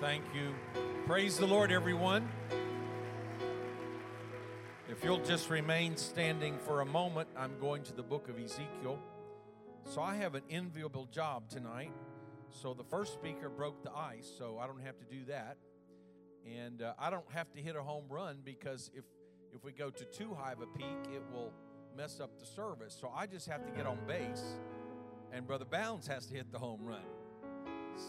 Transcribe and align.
Thank 0.00 0.24
you. 0.34 0.54
Praise 1.04 1.36
the 1.36 1.46
Lord, 1.46 1.70
everyone. 1.70 2.26
If 4.88 5.04
you'll 5.04 5.22
just 5.22 5.50
remain 5.50 5.98
standing 5.98 6.56
for 6.56 6.80
a 6.80 6.86
moment, 6.86 7.28
I'm 7.36 7.58
going 7.60 7.82
to 7.82 7.92
the 7.92 8.02
book 8.02 8.30
of 8.30 8.38
Ezekiel. 8.38 8.98
So 9.84 10.00
I 10.00 10.16
have 10.16 10.34
an 10.34 10.44
enviable 10.48 11.04
job 11.12 11.50
tonight. 11.50 11.92
So 12.48 12.72
the 12.72 12.82
first 12.84 13.12
speaker 13.12 13.50
broke 13.50 13.82
the 13.84 13.92
ice, 13.92 14.26
so 14.38 14.58
I 14.58 14.66
don't 14.66 14.80
have 14.80 14.98
to 15.00 15.04
do 15.04 15.26
that. 15.26 15.58
And 16.50 16.80
uh, 16.80 16.94
I 16.98 17.10
don't 17.10 17.30
have 17.34 17.52
to 17.52 17.60
hit 17.60 17.76
a 17.76 17.82
home 17.82 18.04
run 18.08 18.38
because 18.42 18.90
if 18.94 19.04
if 19.54 19.62
we 19.64 19.72
go 19.72 19.90
to 19.90 20.04
too 20.06 20.32
high 20.32 20.52
of 20.52 20.62
a 20.62 20.66
peak, 20.78 21.12
it 21.14 21.22
will 21.30 21.52
mess 21.94 22.20
up 22.20 22.38
the 22.38 22.46
service. 22.46 22.96
So 22.98 23.12
I 23.14 23.26
just 23.26 23.46
have 23.48 23.66
to 23.66 23.72
get 23.72 23.84
on 23.84 23.98
base, 24.06 24.54
and 25.30 25.46
Brother 25.46 25.66
Bounds 25.66 26.06
has 26.06 26.24
to 26.28 26.34
hit 26.34 26.50
the 26.50 26.58
home 26.58 26.86
run. 26.86 27.04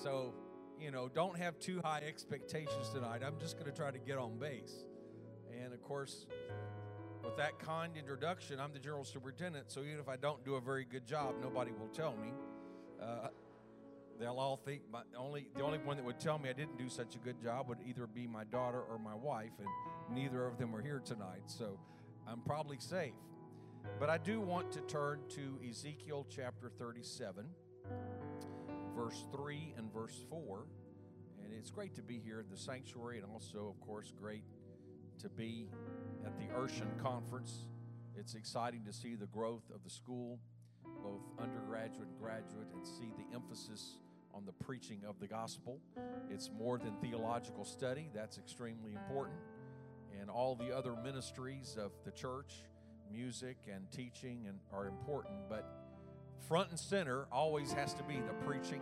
So 0.04 0.34
you 0.82 0.92
know, 0.92 1.08
don't 1.08 1.38
have 1.38 1.60
too 1.60 1.80
high 1.84 2.02
expectations 2.06 2.90
tonight. 2.90 3.22
I'm 3.26 3.38
just 3.40 3.58
going 3.58 3.70
to 3.70 3.76
try 3.76 3.92
to 3.92 4.00
get 4.00 4.18
on 4.18 4.38
base. 4.40 4.86
And 5.64 5.74
of 5.74 5.82
course, 5.84 6.26
with 7.24 7.38
that 7.38 7.60
kind 7.60 7.96
introduction, 7.96 8.60
I'm 8.60 8.74
the 8.74 8.80
general 8.80 9.04
superintendent, 9.04 9.72
so 9.72 9.82
even 9.82 10.00
if 10.00 10.10
I 10.10 10.16
don't 10.18 10.44
do 10.44 10.56
a 10.56 10.62
very 10.62 10.86
good 10.86 11.06
job, 11.06 11.36
nobody 11.42 11.72
will 11.72 11.90
tell 11.90 12.14
me. 12.14 12.34
Uh, 13.02 13.28
they'll 14.20 14.40
all 14.40 14.58
think 14.58 14.82
my 14.92 15.02
only 15.18 15.48
the 15.56 15.64
only 15.64 15.80
one 15.80 15.98
that 15.98 16.06
would 16.06 16.20
tell 16.20 16.38
me 16.38 16.50
I 16.50 16.54
didn't 16.54 16.78
do 16.78 16.90
such 16.90 17.16
a 17.16 17.20
good 17.20 17.42
job 17.42 17.68
would 17.70 17.80
either 17.88 18.08
be 18.08 18.28
my 18.28 18.44
daughter 18.46 18.82
or 18.82 18.98
my 18.98 19.16
wife, 19.16 19.52
and 19.60 19.68
neither 20.16 20.46
of 20.46 20.58
them 20.58 20.76
are 20.76 20.82
here 20.82 21.02
tonight, 21.04 21.44
so 21.46 21.80
I'm 22.28 22.42
probably 22.42 22.78
safe. 22.80 23.14
But 24.00 24.10
I 24.10 24.18
do 24.18 24.40
want 24.40 24.72
to 24.74 24.82
turn 24.82 25.20
to 25.30 25.60
Ezekiel 25.68 26.26
chapter 26.30 26.70
37 26.78 27.46
verse 28.96 29.26
3 29.32 29.74
and 29.78 29.92
verse 29.94 30.24
4. 30.30 30.66
And 31.44 31.54
it's 31.54 31.72
great 31.72 31.96
to 31.96 32.02
be 32.02 32.20
here 32.20 32.40
at 32.40 32.50
the 32.50 32.58
sanctuary, 32.58 33.18
and 33.18 33.26
also, 33.32 33.68
of 33.68 33.80
course, 33.86 34.14
great 34.20 34.44
to 35.20 35.30
be 35.30 35.70
at 36.26 36.38
the 36.38 36.46
Urshan 36.56 37.02
Conference. 37.02 37.68
It's 38.16 38.36
exciting 38.36 38.84
to 38.86 38.94
see 38.94 39.16
the 39.16 39.28
growth 39.28 39.70
of 39.74 39.84
the 39.84 39.90
school, 39.90 40.40
both 41.04 41.22
undergraduate 41.40 42.08
and 42.08 42.20
graduate, 42.20 42.68
and 42.74 42.86
see 42.86 43.12
the 43.18 43.36
emphasis 43.36 43.98
on 44.34 44.46
the 44.46 44.52
preaching 44.52 45.02
of 45.08 45.20
the 45.20 45.28
gospel. 45.28 45.80
It's 46.30 46.50
more 46.58 46.78
than 46.78 46.96
theological 47.02 47.66
study, 47.66 48.10
that's 48.14 48.38
extremely 48.38 48.94
important. 48.94 49.40
And 50.20 50.30
all 50.30 50.56
the 50.56 50.76
other 50.76 50.96
ministries 51.04 51.78
of 51.80 51.92
the 52.06 52.12
church, 52.12 52.64
music 53.12 53.58
and 53.72 53.90
teaching, 53.92 54.46
and 54.48 54.60
are 54.74 54.88
important, 54.88 55.36
but 55.50 55.81
front 56.48 56.70
and 56.70 56.80
center 56.80 57.28
always 57.32 57.72
has 57.74 57.94
to 57.96 58.04
be 58.04 58.16
the 58.16 58.46
preaching 58.46 58.82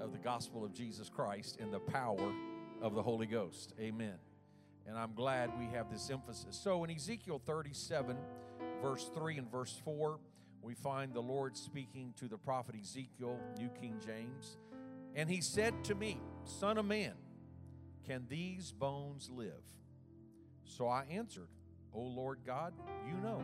of 0.00 0.12
the 0.12 0.18
gospel 0.18 0.64
of 0.64 0.72
Jesus 0.72 1.08
Christ 1.08 1.58
and 1.60 1.72
the 1.72 1.78
power 1.78 2.32
of 2.80 2.94
the 2.94 3.02
Holy 3.02 3.26
Ghost. 3.26 3.74
Amen. 3.80 4.14
And 4.86 4.98
I'm 4.98 5.14
glad 5.14 5.50
we 5.58 5.66
have 5.66 5.90
this 5.90 6.10
emphasis. 6.10 6.58
So 6.62 6.84
in 6.84 6.90
Ezekiel 6.90 7.40
37, 7.44 8.16
verse 8.82 9.10
3 9.14 9.38
and 9.38 9.50
verse 9.50 9.80
4, 9.84 10.18
we 10.62 10.74
find 10.74 11.14
the 11.14 11.20
Lord 11.20 11.56
speaking 11.56 12.12
to 12.18 12.28
the 12.28 12.38
prophet 12.38 12.74
Ezekiel, 12.80 13.38
New 13.58 13.68
King 13.80 13.96
James. 14.04 14.58
And 15.14 15.28
he 15.28 15.40
said 15.40 15.84
to 15.84 15.94
me, 15.94 16.20
Son 16.44 16.78
of 16.78 16.84
man, 16.84 17.14
can 18.06 18.26
these 18.28 18.72
bones 18.72 19.30
live? 19.32 19.62
So 20.64 20.86
I 20.86 21.04
answered, 21.10 21.48
O 21.92 22.00
Lord 22.00 22.40
God, 22.46 22.72
you 23.06 23.16
know. 23.20 23.42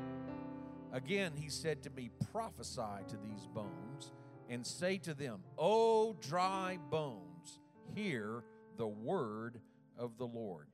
Again, 0.96 1.32
he 1.36 1.50
said 1.50 1.82
to 1.82 1.90
me, 1.90 2.08
Prophesy 2.32 3.04
to 3.08 3.16
these 3.18 3.46
bones 3.52 4.14
and 4.48 4.66
say 4.66 4.96
to 4.96 5.12
them, 5.12 5.40
O 5.58 6.14
dry 6.14 6.78
bones, 6.90 7.60
hear 7.94 8.42
the 8.78 8.86
word 8.86 9.60
of 9.98 10.16
the 10.16 10.26
Lord. 10.26 10.68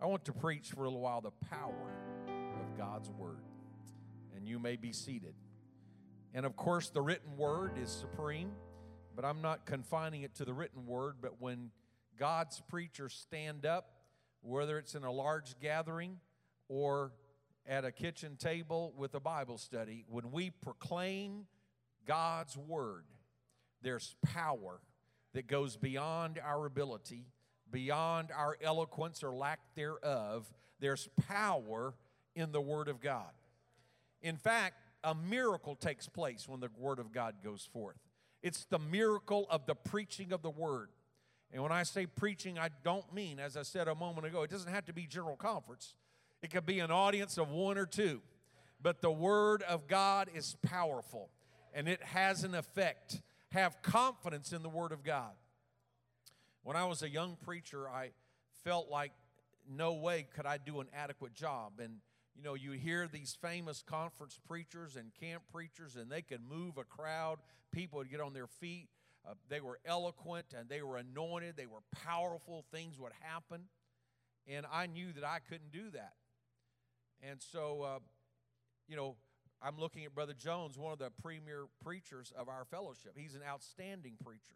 I 0.00 0.06
want 0.06 0.24
to 0.26 0.32
preach 0.32 0.70
for 0.70 0.84
a 0.84 0.84
little 0.84 1.00
while 1.00 1.20
the 1.20 1.32
power 1.48 1.92
of 2.28 2.78
God's 2.78 3.10
word. 3.10 3.42
And 4.36 4.46
you 4.46 4.60
may 4.60 4.76
be 4.76 4.92
seated. 4.92 5.34
And 6.32 6.46
of 6.46 6.54
course, 6.54 6.90
the 6.90 7.02
written 7.02 7.36
word 7.36 7.72
is 7.76 7.90
supreme, 7.90 8.52
but 9.16 9.24
I'm 9.24 9.42
not 9.42 9.66
confining 9.66 10.22
it 10.22 10.36
to 10.36 10.44
the 10.44 10.54
written 10.54 10.86
word. 10.86 11.16
But 11.20 11.40
when 11.40 11.72
God's 12.16 12.62
preachers 12.68 13.14
stand 13.14 13.66
up, 13.66 13.90
whether 14.42 14.78
it's 14.78 14.94
in 14.94 15.02
a 15.02 15.10
large 15.10 15.58
gathering 15.58 16.18
or 16.68 17.10
at 17.70 17.84
a 17.84 17.92
kitchen 17.92 18.36
table 18.36 18.92
with 18.96 19.14
a 19.14 19.20
Bible 19.20 19.56
study, 19.56 20.04
when 20.08 20.32
we 20.32 20.50
proclaim 20.50 21.46
God's 22.04 22.56
Word, 22.56 23.04
there's 23.80 24.16
power 24.26 24.80
that 25.34 25.46
goes 25.46 25.76
beyond 25.76 26.40
our 26.44 26.66
ability, 26.66 27.26
beyond 27.70 28.30
our 28.36 28.58
eloquence 28.60 29.22
or 29.22 29.32
lack 29.32 29.60
thereof. 29.76 30.52
There's 30.80 31.08
power 31.28 31.94
in 32.34 32.50
the 32.50 32.60
Word 32.60 32.88
of 32.88 33.00
God. 33.00 33.30
In 34.20 34.36
fact, 34.36 34.74
a 35.04 35.14
miracle 35.14 35.76
takes 35.76 36.08
place 36.08 36.48
when 36.48 36.58
the 36.58 36.70
Word 36.76 36.98
of 36.98 37.12
God 37.12 37.36
goes 37.42 37.68
forth. 37.72 37.96
It's 38.42 38.64
the 38.64 38.80
miracle 38.80 39.46
of 39.48 39.66
the 39.66 39.76
preaching 39.76 40.32
of 40.32 40.42
the 40.42 40.50
Word. 40.50 40.88
And 41.52 41.62
when 41.62 41.72
I 41.72 41.84
say 41.84 42.06
preaching, 42.06 42.58
I 42.58 42.70
don't 42.82 43.14
mean, 43.14 43.38
as 43.38 43.56
I 43.56 43.62
said 43.62 43.86
a 43.86 43.94
moment 43.94 44.26
ago, 44.26 44.42
it 44.42 44.50
doesn't 44.50 44.72
have 44.72 44.86
to 44.86 44.92
be 44.92 45.06
general 45.06 45.36
conference. 45.36 45.94
It 46.42 46.50
could 46.50 46.66
be 46.66 46.80
an 46.80 46.90
audience 46.90 47.38
of 47.38 47.50
one 47.50 47.76
or 47.76 47.86
two, 47.86 48.20
but 48.82 49.02
the 49.02 49.10
Word 49.10 49.62
of 49.62 49.86
God 49.86 50.28
is 50.34 50.56
powerful 50.62 51.28
and 51.74 51.88
it 51.88 52.02
has 52.02 52.44
an 52.44 52.54
effect. 52.54 53.20
Have 53.52 53.82
confidence 53.82 54.52
in 54.52 54.62
the 54.62 54.68
Word 54.68 54.92
of 54.92 55.02
God. 55.02 55.32
When 56.62 56.76
I 56.76 56.84
was 56.84 57.02
a 57.02 57.08
young 57.08 57.36
preacher, 57.44 57.88
I 57.88 58.10
felt 58.64 58.90
like 58.90 59.12
no 59.68 59.94
way 59.94 60.26
could 60.34 60.46
I 60.46 60.58
do 60.58 60.80
an 60.80 60.86
adequate 60.94 61.34
job. 61.34 61.74
And 61.78 61.96
you 62.36 62.42
know, 62.42 62.54
you 62.54 62.72
hear 62.72 63.08
these 63.10 63.36
famous 63.40 63.82
conference 63.82 64.38
preachers 64.46 64.96
and 64.96 65.12
camp 65.20 65.42
preachers, 65.52 65.96
and 65.96 66.10
they 66.10 66.22
could 66.22 66.40
move 66.42 66.78
a 66.78 66.84
crowd. 66.84 67.38
People 67.72 67.98
would 67.98 68.10
get 68.10 68.20
on 68.20 68.32
their 68.32 68.46
feet. 68.46 68.88
Uh, 69.28 69.34
they 69.48 69.60
were 69.60 69.78
eloquent 69.84 70.46
and 70.58 70.68
they 70.68 70.80
were 70.80 70.96
anointed. 70.96 71.54
They 71.56 71.66
were 71.66 71.82
powerful. 72.04 72.64
Things 72.72 72.98
would 72.98 73.12
happen. 73.20 73.62
And 74.48 74.64
I 74.72 74.86
knew 74.86 75.12
that 75.12 75.24
I 75.24 75.38
couldn't 75.40 75.72
do 75.72 75.90
that. 75.90 76.14
And 77.28 77.40
so, 77.40 77.82
uh, 77.82 77.98
you 78.88 78.96
know, 78.96 79.16
I'm 79.62 79.78
looking 79.78 80.04
at 80.04 80.14
Brother 80.14 80.32
Jones, 80.32 80.78
one 80.78 80.92
of 80.92 80.98
the 80.98 81.10
premier 81.22 81.64
preachers 81.84 82.32
of 82.36 82.48
our 82.48 82.64
fellowship. 82.64 83.12
He's 83.16 83.34
an 83.34 83.42
outstanding 83.46 84.14
preacher. 84.24 84.54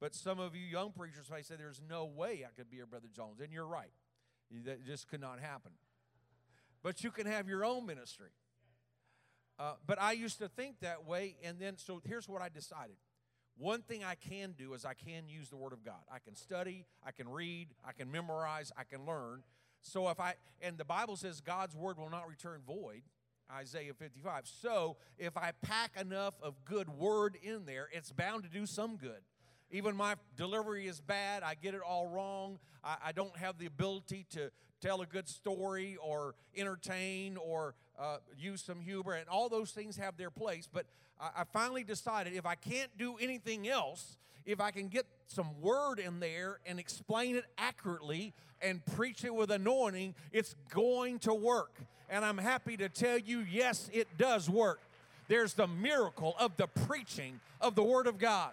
But 0.00 0.14
some 0.14 0.38
of 0.38 0.54
you 0.54 0.62
young 0.62 0.92
preachers 0.92 1.30
may 1.30 1.42
say, 1.42 1.54
There's 1.56 1.80
no 1.88 2.04
way 2.04 2.44
I 2.46 2.52
could 2.54 2.70
be 2.70 2.80
a 2.80 2.86
Brother 2.86 3.08
Jones. 3.14 3.40
And 3.40 3.52
you're 3.52 3.66
right. 3.66 3.92
That 4.64 4.84
just 4.84 5.08
could 5.08 5.20
not 5.20 5.40
happen. 5.40 5.72
But 6.82 7.02
you 7.02 7.10
can 7.10 7.26
have 7.26 7.48
your 7.48 7.64
own 7.64 7.86
ministry. 7.86 8.30
Uh, 9.58 9.74
but 9.86 10.00
I 10.00 10.12
used 10.12 10.38
to 10.40 10.48
think 10.48 10.80
that 10.80 11.06
way. 11.06 11.36
And 11.42 11.58
then, 11.58 11.78
so 11.78 12.02
here's 12.04 12.28
what 12.28 12.42
I 12.42 12.48
decided. 12.48 12.96
One 13.56 13.82
thing 13.82 14.02
I 14.02 14.16
can 14.16 14.52
do 14.52 14.74
is 14.74 14.84
I 14.84 14.94
can 14.94 15.28
use 15.28 15.48
the 15.48 15.56
Word 15.56 15.72
of 15.72 15.84
God. 15.84 16.02
I 16.12 16.18
can 16.18 16.34
study, 16.34 16.84
I 17.06 17.12
can 17.12 17.28
read, 17.28 17.68
I 17.86 17.92
can 17.92 18.10
memorize, 18.10 18.72
I 18.76 18.82
can 18.82 19.06
learn. 19.06 19.42
So 19.84 20.08
if 20.08 20.18
I, 20.18 20.34
and 20.62 20.78
the 20.78 20.84
Bible 20.84 21.16
says 21.16 21.40
God's 21.40 21.76
word 21.76 21.98
will 21.98 22.10
not 22.10 22.26
return 22.26 22.62
void, 22.66 23.02
Isaiah 23.52 23.92
55. 23.92 24.44
So 24.46 24.96
if 25.18 25.36
I 25.36 25.52
pack 25.62 25.92
enough 26.00 26.34
of 26.42 26.64
good 26.64 26.88
word 26.88 27.36
in 27.42 27.66
there, 27.66 27.88
it's 27.92 28.10
bound 28.10 28.44
to 28.44 28.48
do 28.48 28.64
some 28.64 28.96
good. 28.96 29.20
Even 29.70 29.94
my 29.94 30.14
delivery 30.36 30.86
is 30.86 31.00
bad, 31.00 31.42
I 31.42 31.54
get 31.54 31.74
it 31.74 31.80
all 31.86 32.06
wrong, 32.06 32.58
I, 32.82 32.96
I 33.06 33.12
don't 33.12 33.36
have 33.36 33.58
the 33.58 33.66
ability 33.66 34.26
to 34.30 34.50
tell 34.80 35.02
a 35.02 35.06
good 35.06 35.28
story 35.28 35.96
or 36.02 36.34
entertain 36.56 37.36
or 37.36 37.74
uh, 37.98 38.18
use 38.38 38.62
some 38.62 38.80
humor, 38.80 39.12
and 39.12 39.28
all 39.28 39.48
those 39.48 39.70
things 39.70 39.96
have 39.96 40.16
their 40.16 40.30
place. 40.30 40.68
But 40.72 40.86
I, 41.20 41.42
I 41.42 41.44
finally 41.52 41.84
decided 41.84 42.34
if 42.34 42.46
I 42.46 42.54
can't 42.54 42.90
do 42.98 43.16
anything 43.20 43.68
else, 43.68 44.16
if 44.46 44.60
I 44.60 44.70
can 44.70 44.88
get 44.88 45.06
some 45.26 45.60
word 45.60 45.98
in 45.98 46.20
there 46.20 46.58
and 46.66 46.78
explain 46.78 47.36
it 47.36 47.44
accurately 47.56 48.34
and 48.60 48.84
preach 48.84 49.24
it 49.24 49.34
with 49.34 49.50
anointing, 49.50 50.14
it's 50.32 50.54
going 50.70 51.18
to 51.20 51.34
work. 51.34 51.72
And 52.10 52.24
I'm 52.24 52.38
happy 52.38 52.76
to 52.76 52.88
tell 52.88 53.18
you, 53.18 53.40
yes, 53.40 53.88
it 53.92 54.18
does 54.18 54.48
work. 54.48 54.80
There's 55.28 55.54
the 55.54 55.66
miracle 55.66 56.34
of 56.38 56.56
the 56.56 56.66
preaching 56.66 57.40
of 57.60 57.74
the 57.74 57.82
Word 57.82 58.06
of 58.06 58.18
God. 58.18 58.52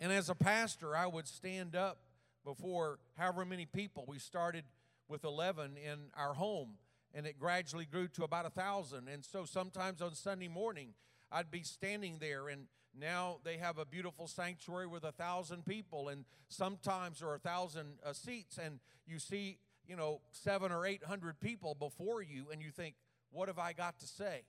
And 0.00 0.12
as 0.12 0.28
a 0.28 0.34
pastor, 0.34 0.94
I 0.94 1.06
would 1.06 1.26
stand 1.26 1.74
up 1.74 1.96
before 2.44 2.98
however 3.16 3.44
many 3.44 3.66
people. 3.66 4.04
We 4.06 4.18
started 4.18 4.64
with 5.08 5.24
11 5.24 5.76
in 5.76 5.98
our 6.16 6.34
home, 6.34 6.74
and 7.14 7.26
it 7.26 7.38
gradually 7.38 7.86
grew 7.86 8.08
to 8.08 8.24
about 8.24 8.46
a 8.46 8.50
thousand. 8.50 9.08
And 9.08 9.24
so 9.24 9.44
sometimes 9.44 10.02
on 10.02 10.14
Sunday 10.14 10.48
morning, 10.48 10.94
I'd 11.30 11.50
be 11.50 11.62
standing 11.62 12.18
there, 12.20 12.48
and 12.48 12.66
now 12.98 13.38
they 13.44 13.58
have 13.58 13.78
a 13.78 13.84
beautiful 13.84 14.26
sanctuary 14.26 14.86
with 14.86 15.04
a 15.04 15.12
thousand 15.12 15.64
people, 15.64 16.08
and 16.08 16.24
sometimes 16.48 17.20
there 17.20 17.28
are 17.28 17.36
a 17.36 17.40
thousand 17.40 17.98
uh, 18.04 18.12
seats, 18.12 18.58
and 18.58 18.80
you 19.06 19.18
see, 19.18 19.58
you 19.86 19.96
know, 19.96 20.20
seven 20.30 20.72
or 20.72 20.86
eight 20.86 21.04
hundred 21.04 21.40
people 21.40 21.74
before 21.74 22.22
you, 22.22 22.46
and 22.52 22.62
you 22.62 22.70
think, 22.70 22.94
what 23.30 23.48
have 23.48 23.58
I 23.58 23.72
got 23.72 23.98
to 24.00 24.06
say? 24.06 24.42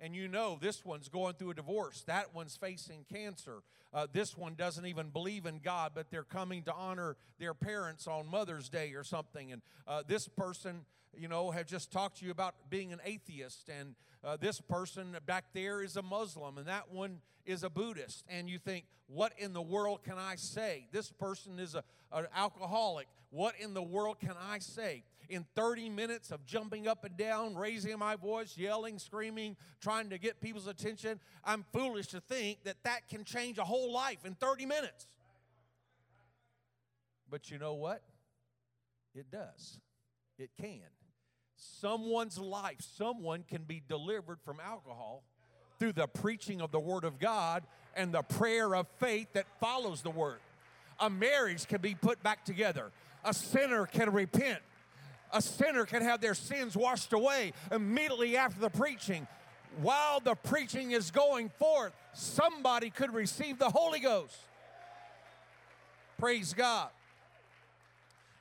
and 0.00 0.16
you 0.16 0.26
know 0.26 0.58
this 0.60 0.84
one's 0.84 1.08
going 1.08 1.34
through 1.34 1.50
a 1.50 1.54
divorce, 1.54 2.02
that 2.06 2.34
one's 2.34 2.56
facing 2.56 3.04
cancer, 3.12 3.62
uh, 3.92 4.06
this 4.12 4.36
one 4.36 4.54
doesn't 4.54 4.86
even 4.86 5.10
believe 5.10 5.46
in 5.46 5.60
God, 5.62 5.92
but 5.94 6.10
they're 6.10 6.24
coming 6.24 6.62
to 6.64 6.72
honor 6.72 7.16
their 7.38 7.54
parents 7.54 8.06
on 8.06 8.26
Mother's 8.26 8.68
Day 8.68 8.94
or 8.94 9.04
something, 9.04 9.52
and 9.52 9.62
uh, 9.86 10.02
this 10.06 10.26
person, 10.26 10.84
you 11.16 11.28
know, 11.28 11.50
have 11.50 11.66
just 11.66 11.90
talked 11.90 12.18
to 12.18 12.24
you 12.24 12.30
about 12.30 12.54
being 12.70 12.92
an 12.92 13.00
atheist, 13.04 13.68
and 13.68 13.94
uh, 14.22 14.36
this 14.36 14.60
person 14.60 15.16
back 15.26 15.46
there 15.52 15.82
is 15.82 15.96
a 15.96 16.02
Muslim, 16.02 16.58
and 16.58 16.66
that 16.66 16.90
one 16.90 17.20
is 17.44 17.64
a 17.64 17.70
Buddhist, 17.70 18.24
and 18.28 18.48
you 18.48 18.58
think, 18.58 18.84
what 19.06 19.32
in 19.38 19.52
the 19.52 19.62
world 19.62 20.02
can 20.04 20.18
I 20.18 20.36
say? 20.36 20.86
This 20.92 21.10
person 21.10 21.58
is 21.58 21.74
a, 21.74 21.82
an 22.12 22.26
alcoholic. 22.34 23.08
What 23.30 23.54
in 23.58 23.74
the 23.74 23.82
world 23.82 24.20
can 24.20 24.34
I 24.40 24.58
say? 24.58 25.04
In 25.28 25.46
30 25.54 25.88
minutes 25.90 26.30
of 26.30 26.44
jumping 26.44 26.86
up 26.86 27.04
and 27.04 27.16
down, 27.16 27.56
raising 27.56 27.96
my 27.98 28.16
voice, 28.16 28.56
yelling, 28.56 28.98
screaming, 28.98 29.56
trying 29.80 30.10
to 30.10 30.18
get 30.18 30.40
people's 30.40 30.66
attention, 30.66 31.20
I'm 31.44 31.64
foolish 31.72 32.08
to 32.08 32.20
think 32.20 32.64
that 32.64 32.76
that 32.84 33.08
can 33.08 33.24
change 33.24 33.58
a 33.58 33.64
whole 33.64 33.92
life 33.92 34.24
in 34.24 34.34
30 34.34 34.66
minutes. 34.66 35.06
But 37.28 37.50
you 37.50 37.58
know 37.58 37.74
what? 37.74 38.02
It 39.14 39.30
does. 39.30 39.78
It 40.38 40.50
can 40.60 40.82
someone's 41.60 42.38
life, 42.38 42.76
someone 42.96 43.44
can 43.48 43.62
be 43.62 43.82
delivered 43.88 44.38
from 44.44 44.58
alcohol 44.60 45.22
through 45.78 45.92
the 45.92 46.06
preaching 46.06 46.60
of 46.60 46.70
the 46.70 46.80
Word 46.80 47.04
of 47.04 47.18
God 47.18 47.64
and 47.96 48.12
the 48.12 48.22
prayer 48.22 48.74
of 48.74 48.86
faith 48.98 49.28
that 49.32 49.46
follows 49.60 50.02
the 50.02 50.10
Word. 50.10 50.38
A 50.98 51.08
marriage 51.08 51.66
can 51.66 51.80
be 51.80 51.94
put 51.94 52.22
back 52.22 52.44
together, 52.44 52.90
a 53.24 53.34
sinner 53.34 53.86
can 53.86 54.12
repent. 54.12 54.60
A 55.32 55.40
sinner 55.40 55.86
can 55.86 56.02
have 56.02 56.20
their 56.20 56.34
sins 56.34 56.76
washed 56.76 57.12
away 57.12 57.52
immediately 57.70 58.36
after 58.36 58.60
the 58.60 58.68
preaching. 58.68 59.28
While 59.80 60.18
the 60.18 60.34
preaching 60.34 60.90
is 60.90 61.12
going 61.12 61.50
forth, 61.50 61.92
somebody 62.14 62.90
could 62.90 63.14
receive 63.14 63.56
the 63.56 63.70
Holy 63.70 64.00
Ghost. 64.00 64.36
Praise 66.18 66.52
God. 66.52 66.88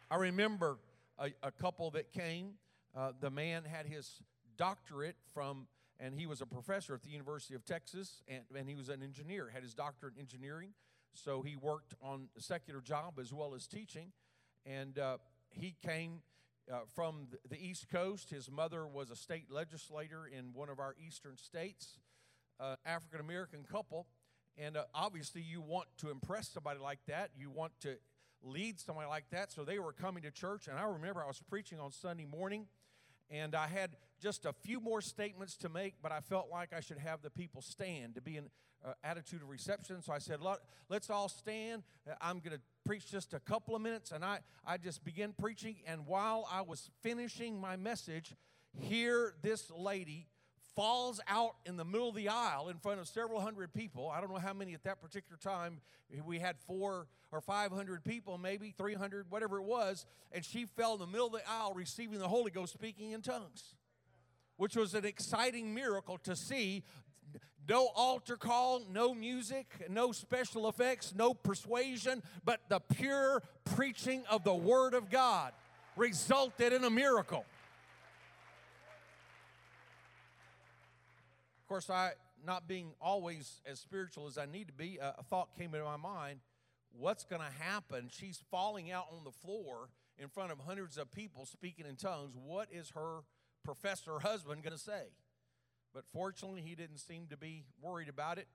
I 0.09 0.15
remember 0.15 0.77
a, 1.19 1.31
a 1.43 1.51
couple 1.51 1.91
that 1.91 2.11
came 2.11 2.53
uh, 2.95 3.11
the 3.19 3.29
man 3.29 3.63
had 3.63 3.85
his 3.85 4.21
doctorate 4.57 5.15
from, 5.33 5.67
and 5.99 6.15
he 6.15 6.25
was 6.25 6.41
a 6.41 6.45
professor 6.45 6.93
at 6.93 7.03
the 7.03 7.09
University 7.09 7.55
of 7.55 7.65
Texas, 7.65 8.21
and, 8.27 8.43
and 8.55 8.67
he 8.67 8.75
was 8.75 8.89
an 8.89 9.01
engineer, 9.03 9.49
had 9.53 9.63
his 9.63 9.73
doctorate 9.73 10.15
in 10.15 10.21
engineering. 10.21 10.73
So 11.13 11.41
he 11.41 11.55
worked 11.55 11.93
on 12.01 12.29
a 12.37 12.41
secular 12.41 12.81
job 12.81 13.19
as 13.19 13.33
well 13.33 13.53
as 13.55 13.67
teaching. 13.67 14.11
And 14.65 14.97
uh, 14.99 15.17
he 15.49 15.75
came 15.85 16.21
uh, 16.71 16.79
from 16.93 17.27
the 17.49 17.57
East 17.57 17.89
Coast. 17.89 18.29
His 18.29 18.51
mother 18.51 18.85
was 18.85 19.09
a 19.09 19.15
state 19.15 19.49
legislator 19.49 20.27
in 20.27 20.53
one 20.53 20.69
of 20.69 20.79
our 20.79 20.95
eastern 21.05 21.37
states, 21.37 21.97
uh, 22.59 22.75
African 22.85 23.19
American 23.19 23.63
couple. 23.63 24.07
And 24.57 24.77
uh, 24.77 24.83
obviously, 24.93 25.41
you 25.41 25.61
want 25.61 25.87
to 25.99 26.09
impress 26.09 26.49
somebody 26.49 26.79
like 26.79 26.99
that. 27.07 27.31
You 27.37 27.49
want 27.49 27.71
to 27.81 27.95
lead 28.43 28.79
somebody 28.79 29.07
like 29.07 29.29
that. 29.31 29.51
So 29.51 29.63
they 29.63 29.79
were 29.79 29.93
coming 29.93 30.23
to 30.23 30.31
church. 30.31 30.67
And 30.67 30.77
I 30.77 30.83
remember 30.83 31.23
I 31.23 31.27
was 31.27 31.41
preaching 31.49 31.79
on 31.79 31.91
Sunday 31.91 32.25
morning 32.25 32.67
and 33.29 33.55
I 33.55 33.67
had 33.67 33.91
just 34.19 34.45
a 34.45 34.53
few 34.53 34.79
more 34.79 35.01
statements 35.01 35.55
to 35.57 35.69
make, 35.69 35.95
but 36.01 36.11
I 36.11 36.19
felt 36.19 36.49
like 36.51 36.73
I 36.73 36.79
should 36.79 36.97
have 36.97 37.21
the 37.21 37.29
people 37.29 37.61
stand 37.61 38.15
to 38.15 38.21
be 38.21 38.37
an 38.37 38.49
uh, 38.85 38.93
attitude 39.03 39.41
of 39.41 39.49
reception. 39.49 40.01
So 40.01 40.13
I 40.13 40.19
said, 40.19 40.39
let's 40.89 41.09
all 41.09 41.29
stand. 41.29 41.83
Uh, 42.09 42.15
I'm 42.21 42.39
going 42.39 42.55
to 42.55 42.61
preach 42.85 43.09
just 43.11 43.33
a 43.33 43.39
couple 43.39 43.75
of 43.75 43.81
minutes. 43.81 44.11
And 44.11 44.23
I, 44.23 44.39
I 44.65 44.77
just 44.77 45.03
began 45.03 45.33
preaching. 45.37 45.77
And 45.85 46.05
while 46.05 46.47
I 46.51 46.61
was 46.61 46.89
finishing 47.01 47.59
my 47.59 47.75
message, 47.75 48.35
here 48.73 49.33
this 49.41 49.71
lady 49.71 50.27
falls 50.79 51.19
out 51.27 51.55
in 51.65 51.75
the 51.75 51.83
middle 51.83 52.07
of 52.07 52.15
the 52.15 52.29
aisle 52.29 52.69
in 52.69 52.77
front 52.77 53.01
of 53.01 53.07
several 53.09 53.41
hundred 53.41 53.73
people. 53.73 54.09
I 54.09 54.21
don't 54.21 54.31
know 54.31 54.39
how 54.39 54.53
many 54.53 54.73
at 54.73 54.83
that 54.85 55.01
particular 55.01 55.37
time. 55.37 55.81
We 56.23 56.39
had 56.39 56.55
four 56.57 57.07
or 57.33 57.41
500 57.41 58.01
people, 58.05 58.37
maybe 58.37 58.73
300, 58.77 59.29
whatever 59.29 59.57
it 59.57 59.65
was. 59.65 60.05
And 60.31 60.45
she 60.45 60.63
fell 60.63 60.93
in 60.93 60.99
the 61.01 61.05
middle 61.05 61.27
of 61.27 61.33
the 61.33 61.41
aisle 61.49 61.73
receiving 61.75 62.17
the 62.17 62.29
Holy 62.29 62.49
Ghost 62.49 62.71
speaking 62.71 63.11
in 63.11 63.21
tongues, 63.21 63.75
which 64.55 64.77
was 64.77 64.93
an 64.93 65.03
exciting 65.03 65.73
miracle 65.73 66.17
to 66.19 66.33
see. 66.33 66.85
No 67.67 67.89
altar 67.93 68.37
call, 68.37 68.81
no 68.89 69.13
music, 69.13 69.85
no 69.89 70.13
special 70.13 70.69
effects, 70.69 71.13
no 71.13 71.33
persuasion, 71.33 72.23
but 72.45 72.61
the 72.69 72.79
pure 72.79 73.43
preaching 73.75 74.23
of 74.29 74.45
the 74.45 74.55
Word 74.55 74.93
of 74.93 75.09
God 75.09 75.51
resulted 75.97 76.71
in 76.71 76.85
a 76.85 76.89
miracle. 76.89 77.45
Course, 81.69 81.89
I, 81.89 82.11
not 82.45 82.67
being 82.67 82.93
always 82.99 83.61
as 83.65 83.79
spiritual 83.79 84.27
as 84.27 84.37
I 84.37 84.45
need 84.45 84.67
to 84.67 84.73
be, 84.73 84.97
a, 84.97 85.15
a 85.19 85.23
thought 85.23 85.55
came 85.55 85.73
into 85.73 85.85
my 85.85 85.97
mind 85.97 86.39
what's 86.97 87.23
going 87.23 87.41
to 87.41 87.63
happen? 87.63 88.09
She's 88.11 88.41
falling 88.49 88.91
out 88.91 89.07
on 89.11 89.23
the 89.23 89.31
floor 89.31 89.89
in 90.17 90.27
front 90.27 90.51
of 90.51 90.59
hundreds 90.59 90.97
of 90.97 91.11
people 91.11 91.45
speaking 91.45 91.85
in 91.85 91.95
tongues. 91.95 92.33
What 92.35 92.67
is 92.71 92.91
her 92.95 93.19
professor 93.63 94.19
husband 94.19 94.63
going 94.63 94.73
to 94.73 94.79
say? 94.79 95.03
But 95.93 96.03
fortunately, 96.13 96.61
he 96.61 96.75
didn't 96.75 96.99
seem 96.99 97.27
to 97.27 97.37
be 97.37 97.63
worried 97.81 98.09
about 98.09 98.37
it. 98.37 98.47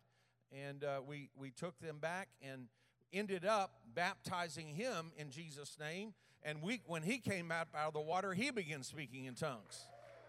And 0.53 0.85
uh, 0.85 1.01
we, 1.07 1.31
we 1.37 1.51
took 1.51 1.79
them 1.81 1.99
back 1.99 2.29
and 2.43 2.67
ended 3.13 3.45
up 3.45 3.73
baptizing 3.95 4.69
him 4.69 5.11
in 5.17 5.31
Jesus' 5.31 5.77
name. 5.81 6.15
And 6.43 6.63
we, 6.63 6.81
when 6.87 7.03
he 7.03 7.19
came 7.19 7.51
out, 7.51 7.69
out 7.75 7.89
of 7.89 7.95
the 7.95 8.01
water, 8.01 8.35
he 8.35 8.51
began 8.51 8.83
speaking 8.83 9.25
in 9.25 9.35
tongues. 9.35 9.87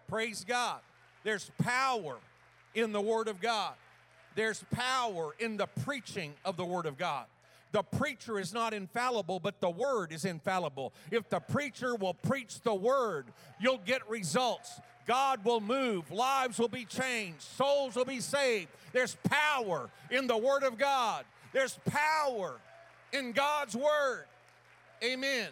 Praise 0.08 0.44
God. 0.46 0.80
There's 1.22 1.50
power 1.62 2.16
in 2.76 2.92
the 2.92 3.00
Word 3.00 3.26
of 3.26 3.40
God. 3.40 3.74
There's 4.36 4.62
power 4.70 5.34
in 5.40 5.56
the 5.56 5.66
preaching 5.66 6.34
of 6.44 6.56
the 6.56 6.64
Word 6.64 6.86
of 6.86 6.96
God. 6.96 7.24
The 7.72 7.82
preacher 7.82 8.38
is 8.38 8.54
not 8.54 8.72
infallible, 8.72 9.40
but 9.40 9.60
the 9.60 9.70
Word 9.70 10.12
is 10.12 10.24
infallible. 10.24 10.92
If 11.10 11.28
the 11.28 11.40
preacher 11.40 11.96
will 11.96 12.14
preach 12.14 12.60
the 12.60 12.74
Word, 12.74 13.26
you'll 13.58 13.80
get 13.84 14.08
results. 14.08 14.80
God 15.06 15.44
will 15.44 15.60
move, 15.60 16.10
lives 16.10 16.58
will 16.58 16.68
be 16.68 16.84
changed, 16.84 17.42
souls 17.42 17.96
will 17.96 18.04
be 18.04 18.20
saved. 18.20 18.68
There's 18.92 19.16
power 19.24 19.88
in 20.10 20.26
the 20.26 20.36
Word 20.36 20.62
of 20.62 20.78
God, 20.78 21.24
there's 21.52 21.78
power 21.86 22.56
in 23.12 23.32
God's 23.32 23.74
Word. 23.74 24.26
Amen. 25.02 25.48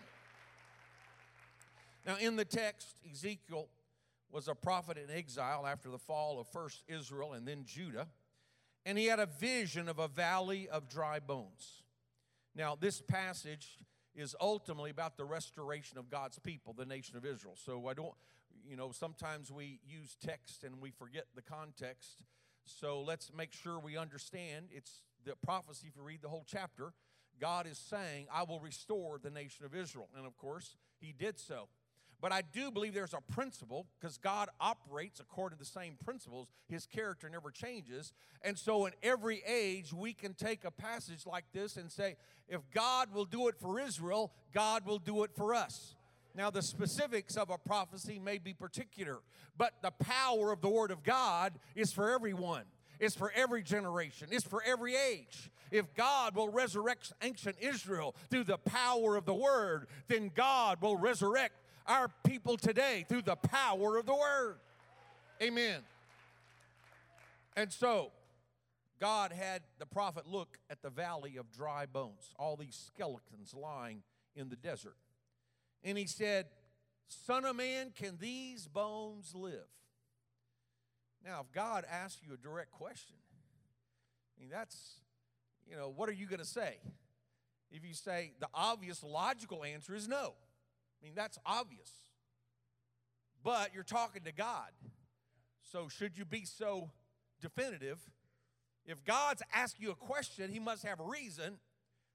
Now, 2.06 2.17
in 2.20 2.37
the 2.37 2.44
text, 2.44 2.88
Ezekiel 3.11 3.67
was 4.35 4.49
a 4.49 4.55
prophet 4.55 4.99
in 4.99 5.17
exile 5.17 5.65
after 5.65 5.89
the 5.89 5.99
fall 5.99 6.41
of 6.41 6.49
first 6.49 6.83
Israel 6.89 7.35
and 7.35 7.47
then 7.47 7.65
Judah, 7.65 8.09
and 8.85 8.99
he 8.99 9.07
had 9.07 9.21
a 9.21 9.27
vision 9.27 9.89
of 9.89 10.01
a 10.01 10.09
valley 10.09 10.69
of 10.69 10.89
dry 10.89 11.21
bones. 11.21 11.85
Now, 12.57 12.77
this 12.79 13.01
passage 13.01 13.79
is 14.15 14.35
ultimately 14.41 14.91
about 14.91 15.17
the 15.17 15.25
restoration 15.25 15.99
of 15.99 16.11
God's 16.11 16.41
people, 16.41 16.73
the 16.73 16.85
nation 16.85 17.17
of 17.17 17.25
Israel. 17.25 17.55
So 17.56 17.87
I 17.87 17.94
don't, 17.94 18.13
you 18.69 18.77
know, 18.77 18.91
sometimes 18.91 19.53
we 19.53 19.79
use 19.87 20.17
text 20.20 20.65
and 20.65 20.81
we 20.81 20.91
forget 20.91 21.27
the 21.37 21.43
context. 21.43 22.25
So 22.65 23.03
let's 23.03 23.32
make 23.37 23.53
sure 23.53 23.79
we 23.79 23.97
understand 23.97 24.67
it's 24.73 25.03
the 25.25 25.35
prophecy 25.44 25.87
if 25.89 25.97
you 25.97 26.03
read 26.03 26.23
the 26.23 26.29
whole 26.29 26.44
chapter. 26.47 26.93
God 27.41 27.67
is 27.69 27.79
saying, 27.79 28.27
I 28.32 28.43
will 28.43 28.61
restore 28.61 29.19
the 29.19 29.31
nation 29.31 29.65
of 29.65 29.75
Israel. 29.75 30.08
And 30.17 30.27
of 30.27 30.37
course, 30.37 30.77
he 31.01 31.13
did 31.17 31.39
so. 31.39 31.69
But 32.21 32.33
I 32.33 32.43
do 32.43 32.71
believe 32.71 32.94
there's 32.94 33.15
a 33.15 33.33
principle 33.33 33.87
because 34.01 34.17
God 34.19 34.49
operates 34.61 35.21
according 35.21 35.59
to 35.59 35.65
the 35.65 35.71
same 35.71 35.97
principles. 36.05 36.49
His 36.69 36.87
character 36.87 37.29
never 37.29 37.51
changes. 37.51 38.13
And 38.43 38.59
so, 38.59 38.87
in 38.87 38.93
every 39.03 39.43
age, 39.47 39.93
we 39.93 40.15
can 40.15 40.35
take 40.35 40.65
a 40.65 40.71
passage 40.71 41.27
like 41.27 41.44
this 41.53 41.77
and 41.77 41.93
say, 41.93 42.17
if 42.49 42.61
God 42.73 43.13
will 43.13 43.25
do 43.25 43.49
it 43.49 43.56
for 43.61 43.79
Israel, 43.79 44.33
God 44.53 44.87
will 44.87 44.99
do 44.99 45.25
it 45.25 45.31
for 45.35 45.55
us. 45.55 45.97
Now, 46.35 46.51
the 46.51 46.63
specifics 46.63 47.37
of 47.37 47.51
a 47.51 47.59
prophecy 47.59 48.19
may 48.19 48.39
be 48.39 48.55
particular, 48.55 49.19
but 49.56 49.75
the 49.83 49.93
power 49.93 50.51
of 50.51 50.61
the 50.61 50.69
Word 50.69 50.91
of 50.91 51.05
God 51.05 51.53
is 51.77 51.93
for 51.93 52.11
everyone. 52.11 52.65
It's 52.99 53.15
for 53.15 53.31
every 53.35 53.63
generation. 53.63 54.29
It's 54.31 54.47
for 54.47 54.63
every 54.65 54.97
age. 54.97 55.51
If 55.71 55.94
God 55.94 56.35
will 56.37 56.49
resurrect 56.49 57.13
ancient 57.23 57.56
Israel 57.61 58.15
through 58.31 58.44
the 58.44 58.59
power 58.59 59.17
of 59.17 59.25
the 59.25 59.35
Word, 59.35 59.87
then 60.09 60.31
God 60.35 60.81
will 60.81 60.97
resurrect 60.97 61.55
our 61.86 62.08
people 62.26 62.56
today 62.56 63.05
through 63.08 63.22
the 63.22 63.36
power 63.36 63.98
of 63.98 64.06
the 64.06 64.14
word. 64.14 64.56
Amen. 65.43 65.81
And 67.56 67.72
so, 67.72 68.10
God 69.00 69.32
had 69.32 69.62
the 69.79 69.86
prophet 69.86 70.26
look 70.26 70.58
at 70.70 70.82
the 70.82 70.91
valley 70.91 71.36
of 71.36 71.50
dry 71.53 71.86
bones, 71.86 72.32
all 72.38 72.56
these 72.56 72.91
skeletons 72.94 73.55
lying 73.55 74.03
in 74.34 74.48
the 74.48 74.56
desert. 74.56 74.96
And 75.82 75.98
he 75.98 76.06
said, 76.06 76.46
Son 77.08 77.44
of 77.44 77.56
man, 77.56 77.93
can 77.94 78.17
these 78.19 78.67
bones 78.67 79.34
live? 79.34 79.69
Now, 81.24 81.41
if 81.41 81.53
God 81.53 81.84
asks 81.91 82.20
you 82.26 82.34
a 82.34 82.36
direct 82.36 82.70
question, 82.70 83.17
I 84.36 84.41
mean, 84.41 84.50
that's, 84.50 85.00
you 85.69 85.76
know, 85.76 85.93
what 85.94 86.08
are 86.08 86.12
you 86.12 86.26
going 86.26 86.41
to 86.41 86.46
say? 86.46 86.79
If 87.70 87.84
you 87.84 87.94
say 87.94 88.32
the 88.41 88.48
obvious 88.55 89.03
logical 89.03 89.64
answer 89.64 89.94
is 89.94 90.06
no. 90.06 90.34
I 91.05 91.06
mean, 91.06 91.15
that's 91.15 91.39
obvious. 91.44 91.91
But 93.43 93.75
you're 93.75 93.82
talking 93.82 94.23
to 94.25 94.32
God. 94.32 94.70
So 95.61 95.89
should 95.89 96.17
you 96.17 96.25
be 96.25 96.46
so 96.46 96.91
definitive. 97.43 97.99
If 98.87 99.05
God's 99.05 99.43
asking 99.53 99.84
you 99.84 99.93
a 99.93 99.96
question, 99.96 100.51
He 100.51 100.58
must 100.58 100.82
have 100.82 100.99
a 100.99 101.05
reason. 101.05 101.58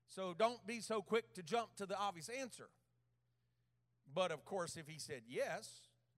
So 0.07 0.33
don't 0.37 0.65
be 0.65 0.81
so 0.81 1.03
quick 1.03 1.35
to 1.35 1.43
jump 1.43 1.75
to 1.75 1.85
the 1.85 1.97
obvious 1.97 2.29
answer. 2.29 2.69
But 4.11 4.31
of 4.31 4.43
course, 4.43 4.75
if 4.75 4.87
He 4.87 4.97
said 4.97 5.21
yes, 5.27 5.69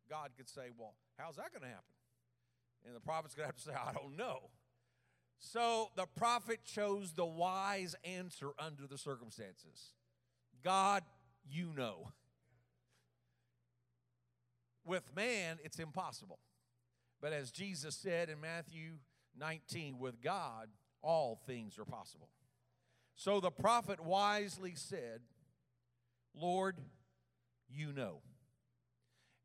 God 0.10 0.30
could 0.38 0.48
say, 0.48 0.70
Well, 0.78 0.94
how's 1.18 1.36
that 1.36 1.52
going 1.52 1.64
to 1.64 1.68
happen? 1.68 1.84
And 2.86 2.96
the 2.96 3.02
prophet's 3.02 3.36
going 3.36 3.44
to 3.44 3.48
have 3.48 3.58
to 3.58 3.62
say, 3.62 3.74
I 3.74 3.92
don't 3.92 4.16
know. 4.16 4.50
So 5.40 5.90
the 5.98 6.06
prophet 6.16 6.60
chose 6.64 7.14
the 7.14 7.26
wise 7.26 7.96
answer 8.06 8.52
under 8.58 8.88
the 8.88 8.98
circumstances 8.98 9.94
God, 10.64 11.04
you 11.50 11.74
know. 11.76 12.12
With 14.86 15.16
man, 15.16 15.60
it's 15.64 15.80
impossible. 15.80 16.40
But 17.22 17.34
as 17.34 17.52
Jesus 17.52 17.96
said 17.96 18.30
in 18.30 18.42
Matthew 18.42 18.94
19, 19.38 20.00
with 20.00 20.22
God, 20.22 20.70
all 21.02 21.40
things 21.46 21.78
are 21.78 21.86
possible. 21.86 22.30
So 23.16 23.40
the 23.40 23.52
prophet 23.52 24.00
wisely 24.00 24.74
said, 24.76 25.22
Lord, 26.34 26.78
you 27.70 27.94
know. 27.94 28.22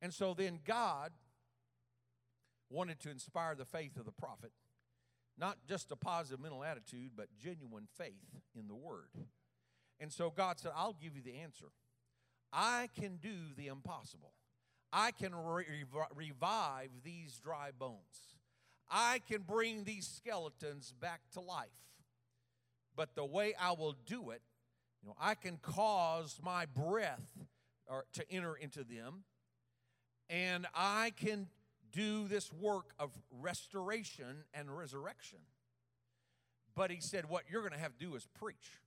And 0.01 0.13
so 0.13 0.35
then 0.35 0.61
God 0.65 1.11
wanted 2.71 3.01
to 3.01 3.11
inspire 3.11 3.55
the 3.55 3.65
faith 3.65 3.97
of 3.97 4.05
the 4.05 4.13
prophet, 4.13 4.53
not 5.39 5.59
just 5.69 5.93
a 5.93 5.97
positive 5.97 6.41
mental 6.41 6.65
attitude, 6.65 7.13
but 7.17 7.29
genuine 7.39 7.87
faith 7.97 8.41
in 8.59 8.69
the 8.69 8.75
word. 8.75 9.11
And 10.01 10.13
so 10.13 10.31
God 10.31 10.59
said, 10.59 10.73
I'll 10.75 10.97
give 11.01 11.17
you 11.17 11.23
the 11.23 11.39
answer. 11.39 11.67
I 12.53 12.89
can 12.99 13.17
do 13.17 13.55
the 13.57 13.67
impossible. 13.69 14.33
I 14.99 15.11
can 15.11 15.35
re- 15.35 15.67
revive 16.15 16.89
these 17.05 17.39
dry 17.39 17.69
bones. 17.79 18.39
I 18.91 19.21
can 19.29 19.43
bring 19.43 19.85
these 19.85 20.09
skeletons 20.09 20.95
back 20.99 21.21
to 21.35 21.41
life. 21.41 21.69
But 22.97 23.15
the 23.15 23.25
way 23.25 23.53
I 23.61 23.73
will 23.73 23.95
do 24.07 24.31
it, 24.31 24.41
you 25.03 25.11
know, 25.11 25.15
I 25.21 25.35
can 25.35 25.59
cause 25.59 26.41
my 26.43 26.65
breath 26.65 27.29
or, 27.87 28.07
to 28.15 28.25
enter 28.33 28.55
into 28.55 28.85
them, 28.85 29.25
and 30.31 30.67
I 30.75 31.13
can 31.15 31.49
do 31.93 32.27
this 32.27 32.51
work 32.51 32.95
of 32.99 33.11
restoration 33.31 34.45
and 34.55 34.75
resurrection. 34.75 35.41
But 36.75 36.91
he 36.91 37.01
said, 37.03 37.29
What 37.29 37.45
you're 37.51 37.61
going 37.61 37.75
to 37.75 37.79
have 37.79 37.99
to 37.99 38.05
do 38.05 38.15
is 38.15 38.27
preach. 38.41 38.81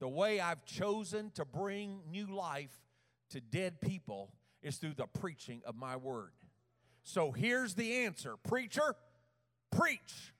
The 0.00 0.08
way 0.08 0.40
I've 0.40 0.64
chosen 0.64 1.30
to 1.36 1.44
bring 1.44 2.00
new 2.10 2.26
life 2.26 2.76
to 3.30 3.40
dead 3.40 3.80
people 3.80 4.32
is 4.62 4.76
through 4.76 4.94
the 4.94 5.06
preaching 5.06 5.62
of 5.66 5.76
my 5.76 5.96
word. 5.96 6.30
So 7.02 7.32
here's 7.32 7.74
the 7.74 8.04
answer 8.04 8.36
Preacher, 8.42 8.94
preach. 9.70 10.32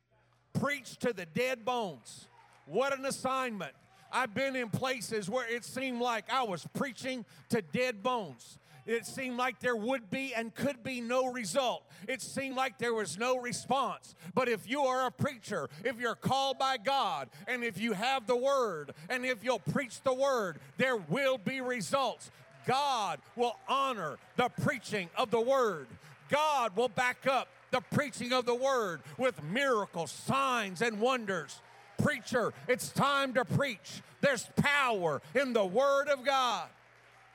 Preach 0.59 0.97
to 0.99 1.13
the 1.13 1.27
dead 1.27 1.65
bones. 1.65 2.27
What 2.67 2.97
an 2.99 3.05
assignment. 3.05 3.73
I've 4.11 4.35
been 4.35 4.57
in 4.57 4.71
places 4.71 5.29
where 5.29 5.47
it 5.49 5.65
seemed 5.65 6.01
like 6.01 6.25
I 6.33 6.43
was 6.43 6.67
preaching 6.75 7.25
to 7.51 7.63
dead 7.63 8.03
bones. 8.03 8.59
It 8.87 9.05
seemed 9.05 9.37
like 9.37 9.61
there 9.61 9.77
would 9.77 10.09
be 10.09 10.33
and 10.35 10.55
could 10.55 10.83
be 10.83 11.03
no 11.03 11.27
result. 11.27 11.85
It 12.09 12.23
seemed 12.23 12.57
like 12.57 12.79
there 12.79 12.95
was 12.95 13.19
no 13.19 13.37
response. 13.37 14.15
But 14.35 14.49
if 14.49 14.69
you 14.69 14.81
are 14.81 15.07
a 15.07 15.11
preacher, 15.11 15.69
if 15.85 16.01
you're 16.01 16.15
called 16.15 16.59
by 16.59 16.79
God, 16.79 17.29
and 17.47 17.63
if 17.63 17.79
you 17.79 17.93
have 17.93 18.27
the 18.27 18.37
word, 18.37 18.95
and 19.11 19.27
if 19.27 19.45
you'll 19.45 19.59
preach 19.59 20.01
the 20.01 20.15
word, 20.15 20.59
there 20.79 20.97
will 20.97 21.37
be 21.37 21.61
results. 21.61 22.31
God 22.69 23.19
will 23.35 23.57
honor 23.67 24.19
the 24.37 24.51
preaching 24.61 25.09
of 25.17 25.31
the 25.31 25.41
word. 25.41 25.87
God 26.29 26.77
will 26.77 26.91
back 26.91 27.27
up 27.27 27.49
the 27.71 27.81
preaching 27.81 28.35
of 28.35 28.45
the 28.45 28.55
word 28.55 29.01
with 29.17 29.43
miracles, 29.43 30.11
signs, 30.11 30.83
and 30.83 31.01
wonders. 31.01 31.63
Preacher, 31.97 32.53
it's 32.69 32.91
time 32.91 33.33
to 33.35 33.45
preach. 33.47 34.03
There's 34.21 34.47
power 34.57 35.23
in 35.35 35.55
the 35.55 35.65
word 35.65 36.09
of 36.09 36.27
God. 36.27 36.69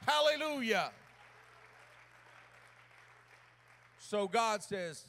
Hallelujah. 0.06 0.92
So 3.98 4.28
God 4.28 4.62
says, 4.62 5.04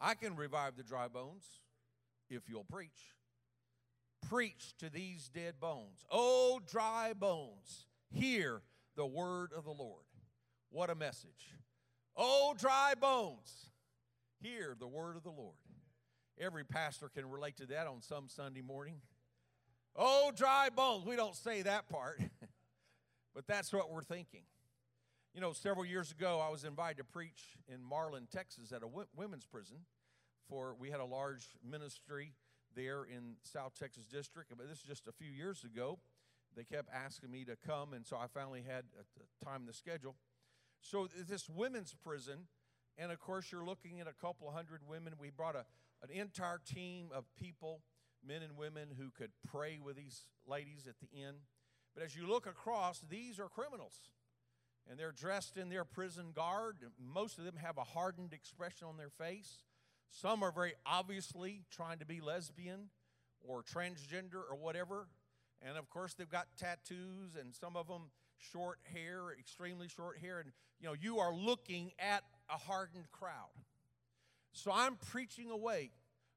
I 0.00 0.14
can 0.14 0.34
revive 0.34 0.76
the 0.76 0.82
dry 0.82 1.06
bones 1.06 1.44
if 2.28 2.42
you'll 2.48 2.64
preach. 2.64 3.14
Preach 4.28 4.74
to 4.80 4.90
these 4.90 5.30
dead 5.32 5.60
bones. 5.60 6.04
Oh, 6.10 6.60
dry 6.66 7.12
bones, 7.16 7.86
hear 8.10 8.62
the 9.00 9.06
word 9.06 9.50
of 9.56 9.64
the 9.64 9.70
Lord. 9.70 10.04
What 10.68 10.90
a 10.90 10.94
message. 10.94 11.56
Oh, 12.14 12.54
dry 12.58 12.92
bones, 13.00 13.70
hear 14.42 14.76
the 14.78 14.86
word 14.86 15.16
of 15.16 15.22
the 15.22 15.30
Lord. 15.30 15.56
Every 16.38 16.64
pastor 16.64 17.08
can 17.08 17.30
relate 17.30 17.56
to 17.56 17.66
that 17.68 17.86
on 17.86 18.02
some 18.02 18.28
Sunday 18.28 18.60
morning. 18.60 18.96
Oh, 19.96 20.32
dry 20.36 20.68
bones. 20.68 21.06
We 21.06 21.16
don't 21.16 21.34
say 21.34 21.62
that 21.62 21.88
part, 21.88 22.20
but 23.34 23.46
that's 23.46 23.72
what 23.72 23.90
we're 23.90 24.02
thinking. 24.02 24.42
You 25.32 25.40
know, 25.40 25.54
several 25.54 25.86
years 25.86 26.10
ago, 26.10 26.38
I 26.38 26.50
was 26.50 26.64
invited 26.64 26.98
to 26.98 27.04
preach 27.04 27.56
in 27.72 27.82
Marlin, 27.82 28.28
Texas, 28.30 28.70
at 28.70 28.82
a 28.82 28.88
women's 29.16 29.46
prison. 29.46 29.78
For 30.50 30.76
we 30.78 30.90
had 30.90 31.00
a 31.00 31.06
large 31.06 31.46
ministry 31.66 32.34
there 32.76 33.04
in 33.04 33.36
South 33.44 33.72
Texas 33.78 34.04
District, 34.04 34.52
but 34.54 34.68
this 34.68 34.80
is 34.80 34.84
just 34.84 35.08
a 35.08 35.12
few 35.12 35.30
years 35.30 35.64
ago. 35.64 35.98
They 36.56 36.64
kept 36.64 36.88
asking 36.92 37.30
me 37.30 37.44
to 37.44 37.56
come, 37.66 37.92
and 37.92 38.06
so 38.06 38.16
I 38.16 38.26
finally 38.26 38.64
had 38.66 38.84
a 38.98 39.44
time 39.44 39.66
the 39.66 39.72
schedule. 39.72 40.16
So 40.80 41.08
this 41.28 41.48
women's 41.48 41.94
prison, 41.94 42.48
and 42.98 43.12
of 43.12 43.20
course, 43.20 43.52
you're 43.52 43.64
looking 43.64 44.00
at 44.00 44.06
a 44.08 44.12
couple 44.12 44.50
hundred 44.50 44.80
women. 44.88 45.14
We 45.18 45.30
brought 45.30 45.54
a, 45.54 45.64
an 46.02 46.10
entire 46.10 46.58
team 46.58 47.10
of 47.14 47.24
people, 47.36 47.82
men 48.26 48.42
and 48.42 48.56
women, 48.56 48.88
who 48.98 49.10
could 49.10 49.30
pray 49.50 49.78
with 49.82 49.96
these 49.96 50.24
ladies 50.46 50.86
at 50.88 50.94
the 51.00 51.22
end. 51.22 51.36
But 51.94 52.04
as 52.04 52.16
you 52.16 52.28
look 52.28 52.46
across, 52.46 53.00
these 53.08 53.38
are 53.38 53.48
criminals 53.48 54.10
and 54.88 54.98
they're 54.98 55.12
dressed 55.12 55.56
in 55.56 55.68
their 55.68 55.84
prison 55.84 56.32
guard. 56.34 56.76
Most 56.98 57.38
of 57.38 57.44
them 57.44 57.56
have 57.56 57.78
a 57.78 57.84
hardened 57.84 58.32
expression 58.32 58.88
on 58.88 58.96
their 58.96 59.10
face. 59.10 59.62
Some 60.10 60.42
are 60.42 60.50
very 60.50 60.74
obviously 60.84 61.62
trying 61.70 61.98
to 61.98 62.06
be 62.06 62.20
lesbian 62.20 62.90
or 63.46 63.62
transgender 63.62 64.42
or 64.50 64.56
whatever. 64.56 65.06
And 65.62 65.76
of 65.76 65.90
course, 65.90 66.14
they've 66.14 66.28
got 66.28 66.46
tattoos 66.58 67.36
and 67.38 67.54
some 67.54 67.76
of 67.76 67.86
them 67.86 68.10
short 68.38 68.78
hair, 68.94 69.32
extremely 69.38 69.88
short 69.88 70.18
hair. 70.18 70.40
And 70.40 70.52
you 70.80 70.86
know, 70.86 70.94
you 70.98 71.18
are 71.18 71.34
looking 71.34 71.92
at 71.98 72.22
a 72.48 72.56
hardened 72.56 73.10
crowd. 73.12 73.50
So 74.52 74.72
I'm 74.74 74.96
preaching 74.96 75.50
away 75.50 75.90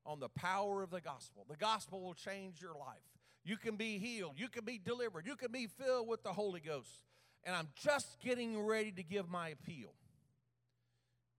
on 0.06 0.20
the 0.20 0.30
power 0.30 0.84
of 0.84 0.90
the 0.90 1.02
gospel. 1.02 1.46
The 1.50 1.56
gospel 1.56 2.02
will 2.02 2.14
change 2.14 2.62
your 2.62 2.76
life. 2.76 3.02
You 3.46 3.58
can 3.58 3.76
be 3.76 3.98
healed, 3.98 4.34
you 4.38 4.48
can 4.48 4.64
be 4.64 4.78
delivered, 4.78 5.26
you 5.26 5.36
can 5.36 5.52
be 5.52 5.68
filled 5.68 6.08
with 6.08 6.24
the 6.24 6.32
Holy 6.32 6.62
Ghost 6.62 7.02
and 7.46 7.56
I'm 7.56 7.68
just 7.76 8.20
getting 8.22 8.62
ready 8.62 8.92
to 8.92 9.04
give 9.04 9.30
my 9.30 9.50
appeal. 9.50 9.94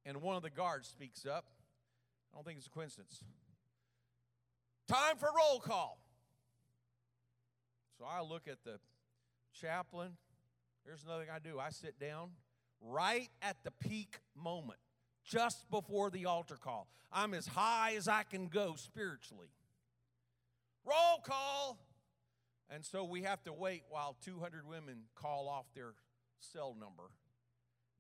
And 0.05 0.21
one 0.21 0.37
of 0.37 0.43
the 0.43 0.51
guards 0.51 0.89
speaks 0.89 1.25
up. 1.25 1.47
I 2.33 2.37
don't 2.37 2.45
think 2.45 2.59
it's 2.59 2.67
a 2.67 2.71
coincidence. 2.71 3.21
Time 4.87 5.17
for 5.17 5.29
roll 5.35 5.61
call. 5.61 5.99
So 7.99 8.05
I 8.05 8.23
look 8.23 8.49
at 8.49 8.65
the 8.65 8.79
chaplain. 9.53 10.13
Here's 10.85 11.05
another 11.05 11.25
thing 11.25 11.33
I 11.35 11.39
do 11.39 11.59
I 11.59 11.71
sit 11.71 11.99
down 11.99 12.31
right 12.81 13.29
at 13.41 13.57
the 13.65 13.71
peak 13.71 14.19
moment, 14.37 14.81
just 15.25 15.71
before 15.71 16.11
the 16.11 16.27
altar 16.27 16.57
call. 16.57 16.89
I'm 17.13 17.35
as 17.35 17.47
high 17.47 17.95
as 17.97 18.09
I 18.09 18.25
can 18.25 18.49
go 18.49 18.75
spiritually. 18.77 19.49
Roll 20.85 21.21
call. 21.25 21.79
And 22.69 22.85
so 22.85 23.05
we 23.05 23.23
have 23.23 23.43
to 23.45 23.53
wait 23.53 23.83
while 23.89 24.17
200 24.25 24.67
women 24.67 25.05
call 25.15 25.49
off 25.49 25.67
their 25.75 25.95
cell 26.41 26.77
number 26.79 27.11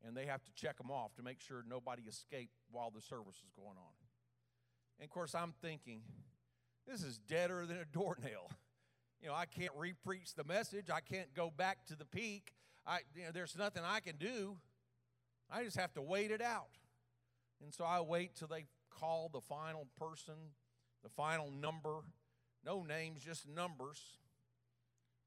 and 0.06 0.16
they 0.16 0.26
have 0.26 0.44
to 0.44 0.52
check 0.54 0.76
them 0.76 0.90
off 0.90 1.14
to 1.16 1.22
make 1.22 1.40
sure 1.40 1.64
nobody 1.68 2.02
escaped 2.02 2.52
while 2.70 2.90
the 2.90 3.00
service 3.00 3.36
is 3.36 3.50
going 3.56 3.76
on. 3.78 3.94
And 4.98 5.04
of 5.04 5.10
course, 5.10 5.34
I'm 5.34 5.54
thinking, 5.62 6.02
this 6.86 7.02
is 7.02 7.18
deader 7.18 7.66
than 7.66 7.78
a 7.78 7.84
doornail. 7.84 8.50
You 9.24 9.30
know, 9.30 9.36
I 9.36 9.46
can't 9.46 9.72
repreach 9.74 10.34
the 10.34 10.44
message. 10.44 10.90
I 10.92 11.00
can't 11.00 11.32
go 11.32 11.50
back 11.50 11.86
to 11.86 11.96
the 11.96 12.04
peak. 12.04 12.52
I, 12.86 12.98
you 13.16 13.22
know, 13.22 13.30
there's 13.32 13.56
nothing 13.56 13.82
I 13.82 14.00
can 14.00 14.16
do. 14.16 14.58
I 15.50 15.64
just 15.64 15.78
have 15.78 15.94
to 15.94 16.02
wait 16.02 16.30
it 16.30 16.42
out. 16.42 16.76
And 17.62 17.72
so 17.72 17.86
I 17.86 18.02
wait 18.02 18.34
till 18.34 18.48
they 18.48 18.66
call 18.90 19.30
the 19.32 19.40
final 19.40 19.86
person, 19.98 20.34
the 21.02 21.08
final 21.08 21.50
number. 21.50 22.00
No 22.66 22.82
names, 22.82 23.22
just 23.22 23.48
numbers. 23.48 23.98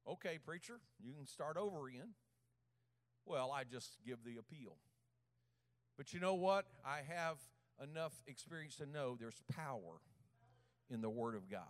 Okay, 0.06 0.38
preacher, 0.46 0.78
you 1.04 1.12
can 1.12 1.26
start 1.26 1.56
over 1.56 1.88
again. 1.88 2.10
Well, 3.26 3.50
I 3.50 3.64
just 3.64 3.98
give 4.06 4.18
the 4.24 4.36
appeal. 4.38 4.76
But 5.96 6.14
you 6.14 6.20
know 6.20 6.34
what? 6.34 6.66
I 6.86 7.00
have 7.12 7.38
enough 7.82 8.12
experience 8.28 8.76
to 8.76 8.86
know 8.86 9.16
there's 9.18 9.42
power 9.52 9.98
in 10.88 11.00
the 11.00 11.10
Word 11.10 11.34
of 11.34 11.50
God. 11.50 11.64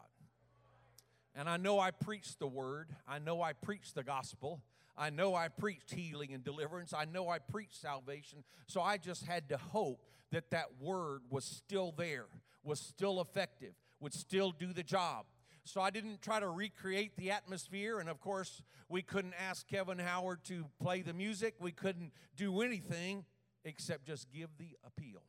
And 1.35 1.49
I 1.49 1.57
know 1.57 1.79
I 1.79 1.91
preached 1.91 2.39
the 2.39 2.47
Word, 2.47 2.89
I 3.07 3.19
know 3.19 3.43
I 3.43 3.53
preached 3.53 3.95
the 3.95 4.03
gospel. 4.03 4.63
I 4.99 5.11
know 5.11 5.35
I 5.35 5.47
preached 5.47 5.93
healing 5.93 6.35
and 6.35 6.43
deliverance. 6.43 6.93
I 6.93 7.05
know 7.05 7.29
I 7.29 7.39
preached 7.39 7.81
salvation. 7.81 8.43
So 8.67 8.83
I 8.83 8.97
just 8.97 9.25
had 9.25 9.49
to 9.51 9.57
hope 9.57 10.05
that 10.33 10.51
that 10.51 10.67
word 10.81 11.23
was 11.31 11.45
still 11.45 11.95
there, 11.97 12.27
was 12.65 12.81
still 12.81 13.21
effective, 13.21 13.75
would 14.01 14.13
still 14.13 14.51
do 14.51 14.73
the 14.73 14.83
job. 14.83 15.27
So 15.65 15.81
I 15.81 15.91
didn't 15.91 16.21
try 16.21 16.41
to 16.41 16.49
recreate 16.49 17.17
the 17.17 17.31
atmosphere. 17.31 18.01
And 18.01 18.09
of 18.09 18.21
course, 18.21 18.63
we 18.89 19.03
couldn't 19.03 19.35
ask 19.39 19.69
Kevin 19.69 19.99
Howard 19.99 20.43
to 20.45 20.67
play 20.83 21.03
the 21.03 21.13
music. 21.13 21.55
We 21.61 21.73
couldn't 21.73 22.13
do 22.37 22.61
anything 22.63 23.25
except 23.65 24.07
just 24.07 24.33
give 24.33 24.49
the 24.59 24.77
appeal. 24.85 25.23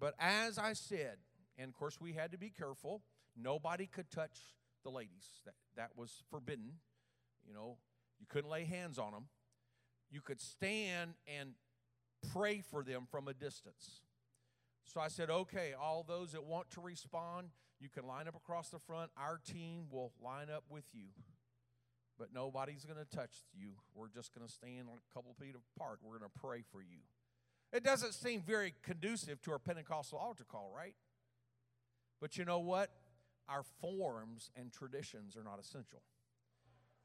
But 0.00 0.14
as 0.18 0.56
I 0.58 0.72
said, 0.72 1.16
and 1.58 1.68
of 1.68 1.74
course, 1.74 2.00
we 2.00 2.12
had 2.12 2.32
to 2.32 2.38
be 2.38 2.50
careful, 2.50 3.02
nobody 3.36 3.86
could 3.86 4.10
touch 4.10 4.38
the 4.84 4.90
ladies. 4.90 5.28
That, 5.44 5.54
that 5.76 5.90
was 5.96 6.22
forbidden. 6.30 6.72
You 7.46 7.54
know, 7.54 7.78
you 8.18 8.26
couldn't 8.28 8.50
lay 8.50 8.64
hands 8.64 8.98
on 8.98 9.12
them. 9.12 9.24
You 10.10 10.20
could 10.20 10.40
stand 10.40 11.14
and 11.38 11.50
pray 12.32 12.62
for 12.70 12.82
them 12.82 13.06
from 13.10 13.28
a 13.28 13.34
distance. 13.34 14.00
So 14.84 15.00
I 15.00 15.08
said, 15.08 15.30
okay, 15.30 15.74
all 15.78 16.04
those 16.06 16.32
that 16.32 16.44
want 16.44 16.70
to 16.70 16.80
respond, 16.80 17.48
you 17.78 17.88
can 17.88 18.06
line 18.06 18.26
up 18.26 18.34
across 18.34 18.70
the 18.70 18.78
front. 18.78 19.10
Our 19.16 19.38
team 19.44 19.84
will 19.90 20.12
line 20.22 20.48
up 20.54 20.64
with 20.70 20.84
you. 20.92 21.08
But 22.18 22.28
nobody's 22.34 22.84
going 22.84 22.98
to 22.98 23.16
touch 23.16 23.44
you. 23.54 23.72
We're 23.94 24.08
just 24.08 24.34
going 24.34 24.46
to 24.46 24.52
stand 24.52 24.88
a 24.88 25.14
couple 25.14 25.34
feet 25.38 25.54
apart. 25.76 26.00
We're 26.02 26.18
going 26.18 26.30
to 26.30 26.40
pray 26.40 26.62
for 26.72 26.80
you. 26.80 26.98
It 27.72 27.84
doesn't 27.84 28.14
seem 28.14 28.42
very 28.42 28.74
conducive 28.82 29.42
to 29.42 29.52
our 29.52 29.58
Pentecostal 29.58 30.18
altar 30.18 30.44
call, 30.50 30.72
right? 30.74 30.94
But 32.20 32.36
you 32.36 32.44
know 32.44 32.58
what? 32.58 32.90
Our 33.48 33.64
forms 33.80 34.50
and 34.56 34.72
traditions 34.72 35.36
are 35.36 35.44
not 35.44 35.58
essential. 35.60 36.02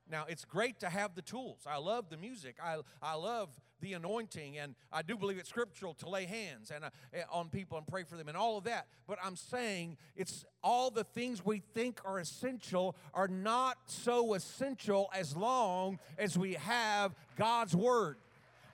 Now, 0.09 0.25
it's 0.27 0.43
great 0.43 0.81
to 0.81 0.89
have 0.89 1.15
the 1.15 1.21
tools. 1.21 1.61
I 1.65 1.77
love 1.77 2.09
the 2.09 2.17
music. 2.17 2.57
I, 2.61 2.79
I 3.01 3.15
love 3.15 3.49
the 3.79 3.93
anointing, 3.93 4.57
and 4.57 4.75
I 4.91 5.01
do 5.01 5.15
believe 5.15 5.37
it's 5.37 5.47
scriptural 5.47 5.93
to 5.95 6.09
lay 6.09 6.25
hands 6.25 6.71
and 6.75 6.83
uh, 6.83 6.89
on 7.31 7.47
people 7.47 7.77
and 7.77 7.87
pray 7.87 8.03
for 8.03 8.17
them 8.17 8.27
and 8.27 8.35
all 8.35 8.57
of 8.57 8.65
that. 8.65 8.87
But 9.07 9.17
I'm 9.23 9.37
saying 9.37 9.97
it's 10.17 10.43
all 10.61 10.91
the 10.91 11.05
things 11.05 11.45
we 11.45 11.61
think 11.73 12.01
are 12.03 12.19
essential 12.19 12.97
are 13.13 13.29
not 13.29 13.77
so 13.85 14.33
essential 14.33 15.09
as 15.13 15.37
long 15.37 15.99
as 16.17 16.37
we 16.37 16.55
have 16.55 17.15
God's 17.37 17.73
word, 17.73 18.17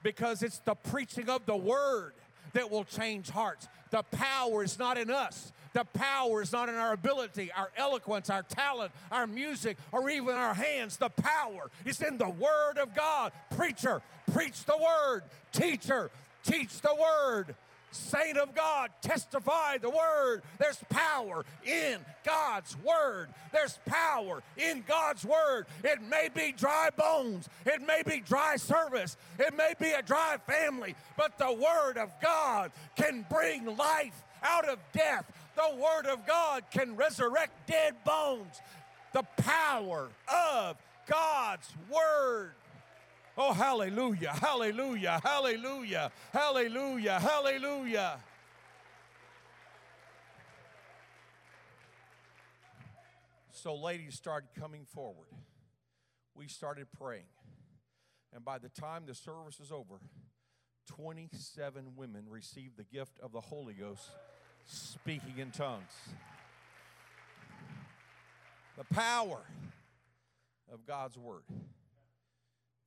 because 0.01 0.41
it's 0.41 0.59
the 0.59 0.75
preaching 0.75 1.29
of 1.29 1.45
the 1.45 1.57
word 1.57 2.13
that 2.53 2.71
will 2.71 2.85
change 2.85 3.29
hearts. 3.29 3.67
The 3.91 4.01
power 4.01 4.63
is 4.63 4.79
not 4.79 4.97
in 4.97 5.11
us. 5.11 5.51
The 5.73 5.85
power 5.85 6.41
is 6.41 6.51
not 6.51 6.69
in 6.69 6.75
our 6.75 6.93
ability, 6.93 7.51
our 7.51 7.69
eloquence, 7.77 8.29
our 8.29 8.43
talent, 8.43 8.91
our 9.11 9.27
music, 9.27 9.77
or 9.91 10.09
even 10.09 10.35
our 10.35 10.53
hands. 10.53 10.97
The 10.97 11.09
power 11.09 11.69
is 11.85 12.01
in 12.01 12.17
the 12.17 12.29
Word 12.29 12.77
of 12.77 12.95
God. 12.95 13.31
Preacher, 13.55 14.01
preach 14.31 14.65
the 14.65 14.77
Word. 14.77 15.23
Teacher, 15.51 16.09
teach 16.43 16.81
the 16.81 16.95
Word. 16.95 17.55
Saint 17.91 18.37
of 18.37 18.53
God, 18.53 18.91
testify 19.01 19.77
the 19.77 19.89
Word. 19.89 20.43
There's 20.59 20.77
power 20.89 21.43
in 21.65 21.97
God's 22.23 22.77
Word. 22.83 23.29
There's 23.51 23.79
power 23.85 24.43
in 24.57 24.83
God's 24.87 25.25
Word. 25.25 25.65
It 25.83 26.01
may 26.01 26.29
be 26.33 26.51
dry 26.51 26.89
bones, 26.95 27.49
it 27.65 27.81
may 27.85 28.03
be 28.05 28.19
dry 28.19 28.57
service, 28.57 29.17
it 29.39 29.55
may 29.57 29.73
be 29.79 29.91
a 29.91 30.01
dry 30.01 30.37
family, 30.45 30.95
but 31.17 31.37
the 31.37 31.51
Word 31.51 31.97
of 31.97 32.11
God 32.21 32.71
can 32.95 33.25
bring 33.29 33.65
life 33.77 34.23
out 34.43 34.69
of 34.69 34.79
death. 34.93 35.25
The 35.59 35.75
Word 35.75 36.05
of 36.05 36.25
God 36.25 36.63
can 36.71 36.95
resurrect 36.95 37.67
dead 37.67 37.93
bones. 38.05 38.61
The 39.11 39.23
power 39.35 40.07
of 40.33 40.77
God's 41.05 41.67
Word. 41.91 42.53
Oh, 43.37 43.51
hallelujah, 43.51 44.31
hallelujah, 44.31 45.19
hallelujah, 45.21 46.11
hallelujah, 46.31 47.19
hallelujah. 47.19 48.19
So, 53.51 53.75
ladies 53.75 54.15
started 54.15 54.47
coming 54.57 54.85
forward. 54.85 55.27
We 56.35 56.47
started 56.47 56.87
praying. 56.97 57.23
And 58.31 58.45
by 58.45 58.59
the 58.59 58.69
time 58.69 59.03
the 59.05 59.15
service 59.15 59.59
is 59.59 59.73
over, 59.73 59.99
27 60.87 61.97
women 61.97 62.23
received 62.29 62.77
the 62.77 62.85
gift 62.85 63.19
of 63.21 63.33
the 63.33 63.41
Holy 63.41 63.73
Ghost 63.73 64.09
speaking 64.65 65.37
in 65.37 65.51
tongues. 65.51 65.93
The 68.77 68.83
power 68.93 69.41
of 70.71 70.85
God's 70.85 71.17
Word. 71.17 71.43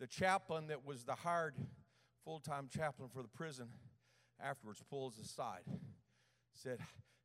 The 0.01 0.07
chaplain 0.07 0.69
that 0.69 0.87
was 0.87 1.05
the 1.05 1.15
hired 1.15 1.55
full 2.25 2.41
time 2.41 2.69
chaplain 2.75 3.09
for 3.13 3.23
the 3.23 3.29
prison 3.29 3.69
afterwards 4.41 4.83
pulls 4.91 5.19
aside, 5.19 5.63
said, 6.53 6.79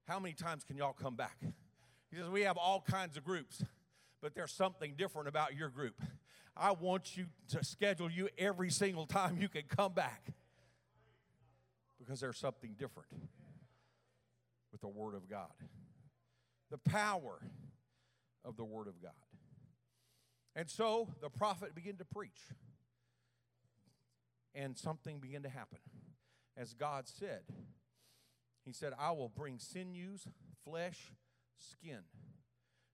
How 0.07 0.19
many 0.19 0.33
times 0.33 0.63
can 0.63 0.77
y'all 0.77 0.93
come 0.93 1.15
back? 1.15 1.38
He 2.12 2.17
says, 2.17 2.29
We 2.29 2.41
have 2.41 2.57
all 2.57 2.81
kinds 2.81 3.17
of 3.17 3.23
groups, 3.23 3.63
but 4.21 4.36
there's 4.36 4.51
something 4.51 4.93
different 4.97 5.27
about 5.27 5.55
your 5.55 5.69
group. 5.69 6.01
I 6.55 6.71
want 6.71 7.15
you 7.15 7.27
to 7.49 7.63
schedule 7.63 8.10
you 8.10 8.29
every 8.38 8.71
single 8.71 9.05
time 9.05 9.38
you 9.39 9.47
can 9.47 9.63
come 9.67 9.93
back 9.93 10.33
because 11.99 12.19
there's 12.19 12.38
something 12.38 12.75
different 12.77 13.10
the 14.88 15.00
Word 15.00 15.15
of 15.15 15.30
God. 15.30 15.52
The 16.71 16.78
power 16.78 17.41
of 18.45 18.56
the 18.56 18.63
Word 18.63 18.88
of 18.88 19.02
God. 19.02 19.12
And 20.56 20.69
so 20.69 21.10
the 21.21 21.30
prophet 21.30 21.76
began 21.76 21.97
to 21.97 22.06
preach. 22.06 22.39
And 24.56 24.78
something 24.78 25.19
began 25.19 25.43
to 25.43 25.50
happen. 25.50 25.80
As 26.56 26.73
God 26.73 27.08
said, 27.08 27.41
He 28.63 28.71
said, 28.71 28.93
I 28.97 29.12
will 29.12 29.30
bring 29.30 29.60
sinews, 29.60 30.26
flesh, 30.63 31.12
skin. 31.58 32.00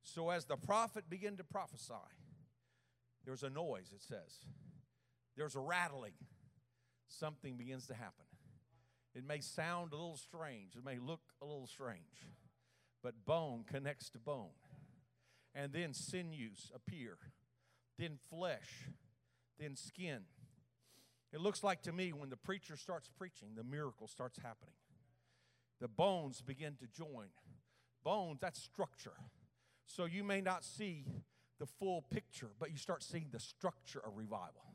So 0.02 0.32
as 0.32 0.46
the 0.46 0.58
prophet 0.58 1.10
began 1.10 1.38
to 1.38 1.44
prophesy, 1.44 1.94
there's 3.24 3.44
a 3.44 3.50
noise, 3.50 3.92
it 3.94 4.02
says. 4.02 4.40
There's 5.38 5.56
a 5.56 5.60
rattling. 5.60 6.14
Something 7.08 7.56
begins 7.56 7.86
to 7.88 7.94
happen. 7.94 8.23
It 9.16 9.26
may 9.28 9.42
sound 9.42 9.94
a 9.94 9.96
little 9.96 10.18
strange, 10.18 10.76
it 10.76 10.84
may 10.84 10.98
look 10.98 11.22
a 11.42 11.46
little 11.46 11.68
strange, 11.68 12.28
but 13.04 13.26
bone 13.26 13.64
connects 13.68 14.10
to 14.12 14.20
bone. 14.20 14.50
And 15.54 15.72
then 15.72 15.94
sinews 15.94 16.72
appear, 16.74 17.18
then 18.00 18.18
flesh, 18.30 18.90
then 19.60 19.76
skin. 19.76 20.22
It 21.32 21.42
looks 21.42 21.64
like 21.64 21.84
to 21.84 21.92
me 21.92 22.12
when 22.12 22.30
the 22.30 22.38
preacher 22.38 22.76
starts 22.76 23.10
preaching, 23.16 23.50
the 23.56 23.64
miracle 23.64 24.08
starts 24.08 24.40
happening. 24.40 24.74
The 25.80 25.88
bones 25.88 26.42
begin 26.42 26.76
to 26.80 26.88
join. 26.88 27.28
Bones, 28.04 28.40
that's 28.42 28.62
structure. 28.62 29.14
So 29.86 30.06
you 30.06 30.24
may 30.24 30.42
not 30.42 30.64
see 30.64 31.06
the 31.60 31.68
full 31.68 32.02
picture, 32.02 32.50
but 32.60 32.72
you 32.72 32.78
start 32.78 33.04
seeing 33.04 33.28
the 33.32 33.40
structure 33.40 34.02
of 34.04 34.16
revival 34.16 34.74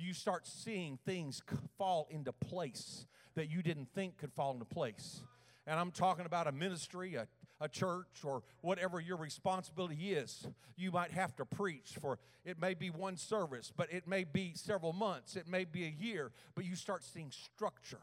you 0.00 0.14
start 0.14 0.46
seeing 0.46 0.98
things 1.04 1.42
fall 1.76 2.08
into 2.10 2.32
place 2.32 3.06
that 3.34 3.50
you 3.50 3.62
didn't 3.62 3.88
think 3.94 4.18
could 4.18 4.32
fall 4.32 4.52
into 4.52 4.64
place. 4.64 5.22
And 5.66 5.78
I'm 5.78 5.90
talking 5.90 6.26
about 6.26 6.46
a 6.46 6.52
ministry, 6.52 7.14
a, 7.14 7.28
a 7.60 7.68
church, 7.68 8.24
or 8.24 8.42
whatever 8.60 9.00
your 9.00 9.16
responsibility 9.16 10.12
is. 10.12 10.46
You 10.76 10.90
might 10.90 11.10
have 11.12 11.36
to 11.36 11.44
preach 11.44 11.96
for 12.00 12.18
it 12.44 12.60
may 12.60 12.74
be 12.74 12.88
one 12.88 13.16
service, 13.16 13.70
but 13.76 13.92
it 13.92 14.08
may 14.08 14.24
be 14.24 14.52
several 14.54 14.94
months, 14.94 15.36
it 15.36 15.46
may 15.46 15.64
be 15.64 15.84
a 15.84 15.94
year, 16.04 16.32
but 16.54 16.64
you 16.64 16.74
start 16.74 17.04
seeing 17.04 17.30
structure 17.30 18.00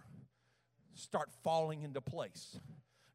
start 0.98 1.30
falling 1.44 1.84
into 1.84 2.02
place. 2.02 2.60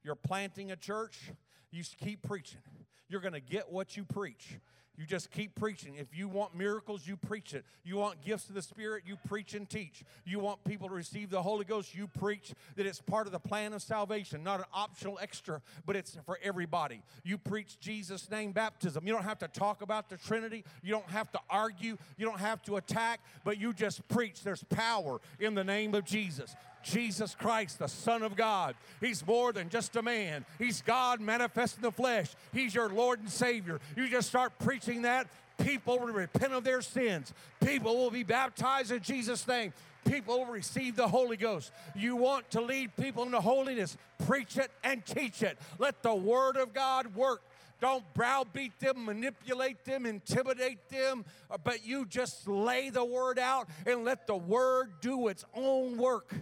You're 0.03 0.14
planting 0.14 0.70
a 0.70 0.77
church, 0.77 1.31
you 1.70 1.83
keep 1.98 2.22
preaching. 2.22 2.61
You're 3.09 3.20
going 3.20 3.35
to 3.35 3.40
get 3.40 3.70
what 3.70 3.96
you 3.96 4.05
preach. 4.05 4.59
You 4.98 5.07
just 5.07 5.31
keep 5.31 5.55
preaching. 5.55 5.94
If 5.96 6.16
you 6.16 6.28
want 6.28 6.55
miracles, 6.55 7.07
you 7.07 7.16
preach 7.16 7.55
it. 7.55 7.64
You 7.83 7.96
want 7.96 8.22
gifts 8.22 8.48
of 8.48 8.55
the 8.55 8.62
Spirit, 8.62 9.05
you 9.07 9.16
preach 9.26 9.55
and 9.55 9.68
teach. 9.68 10.05
You 10.24 10.38
want 10.38 10.62
people 10.64 10.88
to 10.88 10.94
receive 10.94 11.31
the 11.31 11.42
Holy 11.42 11.64
Ghost, 11.64 11.94
you 11.94 12.07
preach 12.07 12.52
that 12.76 12.85
it's 12.85 13.00
part 13.00 13.26
of 13.26 13.33
the 13.33 13.40
plan 13.40 13.72
of 13.72 13.83
salvation, 13.83 14.42
not 14.42 14.61
an 14.61 14.66
optional 14.72 15.18
extra, 15.22 15.62
but 15.87 15.96
it's 15.96 16.18
for 16.26 16.38
everybody. 16.42 17.02
You 17.24 17.38
preach 17.38 17.81
Jesus' 17.81 18.31
name 18.31 18.52
baptism. 18.52 19.07
You 19.07 19.12
don't 19.12 19.24
have 19.24 19.38
to 19.38 19.48
talk 19.48 19.81
about 19.81 20.11
the 20.11 20.18
Trinity, 20.18 20.64
you 20.83 20.92
don't 20.92 21.09
have 21.09 21.33
to 21.33 21.40
argue, 21.48 21.96
you 22.18 22.26
don't 22.26 22.40
have 22.40 22.62
to 22.62 22.76
attack, 22.76 23.20
but 23.44 23.59
you 23.59 23.72
just 23.72 24.07
preach. 24.09 24.42
There's 24.42 24.64
power 24.64 25.20
in 25.40 25.55
the 25.55 25.64
name 25.64 25.94
of 25.94 26.05
Jesus. 26.05 26.55
Jesus 26.83 27.35
Christ, 27.35 27.79
the 27.79 27.88
Son 27.88 28.23
of 28.23 28.37
God. 28.37 28.75
He's 29.01 29.27
more 29.27 29.53
than 29.53 29.68
just 29.68 29.97
a 29.97 30.03
man, 30.03 30.45
He's 30.59 30.83
God 30.83 31.21
manifest 31.21 31.77
in 31.77 31.83
the 31.83 31.92
flesh. 31.92 32.31
He's 32.53 32.75
your 32.75 32.88
Lord 32.88 33.21
and 33.21 33.31
Savior. 33.31 33.81
You 33.97 34.09
just 34.09 34.29
start 34.29 34.59
preaching 34.59 35.03
that, 35.03 35.27
people 35.59 35.99
will 35.99 36.12
repent 36.12 36.53
of 36.53 36.64
their 36.64 36.83
sins, 36.83 37.33
people 37.64 37.97
will 37.97 38.11
be 38.11 38.23
baptized 38.23 38.90
in 38.90 39.03
Jesus' 39.03 39.47
name. 39.47 39.73
People 40.05 40.38
will 40.38 40.47
receive 40.47 40.97
the 40.97 41.07
Holy 41.07 41.37
Ghost. 41.37 41.71
You 41.95 42.16
want 42.16 42.51
to 42.51 42.61
lead 42.61 42.97
people 42.97 43.23
into 43.23 43.40
holiness, 43.40 43.97
preach 44.27 44.57
it 44.57 44.73
and 44.83 45.07
teach 45.07 45.45
it. 45.45 45.57
Let 45.79 46.03
the 46.03 46.12
Word 46.12 46.57
of 46.57 46.75
God 46.75 47.14
work 47.14 47.40
don't 47.83 48.05
browbeat 48.14 48.79
them, 48.79 49.07
manipulate 49.07 49.85
them, 49.85 50.07
intimidate 50.07 50.88
them, 50.88 51.25
uh, 51.51 51.59
but 51.62 51.85
you 51.85 52.07
just 52.07 52.47
lay 52.47 52.90
the 52.90 53.05
word 53.05 53.40
out 53.40 53.68
and 53.85 54.05
let 54.05 54.29
the 54.29 54.37
word 54.37 54.92
do 55.01 55.27
its 55.27 55.45
own 55.53 55.99
work. 55.99 56.33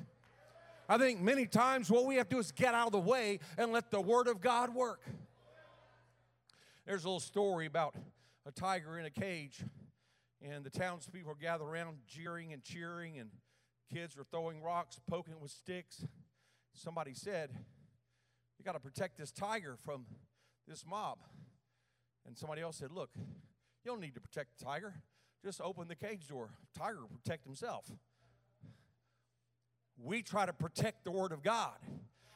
I 0.91 0.99
think 0.99 1.21
many 1.21 1.47
times 1.47 1.89
what 1.89 2.05
we 2.05 2.17
have 2.17 2.29
to 2.31 2.35
do 2.35 2.41
is 2.41 2.51
get 2.51 2.75
out 2.75 2.87
of 2.87 2.93
the 2.93 2.99
way 2.99 3.39
and 3.57 3.71
let 3.71 3.93
the 3.93 4.01
Word 4.01 4.27
of 4.27 4.41
God 4.41 4.75
work. 4.75 5.01
There's 6.85 7.05
a 7.05 7.07
little 7.07 7.21
story 7.21 7.67
about 7.67 7.95
a 8.45 8.51
tiger 8.51 8.99
in 8.99 9.07
a 9.07 9.11
cage, 9.11 9.63
and 10.43 10.65
the 10.65 10.71
townspeople 10.71 11.37
gather 11.41 11.63
around 11.63 11.99
jeering 12.09 12.53
and 12.53 12.65
cheering, 12.65 13.21
and 13.21 13.31
kids 13.95 14.17
were 14.17 14.25
throwing 14.25 14.63
rocks, 14.63 14.99
poking 15.09 15.39
with 15.41 15.53
sticks. 15.53 16.05
Somebody 16.73 17.15
said, 17.15 17.51
You 18.59 18.65
got 18.65 18.73
to 18.73 18.81
protect 18.81 19.17
this 19.17 19.31
tiger 19.31 19.77
from 19.77 20.07
this 20.67 20.85
mob. 20.85 21.19
And 22.27 22.37
somebody 22.37 22.63
else 22.63 22.79
said, 22.79 22.91
Look, 22.91 23.11
you 23.15 23.93
don't 23.93 24.01
need 24.01 24.17
to 24.17 24.21
protect 24.21 24.59
the 24.59 24.65
tiger. 24.65 24.95
Just 25.45 25.61
open 25.61 25.87
the 25.87 25.95
cage 25.95 26.27
door. 26.27 26.51
Tiger 26.77 27.03
will 27.03 27.17
protect 27.23 27.45
himself. 27.45 27.93
We 30.03 30.23
try 30.23 30.47
to 30.47 30.53
protect 30.53 31.05
the 31.05 31.11
Word 31.11 31.33
of 31.33 31.43
God. 31.43 31.77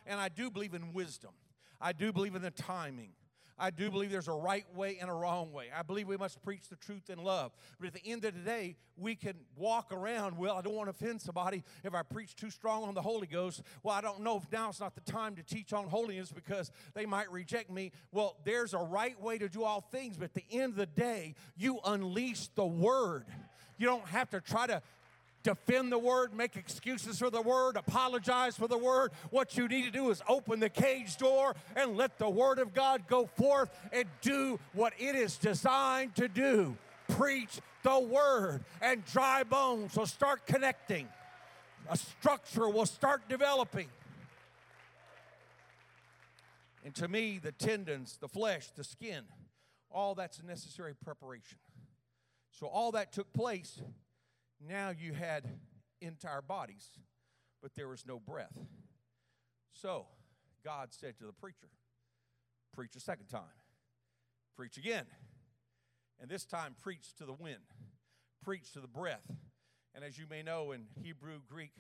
And 0.07 0.21
I 0.21 0.29
do 0.29 0.51
believe 0.51 0.75
in 0.75 0.93
wisdom, 0.93 1.33
I 1.81 1.93
do 1.93 2.13
believe 2.13 2.35
in 2.35 2.43
the 2.43 2.51
timing. 2.51 3.11
I 3.57 3.71
do 3.71 3.89
believe 3.91 4.11
there's 4.11 4.29
a 4.29 4.33
right 4.33 4.65
way 4.75 4.99
and 5.01 5.09
a 5.09 5.13
wrong 5.13 5.53
way. 5.53 5.67
I 5.75 5.83
believe 5.83 6.09
we 6.09 6.17
must 6.17 6.43
preach 6.43 6.69
the 6.69 6.77
truth 6.77 7.09
in 7.09 7.23
love. 7.23 7.53
But 7.79 7.87
at 7.87 7.95
the 7.95 8.03
end 8.05 8.25
of 8.25 8.35
the 8.35 8.41
day, 8.41 8.75
we 8.97 9.15
can 9.15 9.35
walk 9.57 9.93
around, 9.93 10.37
well, 10.37 10.57
I 10.57 10.61
don't 10.61 10.75
want 10.75 10.87
to 10.87 10.91
offend 10.91 11.23
somebody 11.23 11.63
if 11.85 11.95
I 11.95 12.03
preach 12.03 12.35
too 12.35 12.51
strong 12.51 12.83
on 12.83 12.95
the 12.95 13.03
Holy 13.03 13.29
Ghost. 13.29 13.63
Well, 13.85 13.95
I 13.95 14.01
don't 14.01 14.21
know 14.21 14.39
if 14.39 14.51
now's 14.51 14.81
not 14.81 14.97
the 14.97 15.13
time 15.13 15.37
to 15.37 15.43
teach 15.45 15.73
on 15.73 15.87
holiness 15.87 16.33
because 16.33 16.73
they 16.95 17.07
might 17.07 17.31
reject 17.31 17.71
me. 17.71 17.93
Well, 18.11 18.37
there's 18.45 18.75
a 18.75 18.79
right 18.79 19.21
way 19.21 19.39
to 19.39 19.49
do 19.49 19.63
all 19.63 19.83
things, 19.83 20.17
but 20.17 20.25
at 20.25 20.35
the 20.35 20.45
end 20.51 20.73
of 20.73 20.77
the 20.77 20.87
day, 20.87 21.37
you 21.57 21.79
unleash 21.85 22.49
the 22.57 22.67
word. 22.67 23.27
You 23.79 23.87
don't 23.87 24.07
have 24.07 24.31
to 24.31 24.41
try 24.41 24.67
to 24.67 24.83
defend 25.45 25.93
the 25.93 25.99
word, 25.99 26.35
make 26.35 26.57
excuses 26.57 27.19
for 27.21 27.31
the 27.31 27.41
word, 27.41 27.77
apologize 27.77 28.57
for 28.57 28.67
the 28.67 28.79
word. 28.79 29.13
What 29.31 29.57
you 29.57 29.69
need 29.69 29.85
to 29.85 29.91
do 29.93 30.11
is 30.11 30.21
open 30.29 30.59
the 30.59 30.69
cage 30.69 31.17
door 31.17 31.55
and 31.77 31.97
let 31.97 32.19
the 32.19 32.29
word 32.29 32.59
of 32.59 32.75
God 32.75 33.07
go 33.07 33.27
forth 33.27 33.71
and 33.93 34.07
do 34.23 34.59
what 34.73 34.93
it 34.99 35.15
is 35.15 35.37
designed 35.37 36.17
to 36.17 36.27
do. 36.27 36.77
Preach 37.11 37.61
the 37.83 38.01
word, 38.01 38.65
and 38.81 39.05
dry 39.05 39.45
bones 39.45 39.95
will 39.95 40.07
start 40.07 40.47
connecting. 40.47 41.07
A 41.91 41.99
structure 41.99 42.69
will 42.69 42.87
start 42.87 43.29
developing. 43.29 43.89
And 46.83 46.95
to 46.97 47.09
me, 47.09 47.39
the 47.39 47.53
tendons, 47.53 48.17
the 48.21 48.29
flesh, 48.29 48.69
the 48.75 48.85
skin, 48.85 49.25
all 49.91 50.15
that's 50.15 50.43
necessary 50.43 50.95
preparation. 50.95 51.59
So 52.51 52.67
all 52.67 52.93
that 52.93 53.13
took 53.13 53.33
place 53.33 53.81
now 54.69 54.91
you 54.91 55.13
had 55.13 55.49
entire 56.01 56.43
bodies, 56.43 56.91
but 57.63 57.75
there 57.75 57.89
was 57.89 58.05
no 58.07 58.19
breath. 58.19 58.57
So 59.73 60.07
God 60.65 60.89
said 60.93 61.19
to 61.19 61.27
the 61.27 61.33
preacher, 61.33 61.69
Preach 62.73 62.97
a 62.97 63.01
second 63.01 63.27
time, 63.27 63.43
preach 64.57 64.77
again. 64.77 65.07
And 66.21 66.31
this 66.31 66.45
time, 66.45 66.75
preach 66.81 67.15
to 67.19 67.27
the 67.27 67.33
wind, 67.33 67.65
preach 68.43 68.73
to 68.73 68.81
the 68.81 68.89
breath. 68.89 69.31
And 69.95 70.05
as 70.05 70.19
you 70.19 70.27
may 70.29 70.43
know 70.43 70.73
in 70.73 70.87
Hebrew, 71.03 71.41
Greek, 71.49 71.73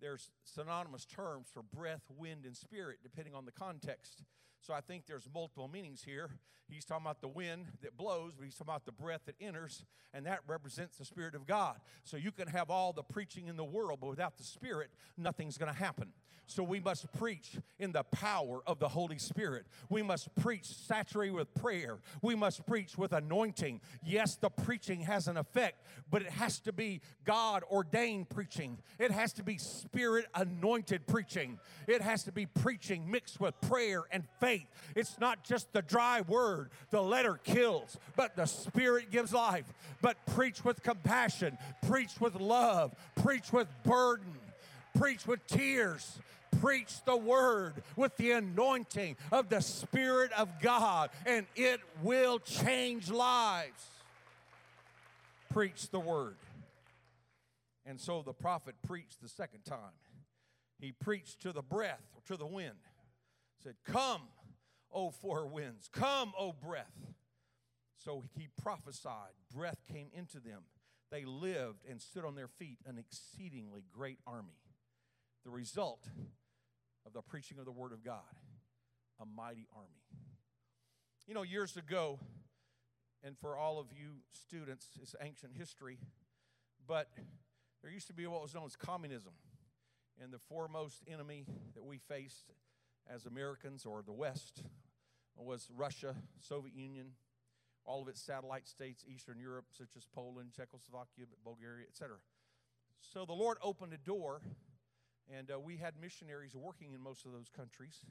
there's 0.00 0.30
synonymous 0.44 1.04
terms 1.04 1.48
for 1.52 1.62
breath, 1.62 2.02
wind, 2.16 2.44
and 2.44 2.56
spirit, 2.56 2.98
depending 3.02 3.34
on 3.34 3.44
the 3.44 3.52
context. 3.52 4.22
So 4.66 4.74
I 4.74 4.80
think 4.80 5.06
there's 5.06 5.28
multiple 5.32 5.68
meanings 5.68 6.02
here. 6.02 6.28
He's 6.68 6.84
talking 6.84 7.04
about 7.04 7.20
the 7.20 7.28
wind 7.28 7.66
that 7.82 7.96
blows, 7.96 8.32
but 8.36 8.44
he's 8.44 8.54
talking 8.54 8.72
about 8.72 8.84
the 8.84 8.90
breath 8.90 9.20
that 9.26 9.36
enters, 9.40 9.84
and 10.12 10.26
that 10.26 10.40
represents 10.48 10.98
the 10.98 11.04
Spirit 11.04 11.36
of 11.36 11.46
God. 11.46 11.76
So 12.02 12.16
you 12.16 12.32
can 12.32 12.48
have 12.48 12.68
all 12.68 12.92
the 12.92 13.04
preaching 13.04 13.46
in 13.46 13.56
the 13.56 13.64
world, 13.64 14.00
but 14.00 14.08
without 14.08 14.36
the 14.36 14.42
Spirit, 14.42 14.90
nothing's 15.16 15.56
going 15.56 15.72
to 15.72 15.78
happen. 15.78 16.08
So 16.46 16.62
we 16.62 16.80
must 16.80 17.12
preach 17.12 17.56
in 17.78 17.92
the 17.92 18.04
power 18.04 18.60
of 18.66 18.78
the 18.78 18.88
Holy 18.88 19.18
Spirit. 19.18 19.66
We 19.88 20.02
must 20.02 20.32
preach 20.36 20.64
saturated 20.64 21.34
with 21.34 21.52
prayer. 21.54 21.98
We 22.22 22.36
must 22.36 22.64
preach 22.66 22.96
with 22.96 23.12
anointing. 23.12 23.80
Yes, 24.04 24.36
the 24.36 24.48
preaching 24.48 25.00
has 25.00 25.26
an 25.26 25.36
effect, 25.36 25.84
but 26.08 26.22
it 26.22 26.30
has 26.30 26.60
to 26.60 26.72
be 26.72 27.00
God 27.24 27.64
ordained 27.70 28.28
preaching. 28.28 28.78
It 28.98 29.10
has 29.10 29.32
to 29.34 29.42
be 29.42 29.58
spirit 29.58 30.26
anointed 30.34 31.06
preaching. 31.06 31.58
It 31.88 32.00
has 32.00 32.22
to 32.24 32.32
be 32.32 32.46
preaching 32.46 33.10
mixed 33.10 33.40
with 33.40 33.60
prayer 33.62 34.04
and 34.12 34.24
faith. 34.40 34.68
It's 34.94 35.18
not 35.18 35.42
just 35.42 35.72
the 35.72 35.82
dry 35.82 36.20
word, 36.20 36.70
the 36.90 37.02
letter 37.02 37.40
kills, 37.42 37.98
but 38.14 38.36
the 38.36 38.46
spirit 38.46 39.10
gives 39.10 39.32
life. 39.32 39.66
But 40.00 40.16
preach 40.26 40.64
with 40.64 40.82
compassion, 40.82 41.58
preach 41.88 42.20
with 42.20 42.36
love, 42.36 42.94
preach 43.16 43.52
with 43.52 43.68
burden, 43.84 44.34
preach 44.96 45.26
with 45.26 45.44
tears 45.46 46.18
preach 46.60 47.04
the 47.04 47.16
word 47.16 47.82
with 47.96 48.16
the 48.16 48.32
anointing 48.32 49.16
of 49.32 49.48
the 49.48 49.60
Spirit 49.60 50.32
of 50.32 50.60
God, 50.60 51.10
and 51.24 51.46
it 51.54 51.80
will 52.02 52.38
change 52.38 53.10
lives. 53.10 53.86
Preach 55.52 55.90
the 55.90 56.00
word. 56.00 56.36
And 57.84 58.00
so 58.00 58.22
the 58.22 58.32
prophet 58.32 58.74
preached 58.86 59.22
the 59.22 59.28
second 59.28 59.64
time. 59.64 59.94
He 60.78 60.92
preached 60.92 61.40
to 61.42 61.52
the 61.52 61.62
breath, 61.62 62.02
to 62.26 62.36
the 62.36 62.46
wind. 62.46 62.76
Said, 63.62 63.76
Come, 63.84 64.22
O 64.92 65.10
four 65.10 65.46
winds, 65.46 65.88
come, 65.92 66.32
O 66.38 66.52
breath. 66.52 67.14
So 68.04 68.22
he 68.36 68.48
prophesied. 68.62 69.32
Breath 69.54 69.78
came 69.92 70.08
into 70.12 70.40
them. 70.40 70.62
They 71.10 71.24
lived 71.24 71.84
and 71.88 72.00
stood 72.00 72.24
on 72.24 72.34
their 72.34 72.48
feet, 72.48 72.78
an 72.86 72.98
exceedingly 72.98 73.84
great 73.92 74.18
army. 74.26 74.58
The 75.44 75.50
result 75.50 76.08
of 77.06 77.12
the 77.12 77.22
preaching 77.22 77.58
of 77.58 77.64
the 77.64 77.72
Word 77.72 77.92
of 77.92 78.04
God, 78.04 78.20
a 79.20 79.24
mighty 79.24 79.66
army. 79.74 80.02
You 81.26 81.34
know, 81.34 81.42
years 81.42 81.76
ago, 81.76 82.18
and 83.22 83.38
for 83.38 83.56
all 83.56 83.78
of 83.78 83.86
you 83.92 84.16
students, 84.32 84.86
it's 85.00 85.14
ancient 85.22 85.52
history, 85.56 85.98
but 86.86 87.08
there 87.82 87.90
used 87.90 88.08
to 88.08 88.12
be 88.14 88.26
what 88.26 88.42
was 88.42 88.54
known 88.54 88.66
as 88.66 88.76
communism. 88.76 89.32
And 90.22 90.32
the 90.32 90.38
foremost 90.38 91.02
enemy 91.06 91.44
that 91.74 91.84
we 91.84 91.98
faced 91.98 92.52
as 93.12 93.26
Americans 93.26 93.84
or 93.84 94.02
the 94.02 94.12
West 94.12 94.62
was 95.36 95.68
Russia, 95.76 96.16
Soviet 96.40 96.74
Union, 96.74 97.12
all 97.84 98.02
of 98.02 98.08
its 98.08 98.20
satellite 98.20 98.66
states, 98.66 99.04
Eastern 99.06 99.38
Europe, 99.38 99.66
such 99.70 99.96
as 99.96 100.06
Poland, 100.06 100.50
Czechoslovakia, 100.56 101.26
Bulgaria, 101.44 101.84
etc. 101.88 102.16
So 103.00 103.24
the 103.24 103.34
Lord 103.34 103.58
opened 103.62 103.92
a 103.92 103.98
door 103.98 104.40
and 105.34 105.50
uh, 105.50 105.58
we 105.58 105.76
had 105.76 105.94
missionaries 106.00 106.54
working 106.54 106.92
in 106.92 107.00
most 107.00 107.26
of 107.26 107.32
those 107.32 107.48
countries, 107.48 108.04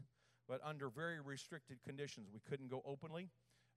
but 0.47 0.59
under 0.63 0.89
very 0.89 1.19
restricted 1.19 1.77
conditions. 1.83 2.29
We 2.33 2.41
couldn't 2.47 2.69
go 2.69 2.81
openly 2.85 3.29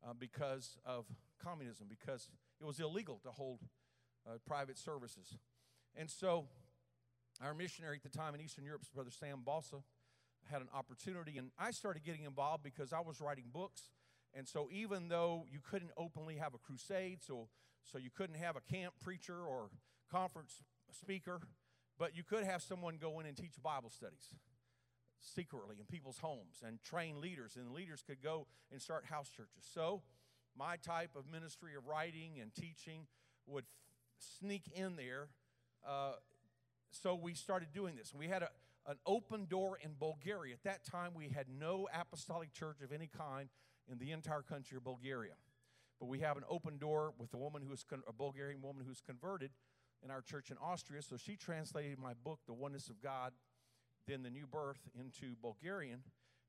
uh, 0.07 0.13
because 0.19 0.77
of 0.85 1.07
communism, 1.43 1.87
because 1.89 2.29
it 2.61 2.67
was 2.67 2.81
illegal 2.81 3.21
to 3.25 3.31
hold 3.31 3.61
uh, 4.27 4.39
private 4.47 4.79
services. 4.79 5.37
And 5.97 6.11
so, 6.11 6.47
our 7.43 7.55
missionary 7.55 8.01
at 8.05 8.11
the 8.11 8.17
time 8.17 8.35
in 8.35 8.41
Eastern 8.41 8.65
Europe, 8.65 8.83
Brother 8.95 9.11
Sam 9.11 9.43
Balsa, 9.45 9.77
had 10.51 10.61
an 10.61 10.69
opportunity, 10.75 11.39
and 11.39 11.51
I 11.59 11.71
started 11.71 12.05
getting 12.05 12.25
involved 12.25 12.63
because 12.63 12.93
I 12.93 13.01
was 13.01 13.21
writing 13.21 13.45
books. 13.53 13.91
And 14.35 14.47
so, 14.47 14.69
even 14.71 15.09
though 15.09 15.47
you 15.51 15.61
couldn't 15.61 15.91
openly 15.97 16.37
have 16.37 16.55
a 16.55 16.59
crusade, 16.59 17.21
so, 17.23 17.49
so 17.85 17.99
you 17.99 18.11
couldn't 18.15 18.37
have 18.37 18.57
a 18.57 18.61
camp 18.61 18.95
preacher 19.03 19.41
or 19.41 19.71
conference 20.11 20.63
speaker, 20.93 21.41
but 21.99 22.17
you 22.17 22.23
could 22.23 22.45
have 22.45 22.63
someone 22.63 22.97
go 23.01 23.19
in 23.21 23.27
and 23.27 23.37
teach 23.37 23.61
Bible 23.63 23.91
studies 23.91 24.31
secretly 25.21 25.77
in 25.79 25.85
people's 25.87 26.19
homes 26.19 26.63
and 26.65 26.83
train 26.83 27.21
leaders, 27.21 27.57
and 27.57 27.73
leaders 27.73 28.03
could 28.07 28.23
go 28.23 28.47
and 28.71 28.81
start 28.81 29.05
house 29.07 29.29
churches. 29.29 29.67
So, 29.75 30.03
my 30.57 30.77
type 30.77 31.11
of 31.17 31.31
ministry 31.31 31.75
of 31.77 31.87
writing 31.87 32.39
and 32.41 32.55
teaching 32.55 33.07
would 33.47 33.65
f- 33.65 34.39
sneak 34.39 34.63
in 34.75 34.97
there. 34.97 35.29
Uh, 35.87 36.13
so, 36.91 37.15
we 37.15 37.35
started 37.35 37.69
doing 37.73 37.97
this. 37.97 38.15
We 38.15 38.29
had 38.29 38.43
a, 38.43 38.49
an 38.87 38.97
open 39.07 39.47
door 39.47 39.79
in 39.83 39.91
Bulgaria. 39.99 40.55
At 40.55 40.65
that 40.65 40.85
time, 40.85 41.13
we 41.15 41.29
had 41.29 41.47
no 41.49 41.89
apostolic 41.93 42.53
church 42.53 42.81
of 42.83 42.93
any 42.93 43.09
kind 43.09 43.49
in 43.91 43.99
the 43.99 44.13
entire 44.13 44.43
country 44.43 44.77
of 44.77 44.85
Bulgaria. 44.85 45.35
But 46.01 46.07
we 46.07 46.21
have 46.21 46.37
an 46.37 46.45
open 46.49 46.79
door 46.79 47.13
with 47.19 47.35
a 47.35 47.39
woman 47.39 47.63
who 47.67 47.73
is 47.73 47.83
con- 47.83 48.03
a 48.09 48.13
Bulgarian 48.13 48.63
woman 48.63 48.85
who's 48.87 49.01
converted 49.01 49.51
in 50.03 50.11
our 50.11 50.23
church 50.23 50.51
in 50.51 50.57
Austria. 50.63 51.03
So 51.03 51.17
she 51.17 51.37
translated 51.37 51.99
my 51.99 52.13
book, 52.15 52.41
The 52.47 52.55
Oneness 52.55 52.89
of 52.89 53.01
God, 53.03 53.33
then 54.07 54.23
The 54.23 54.31
New 54.31 54.47
Birth, 54.47 54.89
into 54.99 55.35
Bulgarian. 55.41 56.03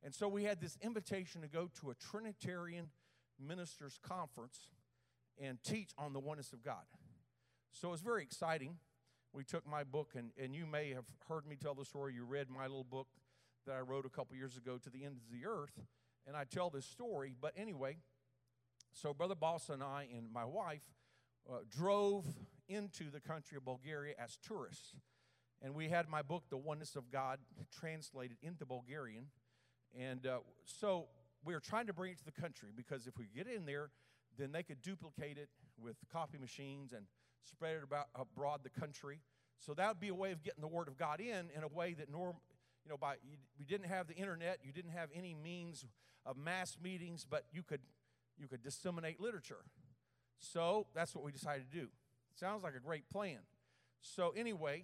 And 0.03 0.13
so 0.13 0.27
we 0.27 0.43
had 0.43 0.62
this 0.62 0.77
invitation 0.81 1.41
to 1.41 1.47
go 1.47 1.69
to 1.81 1.89
a 1.89 1.95
Trinitarian 1.95 2.89
ministers' 3.39 3.99
conference 4.01 4.69
and 5.41 5.62
teach 5.63 5.91
on 5.97 6.13
the 6.13 6.19
oneness 6.19 6.53
of 6.53 6.63
God. 6.63 6.83
So 7.71 7.89
it 7.89 7.91
was 7.91 8.01
very 8.01 8.23
exciting. 8.23 8.77
We 9.33 9.43
took 9.43 9.67
my 9.67 9.83
book, 9.83 10.13
and, 10.15 10.31
and 10.41 10.55
you 10.55 10.65
may 10.65 10.93
have 10.93 11.05
heard 11.27 11.45
me 11.45 11.55
tell 11.55 11.75
the 11.75 11.85
story. 11.85 12.13
You 12.13 12.23
read 12.23 12.49
my 12.49 12.63
little 12.63 12.83
book 12.83 13.07
that 13.65 13.75
I 13.75 13.79
wrote 13.81 14.05
a 14.05 14.09
couple 14.09 14.35
years 14.35 14.57
ago, 14.57 14.77
To 14.77 14.89
the 14.89 15.05
End 15.05 15.17
of 15.17 15.31
the 15.31 15.45
Earth, 15.45 15.79
and 16.25 16.35
I 16.35 16.45
tell 16.45 16.69
this 16.69 16.85
story. 16.85 17.35
But 17.39 17.53
anyway, 17.55 17.97
so 18.93 19.13
Brother 19.13 19.35
Boss 19.35 19.69
and 19.69 19.83
I 19.83 20.07
and 20.15 20.31
my 20.31 20.45
wife 20.45 20.83
uh, 21.49 21.59
drove 21.69 22.25
into 22.69 23.12
the 23.12 23.19
country 23.19 23.58
of 23.58 23.65
Bulgaria 23.65 24.13
as 24.17 24.38
tourists. 24.38 24.93
And 25.62 25.75
we 25.75 25.89
had 25.89 26.08
my 26.08 26.21
book, 26.21 26.43
The 26.49 26.58
Oneness 26.58 26.95
of 26.95 27.12
God, 27.12 27.39
translated 27.71 28.38
into 28.41 28.65
Bulgarian. 28.65 29.25
And 29.97 30.25
uh, 30.25 30.39
so 30.63 31.08
we 31.43 31.53
were 31.53 31.60
trying 31.60 31.88
to 31.88 31.93
bring 31.93 32.13
it 32.13 32.19
to 32.19 32.25
the 32.25 32.32
country 32.32 32.69
because 32.75 33.08
if 33.08 33.17
we 33.17 33.27
get 33.36 33.47
in 33.47 33.65
there, 33.65 33.89
then 34.38 34.51
they 34.51 34.63
could 34.63 34.82
duplicate 34.82 35.38
it 35.38 35.49
with 35.82 35.97
copy 36.12 36.38
machines 36.38 36.93
and 36.93 37.05
spread 37.43 37.75
it 37.75 37.84
about 37.84 38.05
abroad 38.15 38.62
the 38.63 38.69
country. 38.69 39.19
So 39.58 39.73
that 39.73 39.88
would 39.89 39.99
be 39.99 40.10
a 40.10 40.15
way 40.15 40.32
of 40.32 40.43
getting 40.43 40.62
the 40.62 40.67
Word 40.67 40.88
of 40.88 40.97
God 40.97 41.19
in 41.19 41.49
in 41.55 41.63
a 41.63 41.67
way 41.67 41.93
that 41.95 42.10
norm, 42.10 42.36
you 42.86 42.89
know, 42.89 42.97
by 42.97 43.15
you, 43.23 43.38
we 43.58 43.65
didn't 43.65 43.88
have 43.88 44.08
the 44.08 44.15
internet, 44.15 44.60
you 44.63 44.71
didn't 44.71 44.91
have 44.91 45.10
any 45.13 45.34
means 45.34 45.86
of 46.25 46.38
mass 46.38 46.77
meetings, 46.82 47.25
but 47.29 47.45
you 47.51 47.63
could 47.63 47.82
you 48.38 48.47
could 48.47 48.63
disseminate 48.63 49.19
literature. 49.19 49.65
So 50.39 50.88
that's 50.95 51.13
what 51.13 51.25
we 51.25 51.32
decided 51.32 51.69
to 51.69 51.77
do. 51.77 51.88
Sounds 52.39 52.63
like 52.63 52.75
a 52.75 52.80
great 52.80 53.10
plan. 53.10 53.39
So 54.02 54.34
anyway, 54.36 54.84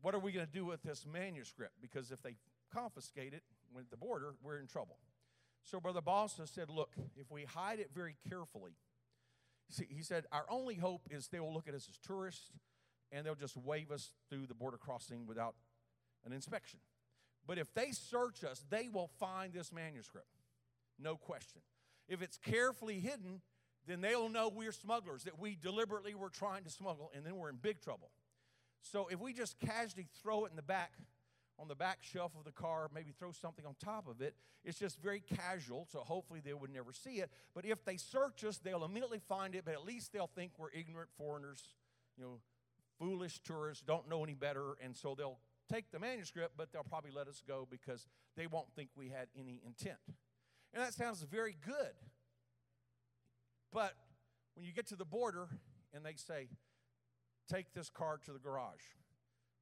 what 0.00 0.14
are 0.14 0.18
we 0.18 0.32
going 0.32 0.46
to 0.46 0.52
do 0.52 0.64
with 0.64 0.82
this 0.82 1.04
manuscript? 1.10 1.74
Because 1.82 2.10
if 2.10 2.22
they 2.22 2.36
confiscate 2.72 3.34
it 3.34 3.42
at 3.76 3.90
the 3.90 3.96
border, 3.96 4.34
we're 4.42 4.58
in 4.58 4.66
trouble. 4.66 4.96
So 5.62 5.80
Brother 5.80 6.00
Balsa 6.00 6.46
said, 6.46 6.70
look, 6.70 6.94
if 7.16 7.30
we 7.30 7.44
hide 7.44 7.78
it 7.78 7.90
very 7.94 8.16
carefully, 8.28 8.72
see, 9.68 9.86
he 9.90 10.02
said, 10.02 10.24
our 10.32 10.46
only 10.48 10.76
hope 10.76 11.02
is 11.10 11.28
they 11.28 11.40
will 11.40 11.52
look 11.52 11.68
at 11.68 11.74
us 11.74 11.86
as 11.90 11.98
tourists 11.98 12.52
and 13.12 13.26
they'll 13.26 13.34
just 13.34 13.56
wave 13.56 13.90
us 13.90 14.12
through 14.30 14.46
the 14.46 14.54
border 14.54 14.78
crossing 14.78 15.26
without 15.26 15.56
an 16.24 16.32
inspection. 16.32 16.80
But 17.46 17.58
if 17.58 17.74
they 17.74 17.90
search 17.90 18.44
us, 18.44 18.64
they 18.70 18.88
will 18.90 19.10
find 19.18 19.52
this 19.52 19.72
manuscript. 19.72 20.28
No 20.98 21.16
question. 21.16 21.60
If 22.08 22.22
it's 22.22 22.38
carefully 22.38 23.00
hidden, 23.00 23.42
then 23.86 24.00
they'll 24.00 24.28
know 24.28 24.48
we're 24.48 24.72
smugglers, 24.72 25.24
that 25.24 25.38
we 25.38 25.56
deliberately 25.60 26.14
were 26.14 26.28
trying 26.28 26.64
to 26.64 26.70
smuggle, 26.70 27.10
and 27.14 27.24
then 27.24 27.36
we're 27.36 27.48
in 27.48 27.56
big 27.56 27.80
trouble. 27.80 28.10
So 28.82 29.08
if 29.10 29.20
we 29.20 29.32
just 29.32 29.58
casually 29.60 30.06
throw 30.22 30.44
it 30.44 30.50
in 30.50 30.56
the 30.56 30.62
back, 30.62 30.92
on 31.58 31.68
the 31.68 31.74
back 31.74 31.98
shelf 32.00 32.32
of 32.38 32.44
the 32.44 32.52
car, 32.52 32.88
maybe 32.94 33.12
throw 33.18 33.32
something 33.32 33.66
on 33.66 33.74
top 33.84 34.08
of 34.08 34.22
it, 34.22 34.34
it's 34.64 34.78
just 34.78 35.00
very 35.02 35.20
casual, 35.20 35.86
so 35.90 36.00
hopefully 36.00 36.40
they 36.42 36.54
would 36.54 36.72
never 36.72 36.92
see 36.92 37.16
it. 37.16 37.30
But 37.54 37.64
if 37.64 37.84
they 37.84 37.96
search 37.96 38.44
us, 38.44 38.58
they'll 38.58 38.84
immediately 38.84 39.20
find 39.28 39.54
it, 39.54 39.64
but 39.64 39.74
at 39.74 39.84
least 39.84 40.12
they'll 40.12 40.30
think 40.34 40.52
we're 40.58 40.70
ignorant 40.72 41.10
foreigners, 41.18 41.62
you 42.16 42.24
know, 42.24 42.38
foolish 42.98 43.40
tourists, 43.40 43.82
don't 43.86 44.08
know 44.08 44.22
any 44.24 44.34
better, 44.34 44.74
and 44.82 44.96
so 44.96 45.14
they'll 45.14 45.38
take 45.70 45.90
the 45.90 45.98
manuscript, 45.98 46.54
but 46.56 46.72
they'll 46.72 46.82
probably 46.82 47.10
let 47.10 47.28
us 47.28 47.42
go 47.46 47.66
because 47.70 48.06
they 48.36 48.46
won't 48.46 48.70
think 48.74 48.90
we 48.96 49.08
had 49.08 49.28
any 49.38 49.60
intent. 49.64 49.98
And 50.72 50.82
that 50.82 50.94
sounds 50.94 51.22
very 51.22 51.56
good. 51.64 51.92
But 53.72 53.94
when 54.54 54.66
you 54.66 54.72
get 54.72 54.86
to 54.88 54.96
the 54.96 55.04
border 55.04 55.48
and 55.94 56.04
they 56.04 56.14
say, 56.14 56.48
take 57.48 57.72
this 57.72 57.90
car 57.90 58.18
to 58.24 58.32
the 58.32 58.38
garage, 58.38 58.82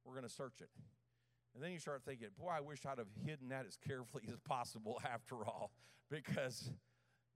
we're 0.03 0.13
going 0.13 0.27
to 0.27 0.33
search 0.33 0.61
it. 0.61 0.69
And 1.55 1.63
then 1.63 1.71
you 1.71 1.79
start 1.79 2.03
thinking, 2.05 2.27
boy, 2.37 2.49
I 2.55 2.61
wish 2.61 2.85
I'd 2.85 2.99
have 2.99 3.07
hidden 3.25 3.49
that 3.49 3.65
as 3.67 3.77
carefully 3.77 4.23
as 4.31 4.39
possible 4.39 5.01
after 5.11 5.35
all. 5.45 5.71
Because, 6.09 6.71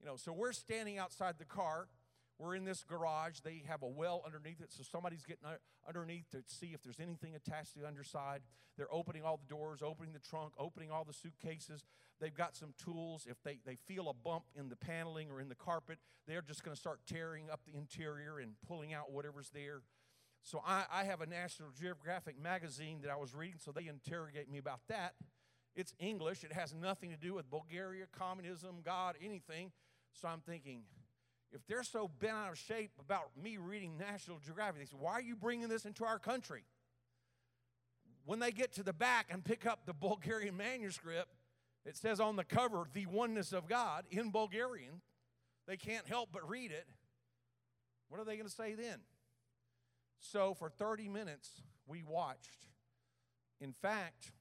you 0.00 0.06
know, 0.06 0.16
so 0.16 0.32
we're 0.32 0.52
standing 0.52 0.98
outside 0.98 1.36
the 1.38 1.44
car. 1.44 1.88
We're 2.38 2.56
in 2.56 2.64
this 2.64 2.82
garage. 2.82 3.40
They 3.40 3.62
have 3.68 3.82
a 3.82 3.88
well 3.88 4.22
underneath 4.26 4.60
it, 4.60 4.72
so 4.72 4.82
somebody's 4.82 5.24
getting 5.24 5.44
underneath 5.88 6.28
to 6.32 6.42
see 6.46 6.72
if 6.74 6.82
there's 6.82 7.00
anything 7.00 7.34
attached 7.34 7.74
to 7.74 7.80
the 7.80 7.86
underside. 7.86 8.42
They're 8.76 8.92
opening 8.92 9.22
all 9.22 9.36
the 9.36 9.46
doors, 9.46 9.82
opening 9.82 10.12
the 10.12 10.18
trunk, 10.18 10.52
opening 10.58 10.90
all 10.90 11.04
the 11.04 11.12
suitcases. 11.12 11.84
They've 12.20 12.34
got 12.34 12.56
some 12.56 12.74
tools. 12.82 13.26
If 13.28 13.40
they, 13.44 13.58
they 13.64 13.76
feel 13.76 14.08
a 14.08 14.14
bump 14.14 14.44
in 14.56 14.68
the 14.68 14.76
paneling 14.76 15.30
or 15.30 15.40
in 15.40 15.48
the 15.48 15.54
carpet, 15.54 15.98
they're 16.26 16.42
just 16.42 16.64
going 16.64 16.74
to 16.74 16.80
start 16.80 17.00
tearing 17.06 17.50
up 17.50 17.60
the 17.64 17.76
interior 17.76 18.38
and 18.40 18.54
pulling 18.66 18.92
out 18.92 19.12
whatever's 19.12 19.50
there. 19.50 19.82
So 20.42 20.60
I, 20.66 20.84
I 20.92 21.04
have 21.04 21.20
a 21.20 21.26
National 21.26 21.70
Geographic 21.70 22.40
magazine 22.40 23.00
that 23.02 23.10
I 23.10 23.16
was 23.16 23.34
reading, 23.34 23.58
so 23.58 23.72
they 23.72 23.86
interrogate 23.86 24.50
me 24.50 24.58
about 24.58 24.80
that. 24.88 25.14
It's 25.74 25.94
English, 25.98 26.44
it 26.44 26.52
has 26.52 26.74
nothing 26.74 27.10
to 27.10 27.16
do 27.16 27.34
with 27.34 27.50
Bulgaria, 27.50 28.04
communism, 28.16 28.76
God, 28.84 29.16
anything. 29.22 29.72
So 30.12 30.28
I'm 30.28 30.40
thinking, 30.40 30.82
if 31.54 31.64
they're 31.68 31.84
so 31.84 32.10
bent 32.18 32.34
out 32.34 32.50
of 32.50 32.58
shape 32.58 32.90
about 33.00 33.30
me 33.40 33.56
reading 33.56 33.96
National 33.96 34.38
Geographic, 34.38 34.80
they 34.80 34.86
say, 34.86 34.96
Why 34.98 35.12
are 35.12 35.22
you 35.22 35.36
bringing 35.36 35.68
this 35.68 35.84
into 35.84 36.04
our 36.04 36.18
country? 36.18 36.64
When 38.26 38.40
they 38.40 38.50
get 38.50 38.72
to 38.74 38.82
the 38.82 38.92
back 38.92 39.26
and 39.30 39.44
pick 39.44 39.64
up 39.64 39.86
the 39.86 39.92
Bulgarian 39.92 40.56
manuscript, 40.56 41.28
it 41.86 41.96
says 41.96 42.18
on 42.18 42.36
the 42.36 42.44
cover, 42.44 42.86
The 42.92 43.06
Oneness 43.06 43.52
of 43.52 43.68
God 43.68 44.04
in 44.10 44.30
Bulgarian. 44.30 45.00
They 45.66 45.76
can't 45.76 46.06
help 46.06 46.30
but 46.32 46.48
read 46.48 46.72
it. 46.72 46.86
What 48.08 48.20
are 48.20 48.24
they 48.24 48.36
going 48.36 48.48
to 48.48 48.54
say 48.54 48.74
then? 48.74 49.00
So 50.18 50.54
for 50.54 50.68
30 50.68 51.08
minutes, 51.08 51.62
we 51.86 52.02
watched. 52.02 52.66
In 53.60 53.72
fact, 53.72 54.32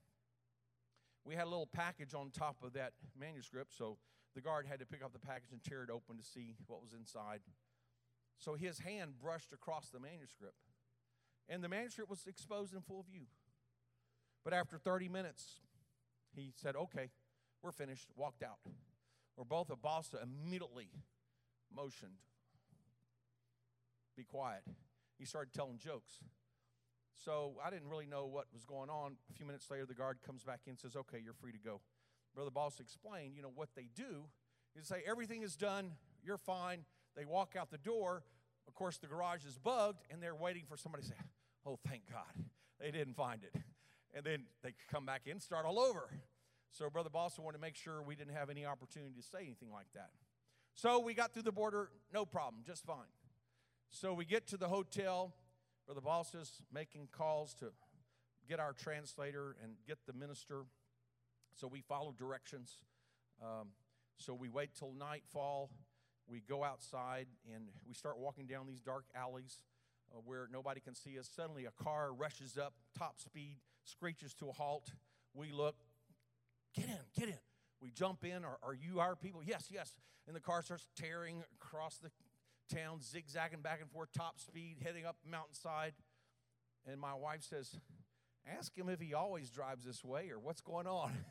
we 1.25 1.35
had 1.35 1.45
a 1.45 1.49
little 1.49 1.69
package 1.71 2.13
on 2.13 2.29
top 2.31 2.57
of 2.63 2.73
that 2.73 2.93
manuscript, 3.17 3.73
so 3.77 3.97
the 4.35 4.41
guard 4.41 4.65
had 4.67 4.79
to 4.79 4.85
pick 4.85 5.03
up 5.03 5.13
the 5.13 5.19
package 5.19 5.51
and 5.51 5.63
tear 5.63 5.83
it 5.83 5.89
open 5.89 6.17
to 6.17 6.23
see 6.23 6.55
what 6.67 6.81
was 6.81 6.93
inside. 6.93 7.41
So 8.37 8.55
his 8.55 8.79
hand 8.79 9.13
brushed 9.21 9.53
across 9.53 9.89
the 9.89 9.99
manuscript, 9.99 10.57
and 11.47 11.63
the 11.63 11.69
manuscript 11.69 12.09
was 12.09 12.25
exposed 12.27 12.73
in 12.73 12.81
full 12.81 13.03
view. 13.03 13.27
But 14.43 14.53
after 14.53 14.77
30 14.77 15.07
minutes, 15.09 15.61
he 16.35 16.51
said, 16.55 16.75
Okay, 16.75 17.09
we're 17.61 17.71
finished, 17.71 18.09
walked 18.15 18.43
out. 18.43 18.59
Or 19.37 19.45
both 19.45 19.69
of 19.69 19.81
Balsa 19.81 20.19
immediately 20.21 20.89
motioned, 21.73 22.17
Be 24.15 24.23
quiet 24.23 24.63
he 25.23 25.25
started 25.25 25.53
telling 25.53 25.77
jokes. 25.77 26.19
So 27.15 27.53
I 27.63 27.69
didn't 27.69 27.87
really 27.87 28.05
know 28.05 28.25
what 28.25 28.47
was 28.53 28.65
going 28.65 28.89
on. 28.89 29.15
A 29.29 29.33
few 29.33 29.45
minutes 29.45 29.71
later, 29.71 29.85
the 29.85 29.93
guard 29.93 30.17
comes 30.25 30.43
back 30.43 30.61
in 30.65 30.71
and 30.71 30.79
says, 30.79 30.95
Okay, 30.95 31.19
you're 31.23 31.33
free 31.33 31.53
to 31.53 31.57
go. 31.57 31.79
Brother 32.35 32.51
Boss 32.51 32.79
explained, 32.79 33.33
you 33.35 33.41
know, 33.41 33.51
what 33.53 33.69
they 33.75 33.89
do 33.95 34.25
is 34.75 34.87
say, 34.87 35.03
Everything 35.05 35.43
is 35.43 35.55
done, 35.55 35.91
you're 36.23 36.37
fine. 36.37 36.85
They 37.15 37.25
walk 37.25 37.55
out 37.57 37.69
the 37.69 37.77
door. 37.77 38.23
Of 38.67 38.73
course, 38.75 38.97
the 38.97 39.07
garage 39.07 39.45
is 39.45 39.57
bugged, 39.57 40.03
and 40.09 40.21
they're 40.21 40.35
waiting 40.35 40.63
for 40.67 40.77
somebody 40.77 41.03
to 41.03 41.09
say, 41.09 41.15
Oh, 41.65 41.77
thank 41.87 42.03
God, 42.11 42.45
they 42.79 42.91
didn't 42.91 43.15
find 43.15 43.43
it. 43.43 43.55
And 44.15 44.23
then 44.25 44.43
they 44.63 44.73
come 44.91 45.05
back 45.05 45.23
in, 45.25 45.39
start 45.39 45.65
all 45.65 45.79
over. 45.79 46.09
So 46.71 46.89
Brother 46.89 47.09
Boss 47.09 47.37
wanted 47.37 47.57
to 47.57 47.61
make 47.61 47.75
sure 47.75 48.01
we 48.01 48.15
didn't 48.15 48.33
have 48.33 48.49
any 48.49 48.65
opportunity 48.65 49.13
to 49.15 49.21
say 49.21 49.39
anything 49.41 49.71
like 49.71 49.87
that. 49.93 50.09
So 50.75 50.99
we 50.99 51.13
got 51.13 51.33
through 51.33 51.43
the 51.43 51.51
border, 51.51 51.89
no 52.11 52.25
problem, 52.25 52.63
just 52.65 52.83
fine. 52.83 53.11
So 53.91 54.13
we 54.13 54.25
get 54.25 54.47
to 54.47 54.57
the 54.57 54.67
hotel. 54.67 55.35
Brother 55.85 56.01
Boss 56.01 56.33
is 56.33 56.63
making 56.73 57.09
calls 57.11 57.53
to 57.55 57.67
get 58.49 58.59
our 58.59 58.73
translator 58.73 59.55
and 59.63 59.73
get 59.87 59.99
the 60.07 60.13
minister. 60.13 60.65
So 61.55 61.67
we 61.67 61.81
follow 61.81 62.13
directions. 62.17 62.77
Um, 63.41 63.69
so 64.17 64.33
we 64.33 64.49
wait 64.49 64.71
till 64.77 64.93
nightfall. 64.93 65.69
We 66.27 66.41
go 66.47 66.63
outside 66.63 67.27
and 67.53 67.65
we 67.87 67.93
start 67.93 68.17
walking 68.17 68.47
down 68.47 68.65
these 68.67 68.81
dark 68.81 69.05
alleys 69.15 69.63
uh, 70.13 70.19
where 70.25 70.47
nobody 70.51 70.79
can 70.79 70.95
see 70.95 71.19
us. 71.19 71.29
Suddenly, 71.35 71.65
a 71.65 71.83
car 71.83 72.13
rushes 72.13 72.57
up, 72.57 72.73
top 72.97 73.19
speed, 73.19 73.57
screeches 73.83 74.33
to 74.35 74.49
a 74.49 74.53
halt. 74.53 74.91
We 75.33 75.51
look, 75.51 75.75
get 76.75 76.85
in, 76.85 76.99
get 77.17 77.29
in. 77.29 77.39
We 77.81 77.91
jump 77.91 78.23
in. 78.23 78.45
Are, 78.45 78.57
are 78.63 78.73
you 78.73 78.99
our 78.99 79.15
people? 79.15 79.41
Yes, 79.43 79.67
yes. 79.69 79.95
And 80.27 80.35
the 80.35 80.39
car 80.39 80.61
starts 80.61 80.87
tearing 80.95 81.43
across 81.61 81.97
the 81.97 82.11
town, 82.73 83.01
zigzagging 83.01 83.61
back 83.61 83.81
and 83.81 83.91
forth, 83.91 84.09
top 84.13 84.39
speed, 84.39 84.77
heading 84.81 85.05
up 85.05 85.17
mountainside. 85.29 85.93
And 86.89 86.99
my 86.99 87.13
wife 87.13 87.43
says, 87.43 87.75
Ask 88.57 88.77
him 88.77 88.89
if 88.89 88.99
he 88.99 89.13
always 89.13 89.49
drives 89.49 89.85
this 89.85 90.03
way 90.03 90.29
or 90.29 90.39
what's 90.39 90.61
going 90.61 90.87
on. 90.87 91.13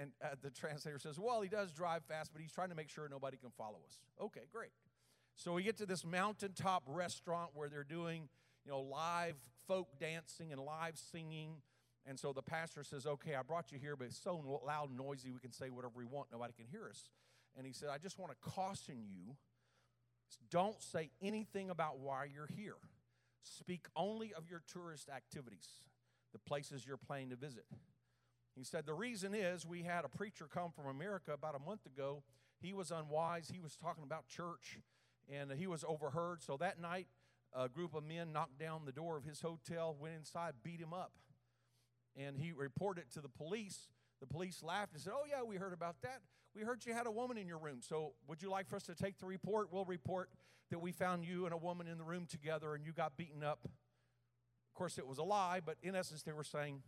And 0.00 0.12
uh, 0.22 0.28
the 0.40 0.50
translator 0.50 0.98
says, 0.98 1.18
Well, 1.18 1.42
he 1.42 1.48
does 1.48 1.72
drive 1.72 2.04
fast, 2.04 2.32
but 2.32 2.40
he's 2.40 2.52
trying 2.52 2.70
to 2.70 2.74
make 2.74 2.88
sure 2.88 3.08
nobody 3.08 3.36
can 3.36 3.50
follow 3.50 3.78
us. 3.86 3.98
Okay, 4.20 4.42
great. 4.52 4.70
So 5.36 5.52
we 5.52 5.62
get 5.62 5.76
to 5.78 5.86
this 5.86 6.04
mountaintop 6.04 6.84
restaurant 6.86 7.50
where 7.54 7.68
they're 7.68 7.84
doing, 7.84 8.28
you 8.64 8.70
know, 8.70 8.80
live 8.80 9.34
folk 9.66 9.88
dancing 9.98 10.52
and 10.52 10.60
live 10.60 10.96
singing. 10.96 11.56
And 12.06 12.18
so 12.18 12.32
the 12.32 12.42
pastor 12.42 12.84
says, 12.84 13.06
Okay, 13.06 13.34
I 13.34 13.42
brought 13.42 13.72
you 13.72 13.78
here, 13.78 13.96
but 13.96 14.06
it's 14.06 14.18
so 14.18 14.60
loud 14.64 14.88
and 14.88 14.98
noisy, 14.98 15.32
we 15.32 15.40
can 15.40 15.52
say 15.52 15.70
whatever 15.70 15.94
we 15.96 16.06
want. 16.06 16.28
Nobody 16.32 16.52
can 16.52 16.66
hear 16.66 16.88
us. 16.88 17.10
And 17.56 17.66
he 17.66 17.72
said, 17.72 17.88
I 17.92 17.98
just 17.98 18.18
want 18.18 18.32
to 18.32 18.50
caution 18.50 19.04
you 19.06 19.36
don't 20.50 20.80
say 20.82 21.10
anything 21.22 21.70
about 21.70 21.98
why 21.98 22.26
you're 22.32 22.48
here. 22.56 22.76
Speak 23.42 23.86
only 23.94 24.32
of 24.32 24.48
your 24.48 24.62
tourist 24.72 25.08
activities, 25.14 25.68
the 26.32 26.38
places 26.38 26.86
you're 26.86 26.96
planning 26.96 27.30
to 27.30 27.36
visit. 27.36 27.64
He 28.56 28.64
said, 28.64 28.86
The 28.86 28.94
reason 28.94 29.34
is 29.34 29.66
we 29.66 29.82
had 29.82 30.04
a 30.04 30.08
preacher 30.08 30.46
come 30.52 30.70
from 30.70 30.86
America 30.86 31.32
about 31.32 31.54
a 31.54 31.58
month 31.58 31.86
ago. 31.86 32.22
He 32.60 32.72
was 32.72 32.90
unwise. 32.90 33.50
He 33.52 33.60
was 33.60 33.76
talking 33.76 34.04
about 34.04 34.26
church 34.28 34.78
and 35.32 35.50
he 35.52 35.66
was 35.66 35.84
overheard. 35.86 36.42
So 36.42 36.56
that 36.58 36.80
night, 36.80 37.06
a 37.54 37.68
group 37.68 37.94
of 37.94 38.04
men 38.04 38.32
knocked 38.32 38.58
down 38.58 38.82
the 38.84 38.92
door 38.92 39.16
of 39.16 39.24
his 39.24 39.40
hotel, 39.40 39.96
went 39.98 40.14
inside, 40.14 40.54
beat 40.62 40.80
him 40.80 40.92
up. 40.92 41.12
And 42.16 42.36
he 42.36 42.52
reported 42.52 43.10
to 43.14 43.20
the 43.20 43.28
police. 43.28 43.88
The 44.20 44.26
police 44.26 44.62
laughed 44.62 44.92
and 44.92 45.02
said, 45.02 45.12
Oh, 45.14 45.24
yeah, 45.28 45.42
we 45.42 45.56
heard 45.56 45.72
about 45.72 45.96
that. 46.02 46.20
We 46.54 46.62
heard 46.62 46.86
you 46.86 46.94
had 46.94 47.06
a 47.06 47.10
woman 47.10 47.36
in 47.36 47.48
your 47.48 47.58
room. 47.58 47.80
So 47.80 48.12
would 48.28 48.40
you 48.40 48.50
like 48.50 48.68
for 48.68 48.76
us 48.76 48.84
to 48.84 48.94
take 48.94 49.18
the 49.18 49.26
report? 49.26 49.72
We'll 49.72 49.84
report 49.84 50.30
that 50.70 50.78
we 50.78 50.92
found 50.92 51.24
you 51.24 51.44
and 51.44 51.52
a 51.52 51.56
woman 51.56 51.88
in 51.88 51.98
the 51.98 52.04
room 52.04 52.26
together 52.26 52.74
and 52.74 52.84
you 52.86 52.92
got 52.92 53.16
beaten 53.16 53.42
up. 53.42 53.60
Of 53.64 54.74
course, 54.74 54.98
it 54.98 55.06
was 55.06 55.18
a 55.18 55.22
lie, 55.22 55.60
but 55.64 55.76
in 55.82 55.94
essence, 55.94 56.22
they 56.22 56.32
were 56.32 56.44
saying, 56.44 56.82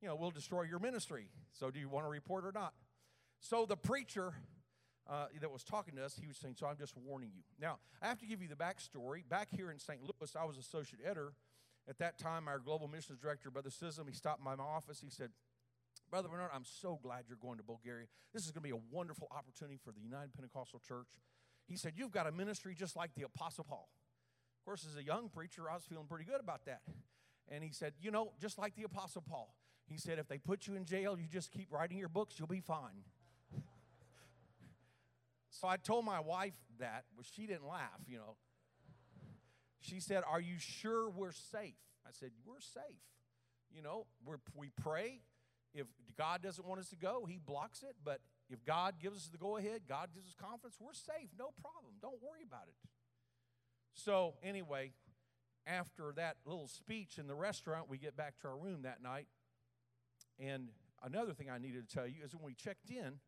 you 0.00 0.08
know, 0.08 0.16
we'll 0.16 0.30
destroy 0.30 0.62
your 0.62 0.78
ministry. 0.78 1.28
So 1.52 1.70
do 1.70 1.78
you 1.78 1.88
want 1.88 2.06
to 2.06 2.10
report 2.10 2.44
or 2.44 2.52
not? 2.52 2.72
So 3.40 3.66
the 3.66 3.76
preacher 3.76 4.34
uh, 5.08 5.26
that 5.40 5.50
was 5.50 5.64
talking 5.64 5.96
to 5.96 6.04
us, 6.04 6.18
he 6.20 6.26
was 6.26 6.36
saying, 6.36 6.54
So 6.58 6.66
I'm 6.66 6.76
just 6.76 6.96
warning 6.96 7.30
you. 7.34 7.42
Now, 7.60 7.78
I 8.00 8.08
have 8.08 8.20
to 8.20 8.26
give 8.26 8.40
you 8.42 8.48
the 8.48 8.54
backstory. 8.54 9.28
Back 9.28 9.48
here 9.50 9.70
in 9.70 9.78
St. 9.78 10.00
Louis, 10.02 10.36
I 10.38 10.44
was 10.44 10.56
associate 10.56 11.00
editor. 11.04 11.32
At 11.88 11.98
that 11.98 12.18
time, 12.18 12.46
our 12.46 12.58
global 12.58 12.86
missions 12.86 13.18
director, 13.18 13.50
Brother 13.50 13.70
Scism, 13.70 14.06
he 14.06 14.14
stopped 14.14 14.44
by 14.44 14.54
my 14.54 14.62
office. 14.62 15.00
He 15.00 15.10
said, 15.10 15.30
Brother 16.10 16.28
Bernard, 16.28 16.50
I'm 16.54 16.64
so 16.64 16.98
glad 17.02 17.24
you're 17.26 17.38
going 17.40 17.58
to 17.58 17.64
Bulgaria. 17.64 18.06
This 18.32 18.44
is 18.44 18.50
going 18.52 18.62
to 18.62 18.68
be 18.68 18.74
a 18.74 18.94
wonderful 18.94 19.28
opportunity 19.30 19.78
for 19.82 19.90
the 19.92 20.00
United 20.00 20.34
Pentecostal 20.34 20.80
Church. 20.86 21.08
He 21.66 21.76
said, 21.76 21.94
You've 21.96 22.12
got 22.12 22.26
a 22.26 22.32
ministry 22.32 22.74
just 22.74 22.96
like 22.96 23.14
the 23.14 23.22
Apostle 23.22 23.64
Paul. 23.64 23.88
Of 24.60 24.64
course, 24.64 24.86
as 24.88 24.96
a 24.96 25.02
young 25.02 25.28
preacher, 25.28 25.70
I 25.70 25.74
was 25.74 25.84
feeling 25.84 26.06
pretty 26.06 26.24
good 26.24 26.40
about 26.40 26.66
that. 26.66 26.82
And 27.48 27.64
he 27.64 27.70
said, 27.72 27.94
You 28.00 28.10
know, 28.10 28.32
just 28.40 28.58
like 28.58 28.76
the 28.76 28.84
Apostle 28.84 29.22
Paul, 29.28 29.54
he 29.90 29.98
said, 29.98 30.18
If 30.18 30.28
they 30.28 30.38
put 30.38 30.66
you 30.66 30.76
in 30.76 30.84
jail, 30.84 31.18
you 31.18 31.26
just 31.30 31.50
keep 31.50 31.70
writing 31.70 31.98
your 31.98 32.08
books, 32.08 32.36
you'll 32.38 32.48
be 32.48 32.60
fine. 32.60 33.04
so 35.50 35.68
I 35.68 35.76
told 35.76 36.04
my 36.04 36.20
wife 36.20 36.54
that, 36.78 37.04
but 37.16 37.26
she 37.26 37.46
didn't 37.46 37.66
laugh, 37.66 38.00
you 38.06 38.18
know. 38.18 38.36
She 39.80 40.00
said, 40.00 40.22
Are 40.28 40.40
you 40.40 40.58
sure 40.58 41.10
we're 41.10 41.32
safe? 41.32 41.74
I 42.06 42.10
said, 42.12 42.30
We're 42.46 42.60
safe. 42.60 43.02
You 43.74 43.82
know, 43.82 44.06
we 44.24 44.34
we 44.54 44.70
pray, 44.80 45.20
if 45.74 45.86
God 46.16 46.42
doesn't 46.42 46.66
want 46.66 46.80
us 46.80 46.88
to 46.90 46.96
go, 46.96 47.26
He 47.28 47.38
blocks 47.38 47.82
it. 47.82 47.96
But 48.04 48.20
if 48.48 48.64
God 48.64 48.94
gives 49.00 49.16
us 49.16 49.28
the 49.28 49.38
go 49.38 49.56
ahead, 49.56 49.82
God 49.88 50.08
gives 50.14 50.26
us 50.26 50.34
confidence, 50.40 50.76
we're 50.80 50.92
safe. 50.92 51.30
No 51.38 51.50
problem. 51.60 51.94
Don't 52.00 52.20
worry 52.22 52.42
about 52.46 52.68
it. 52.68 52.74
So, 53.92 54.34
anyway, 54.42 54.92
after 55.66 56.12
that 56.16 56.36
little 56.44 56.68
speech 56.68 57.18
in 57.18 57.26
the 57.26 57.34
restaurant, 57.34 57.88
we 57.88 57.98
get 57.98 58.16
back 58.16 58.38
to 58.40 58.48
our 58.48 58.56
room 58.56 58.82
that 58.82 59.02
night. 59.02 59.26
And 60.40 60.68
another 61.02 61.34
thing 61.34 61.50
I 61.50 61.58
needed 61.58 61.88
to 61.88 61.94
tell 61.94 62.06
you 62.06 62.22
is 62.24 62.34
when 62.34 62.44
we 62.44 62.54
checked 62.54 62.90
in, 62.90 63.20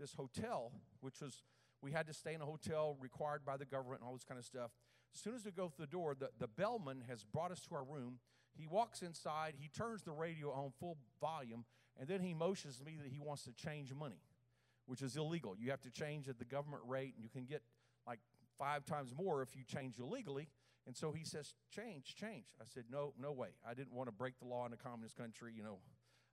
this 0.00 0.14
hotel, 0.14 0.72
which 1.00 1.20
was, 1.20 1.42
we 1.82 1.92
had 1.92 2.06
to 2.06 2.14
stay 2.14 2.34
in 2.34 2.40
a 2.40 2.46
hotel 2.46 2.96
required 3.00 3.44
by 3.44 3.56
the 3.56 3.66
government 3.66 4.00
and 4.00 4.08
all 4.08 4.14
this 4.14 4.24
kind 4.24 4.38
of 4.38 4.44
stuff. 4.44 4.70
As 5.14 5.20
soon 5.20 5.34
as 5.34 5.44
we 5.44 5.50
go 5.50 5.68
through 5.68 5.86
the 5.86 5.92
door, 5.92 6.16
the, 6.18 6.30
the 6.38 6.48
bellman 6.48 7.04
has 7.08 7.22
brought 7.22 7.52
us 7.52 7.60
to 7.68 7.74
our 7.74 7.84
room. 7.84 8.18
He 8.56 8.66
walks 8.66 9.02
inside, 9.02 9.54
he 9.58 9.68
turns 9.68 10.02
the 10.02 10.12
radio 10.12 10.50
on 10.50 10.72
full 10.80 10.96
volume, 11.20 11.64
and 11.98 12.08
then 12.08 12.20
he 12.20 12.34
motions 12.34 12.82
me 12.84 12.96
that 13.02 13.12
he 13.12 13.20
wants 13.20 13.44
to 13.44 13.52
change 13.52 13.92
money, 13.94 14.22
which 14.86 15.02
is 15.02 15.16
illegal. 15.16 15.54
You 15.58 15.70
have 15.70 15.82
to 15.82 15.90
change 15.90 16.28
at 16.28 16.38
the 16.38 16.44
government 16.44 16.82
rate, 16.86 17.14
and 17.14 17.22
you 17.22 17.30
can 17.30 17.44
get 17.44 17.62
like 18.06 18.20
five 18.58 18.84
times 18.84 19.14
more 19.16 19.42
if 19.42 19.54
you 19.54 19.62
change 19.64 19.98
illegally. 19.98 20.48
And 20.86 20.96
so 20.96 21.12
he 21.12 21.24
says, 21.24 21.54
Change, 21.74 22.16
change. 22.16 22.46
I 22.60 22.64
said, 22.64 22.84
No, 22.90 23.12
no 23.20 23.32
way. 23.32 23.50
I 23.68 23.74
didn't 23.74 23.92
want 23.92 24.08
to 24.08 24.12
break 24.12 24.38
the 24.38 24.46
law 24.46 24.66
in 24.66 24.72
a 24.72 24.76
communist 24.76 25.16
country, 25.16 25.52
you 25.54 25.62
know. 25.62 25.78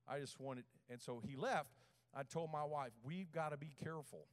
I 0.10 0.20
just 0.20 0.39
wanted, 0.39 0.65
and 0.89 1.02
so 1.02 1.22
he 1.26 1.36
left. 1.36 1.72
I 2.15 2.24
told 2.24 2.52
my 2.52 2.63
wife, 2.63 2.91
We've 3.04 3.32
got 3.32 3.50
to 3.50 3.58
be 3.58 3.72
careful 3.84 4.28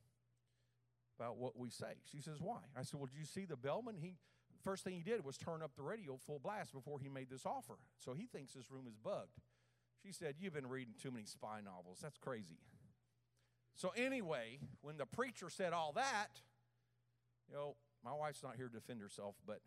about 1.19 1.37
what 1.37 1.59
we 1.59 1.71
say. 1.71 1.95
She 2.11 2.21
says, 2.21 2.39
Why? 2.41 2.59
I 2.77 2.83
said, 2.83 3.01
Well, 3.01 3.07
did 3.07 3.19
you 3.19 3.27
see 3.27 3.45
the 3.45 3.57
bellman? 3.57 3.97
He 3.99 4.17
first 4.63 4.85
thing 4.85 4.95
he 4.95 5.03
did 5.03 5.25
was 5.25 5.37
turn 5.37 5.63
up 5.63 5.73
the 5.77 5.83
radio 5.83 6.17
full 6.17 6.39
blast 6.39 6.73
before 6.73 6.99
he 6.99 7.09
made 7.09 7.29
this 7.31 7.45
offer. 7.45 7.75
So 7.99 8.15
he 8.15 8.27
thinks 8.27 8.55
this 8.55 8.71
room 8.71 8.87
is 8.89 8.97
bugged. 8.97 9.41
She 10.03 10.13
said, 10.13 10.37
You've 10.39 10.55
been 10.55 10.69
reading 10.69 10.95
too 11.01 11.11
many 11.11 11.27
spy 11.27 11.61
novels. 11.65 11.99
That's 12.03 12.19
crazy. 12.19 12.59
So, 13.77 13.93
anyway, 13.97 14.59
when 14.83 14.97
the 14.99 15.07
preacher 15.07 15.51
said 15.51 15.73
all 15.73 15.93
that, 15.95 16.29
you 17.49 17.57
know, 17.57 17.75
my 18.05 18.13
wife's 18.13 18.43
not 18.43 18.55
here 18.57 18.69
to 18.69 18.73
defend 18.73 19.01
herself, 19.01 19.35
but, 19.47 19.61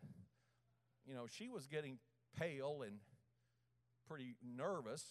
you 1.06 1.14
know, 1.14 1.26
she 1.28 1.48
was 1.48 1.66
getting 1.66 1.98
pale 2.38 2.82
and 2.86 2.98
pretty 4.08 4.36
nervous. 4.42 5.04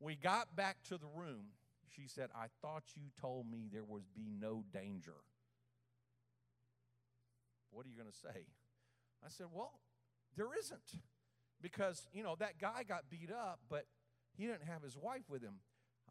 We 0.00 0.16
got 0.16 0.56
back 0.56 0.82
to 0.88 0.96
the 0.96 1.06
room. 1.14 1.52
She 1.94 2.08
said, 2.08 2.30
I 2.34 2.46
thought 2.62 2.84
you 2.96 3.02
told 3.20 3.50
me 3.50 3.68
there 3.70 3.84
would 3.84 4.14
be 4.14 4.30
no 4.40 4.64
danger. 4.72 5.16
What 7.70 7.84
are 7.84 7.88
you 7.88 7.96
going 7.96 8.10
to 8.10 8.16
say? 8.16 8.46
I 9.24 9.28
said, 9.28 9.46
Well, 9.52 9.78
there 10.36 10.48
isn't. 10.58 11.02
Because, 11.62 12.08
you 12.14 12.22
know, 12.22 12.36
that 12.38 12.58
guy 12.58 12.84
got 12.88 13.10
beat 13.10 13.30
up, 13.30 13.60
but 13.68 13.84
he 14.36 14.46
didn't 14.46 14.64
have 14.64 14.82
his 14.82 14.96
wife 14.96 15.28
with 15.28 15.42
him. 15.42 15.56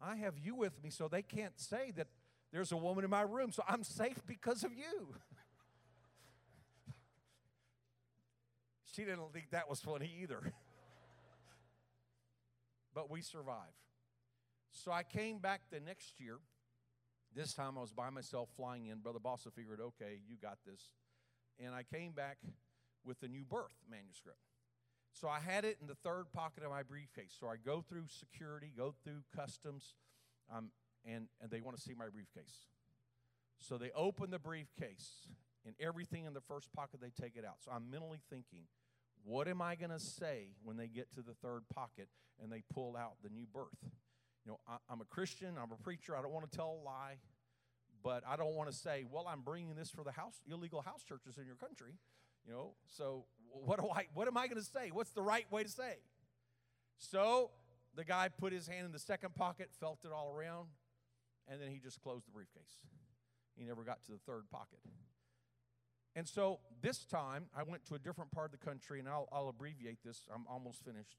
I 0.00 0.14
have 0.16 0.38
you 0.38 0.54
with 0.54 0.80
me, 0.82 0.90
so 0.90 1.08
they 1.08 1.22
can't 1.22 1.58
say 1.58 1.90
that 1.96 2.06
there's 2.52 2.70
a 2.70 2.76
woman 2.76 3.02
in 3.04 3.10
my 3.10 3.22
room, 3.22 3.50
so 3.50 3.64
I'm 3.68 3.82
safe 3.82 4.22
because 4.26 4.62
of 4.62 4.72
you. 4.72 5.14
she 8.94 9.02
didn't 9.02 9.32
think 9.32 9.50
that 9.50 9.68
was 9.68 9.80
funny 9.80 10.10
either. 10.22 10.52
but 12.94 13.10
we 13.10 13.22
survive. 13.22 13.74
So 14.72 14.92
I 14.92 15.02
came 15.02 15.38
back 15.38 15.62
the 15.70 15.80
next 15.80 16.20
year. 16.20 16.38
This 17.34 17.54
time 17.54 17.78
I 17.78 17.80
was 17.80 17.92
by 17.92 18.10
myself 18.10 18.48
flying 18.56 18.86
in. 18.86 18.98
Brother 18.98 19.18
Bossa 19.18 19.52
figured, 19.52 19.80
okay, 19.80 20.20
you 20.28 20.36
got 20.40 20.58
this. 20.66 20.90
And 21.58 21.74
I 21.74 21.82
came 21.82 22.12
back 22.12 22.38
with 23.04 23.20
the 23.20 23.28
new 23.28 23.44
birth 23.44 23.76
manuscript. 23.88 24.38
So 25.12 25.28
I 25.28 25.40
had 25.40 25.64
it 25.64 25.78
in 25.80 25.86
the 25.86 25.96
third 25.96 26.32
pocket 26.32 26.62
of 26.64 26.70
my 26.70 26.82
briefcase. 26.82 27.36
So 27.38 27.48
I 27.48 27.56
go 27.56 27.84
through 27.88 28.04
security, 28.08 28.72
go 28.76 28.94
through 29.04 29.22
customs, 29.34 29.94
um, 30.54 30.70
and, 31.04 31.28
and 31.40 31.50
they 31.50 31.60
want 31.60 31.76
to 31.76 31.82
see 31.82 31.94
my 31.98 32.08
briefcase. 32.08 32.66
So 33.58 33.76
they 33.76 33.90
open 33.94 34.30
the 34.30 34.38
briefcase, 34.38 35.28
and 35.66 35.74
everything 35.80 36.24
in 36.24 36.32
the 36.32 36.40
first 36.40 36.72
pocket, 36.72 37.00
they 37.00 37.10
take 37.10 37.36
it 37.36 37.44
out. 37.44 37.56
So 37.64 37.70
I'm 37.72 37.90
mentally 37.90 38.20
thinking, 38.30 38.66
what 39.24 39.48
am 39.48 39.60
I 39.62 39.74
going 39.74 39.90
to 39.90 40.00
say 40.00 40.48
when 40.62 40.76
they 40.76 40.88
get 40.88 41.12
to 41.14 41.22
the 41.22 41.34
third 41.34 41.62
pocket 41.74 42.08
and 42.42 42.50
they 42.50 42.62
pull 42.72 42.96
out 42.96 43.14
the 43.22 43.28
new 43.28 43.46
birth? 43.52 43.78
You 44.44 44.52
know, 44.52 44.60
I, 44.66 44.76
I'm 44.90 45.00
a 45.00 45.04
Christian, 45.04 45.56
I'm 45.60 45.72
a 45.72 45.82
preacher, 45.82 46.16
I 46.16 46.22
don't 46.22 46.32
want 46.32 46.50
to 46.50 46.56
tell 46.56 46.78
a 46.82 46.84
lie, 46.84 47.18
but 48.02 48.22
I 48.26 48.36
don't 48.36 48.54
want 48.54 48.70
to 48.70 48.76
say, 48.76 49.04
well, 49.10 49.26
I'm 49.28 49.42
bringing 49.42 49.74
this 49.74 49.90
for 49.90 50.04
the 50.04 50.12
house, 50.12 50.40
illegal 50.50 50.80
house 50.80 51.02
churches 51.02 51.36
in 51.38 51.46
your 51.46 51.56
country. 51.56 51.92
You 52.46 52.52
know, 52.52 52.72
so 52.86 53.24
what 53.52 53.78
do 53.80 53.88
I 53.94 54.06
what 54.14 54.26
am 54.26 54.36
I 54.36 54.46
going 54.46 54.60
to 54.60 54.66
say? 54.66 54.90
What's 54.90 55.10
the 55.10 55.22
right 55.22 55.50
way 55.52 55.62
to 55.62 55.68
say? 55.68 55.98
So 56.96 57.50
the 57.94 58.04
guy 58.04 58.28
put 58.28 58.52
his 58.52 58.66
hand 58.66 58.86
in 58.86 58.92
the 58.92 58.98
second 58.98 59.34
pocket, 59.34 59.70
felt 59.78 59.98
it 60.04 60.12
all 60.12 60.32
around, 60.34 60.68
and 61.48 61.60
then 61.60 61.70
he 61.70 61.78
just 61.78 62.00
closed 62.00 62.26
the 62.26 62.30
briefcase. 62.30 62.78
He 63.56 63.64
never 63.64 63.84
got 63.84 64.02
to 64.04 64.12
the 64.12 64.18
third 64.26 64.44
pocket. 64.50 64.78
And 66.16 66.28
so 66.28 66.58
this 66.82 67.04
time 67.04 67.46
I 67.56 67.62
went 67.62 67.84
to 67.86 67.94
a 67.94 67.98
different 67.98 68.32
part 68.32 68.52
of 68.52 68.58
the 68.58 68.64
country, 68.64 68.98
and 68.98 69.08
I'll, 69.08 69.28
I'll 69.32 69.48
abbreviate 69.48 69.98
this. 70.04 70.22
I'm 70.34 70.44
almost 70.48 70.84
finished 70.84 71.16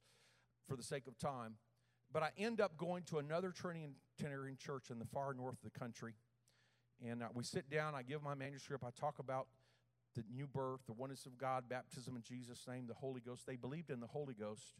for 0.67 0.75
the 0.75 0.83
sake 0.83 1.07
of 1.07 1.17
time. 1.17 1.55
But 2.13 2.23
I 2.23 2.31
end 2.37 2.59
up 2.59 2.77
going 2.77 3.03
to 3.03 3.19
another 3.19 3.51
Trinitarian 3.51 4.57
church 4.57 4.89
in 4.89 4.99
the 4.99 5.05
far 5.05 5.33
north 5.33 5.63
of 5.63 5.71
the 5.71 5.79
country. 5.79 6.13
And 7.05 7.23
uh, 7.23 7.27
we 7.33 7.43
sit 7.43 7.69
down, 7.69 7.95
I 7.95 8.03
give 8.03 8.21
my 8.21 8.35
manuscript, 8.35 8.83
I 8.85 8.89
talk 8.99 9.19
about 9.19 9.47
the 10.15 10.23
new 10.33 10.45
birth, 10.45 10.81
the 10.87 10.93
oneness 10.93 11.25
of 11.25 11.37
God, 11.37 11.69
baptism 11.69 12.15
in 12.15 12.21
Jesus' 12.21 12.65
name, 12.67 12.85
the 12.87 12.93
Holy 12.93 13.21
Ghost. 13.21 13.47
They 13.47 13.55
believed 13.55 13.89
in 13.89 14.01
the 14.01 14.07
Holy 14.07 14.33
Ghost, 14.33 14.75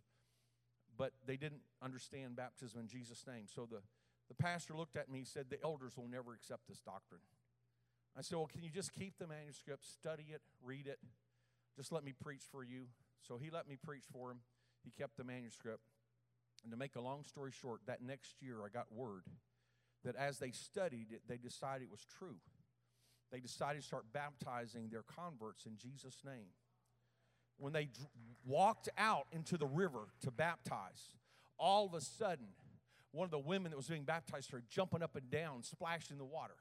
but 0.97 1.13
they 1.25 1.37
didn't 1.37 1.61
understand 1.81 2.35
baptism 2.35 2.81
in 2.81 2.87
Jesus' 2.87 3.23
name. 3.25 3.45
So 3.53 3.67
the, 3.69 3.79
the 4.27 4.35
pastor 4.35 4.75
looked 4.75 4.97
at 4.97 5.09
me 5.09 5.19
and 5.19 5.27
said, 5.27 5.45
The 5.49 5.63
elders 5.63 5.93
will 5.95 6.09
never 6.09 6.33
accept 6.33 6.67
this 6.67 6.81
doctrine. 6.81 7.21
I 8.17 8.21
said, 8.21 8.37
Well, 8.37 8.49
can 8.51 8.63
you 8.63 8.69
just 8.69 8.93
keep 8.93 9.17
the 9.17 9.27
manuscript, 9.27 9.85
study 9.85 10.27
it, 10.33 10.41
read 10.63 10.87
it? 10.87 10.99
Just 11.75 11.91
let 11.91 12.03
me 12.03 12.13
preach 12.13 12.43
for 12.51 12.63
you. 12.63 12.87
So 13.21 13.37
he 13.37 13.49
let 13.49 13.67
me 13.67 13.77
preach 13.81 14.03
for 14.11 14.31
him. 14.31 14.39
He 14.83 14.91
kept 14.91 15.17
the 15.17 15.23
manuscript. 15.23 15.83
And 16.63 16.71
to 16.71 16.77
make 16.77 16.95
a 16.95 17.01
long 17.01 17.23
story 17.23 17.51
short, 17.51 17.81
that 17.87 18.01
next 18.01 18.41
year 18.41 18.57
I 18.65 18.69
got 18.69 18.91
word 18.91 19.23
that 20.03 20.15
as 20.15 20.39
they 20.39 20.51
studied 20.51 21.07
it, 21.11 21.21
they 21.27 21.37
decided 21.37 21.83
it 21.83 21.91
was 21.91 22.05
true 22.17 22.37
they 23.31 23.39
decided 23.39 23.81
to 23.81 23.87
start 23.87 24.05
baptizing 24.13 24.89
their 24.89 25.03
converts 25.03 25.65
in 25.65 25.77
Jesus' 25.77 26.17
name. 26.25 26.51
When 27.57 27.73
they 27.73 27.89
walked 28.45 28.89
out 28.97 29.27
into 29.31 29.57
the 29.57 29.67
river 29.67 30.07
to 30.21 30.31
baptize, 30.31 31.15
all 31.57 31.85
of 31.85 31.93
a 31.93 32.01
sudden, 32.01 32.47
one 33.11 33.25
of 33.25 33.31
the 33.31 33.39
women 33.39 33.71
that 33.71 33.77
was 33.77 33.87
being 33.87 34.03
baptized 34.03 34.45
started 34.45 34.69
jumping 34.69 35.01
up 35.01 35.15
and 35.15 35.29
down, 35.29 35.63
splashing 35.63 36.17
the 36.17 36.25
water. 36.25 36.55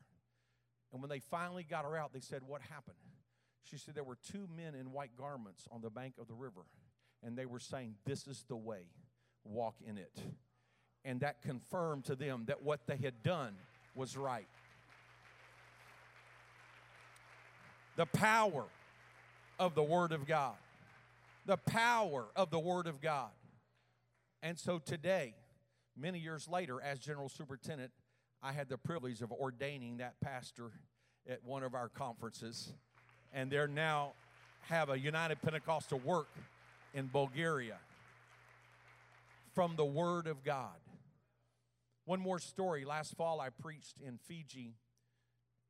And 0.93 1.01
when 1.01 1.09
they 1.09 1.21
finally 1.21 1.63
got 1.63 1.85
her 1.85 1.97
out, 1.97 2.13
they 2.13 2.21
said, 2.21 2.43
What 2.47 2.63
happened? 2.63 2.97
She 3.65 3.79
said, 3.79 3.95
There 3.95 4.05
were 4.05 4.19
two 4.33 4.49
men 4.57 4.75
in 4.75 4.93
white 4.93 5.17
garments 5.17 5.69
on 5.71 5.81
the 5.81 5.91
bank 5.91 6.15
of 6.21 6.29
the 6.29 6.35
river, 6.35 6.63
and 7.23 7.37
they 7.37 7.47
were 7.47 7.61
saying, 7.61 7.95
This 8.05 8.27
is 8.27 8.45
the 8.49 8.57
way, 8.57 8.87
walk 9.45 9.77
in 9.87 9.99
it. 9.99 10.19
And 11.05 11.21
that 11.21 11.43
confirmed 11.43 12.05
to 12.07 12.15
them 12.17 12.45
that 12.47 12.63
what 12.63 12.87
they 12.87 12.97
had 12.97 13.23
done 13.23 13.55
was 13.95 14.17
right. 14.17 14.47
the 18.01 18.07
power 18.07 18.65
of 19.59 19.75
the 19.75 19.83
Word 19.83 20.13
of 20.13 20.27
God. 20.27 20.55
The 21.45 21.59
power 21.59 22.25
of 22.35 22.51
the 22.51 22.59
Word 22.59 22.87
of 22.87 23.03
God. 23.03 23.29
And 24.43 24.59
so 24.59 24.79
today, 24.79 25.35
many 25.95 26.19
years 26.19 26.49
later, 26.49 26.81
as 26.81 26.99
General 26.99 27.29
Superintendent, 27.29 27.93
I 28.43 28.53
had 28.53 28.69
the 28.69 28.79
privilege 28.79 29.21
of 29.23 29.33
ordaining 29.33 29.99
that 29.99 30.15
pastor 30.21 30.71
at 31.29 31.45
one 31.45 31.63
of 31.63 31.75
our 31.75 31.89
conferences. 31.89 32.73
And 33.33 33.51
they're 33.51 33.69
now 33.69 34.13
have 34.63 34.89
a 34.89 34.99
United 34.99 35.41
Pentecostal 35.43 36.01
work 36.01 36.29
in 36.95 37.07
Bulgaria 37.07 37.77
from 39.55 39.77
the 39.77 39.85
Word 39.85 40.27
of 40.27 40.43
God. 40.43 40.79
One 42.05 42.21
more 42.21 42.39
story. 42.39 42.85
Last 42.85 43.17
fall, 43.17 43.41
I 43.41 43.51
preached 43.51 43.99
in 44.05 44.19
Fiji. 44.19 44.75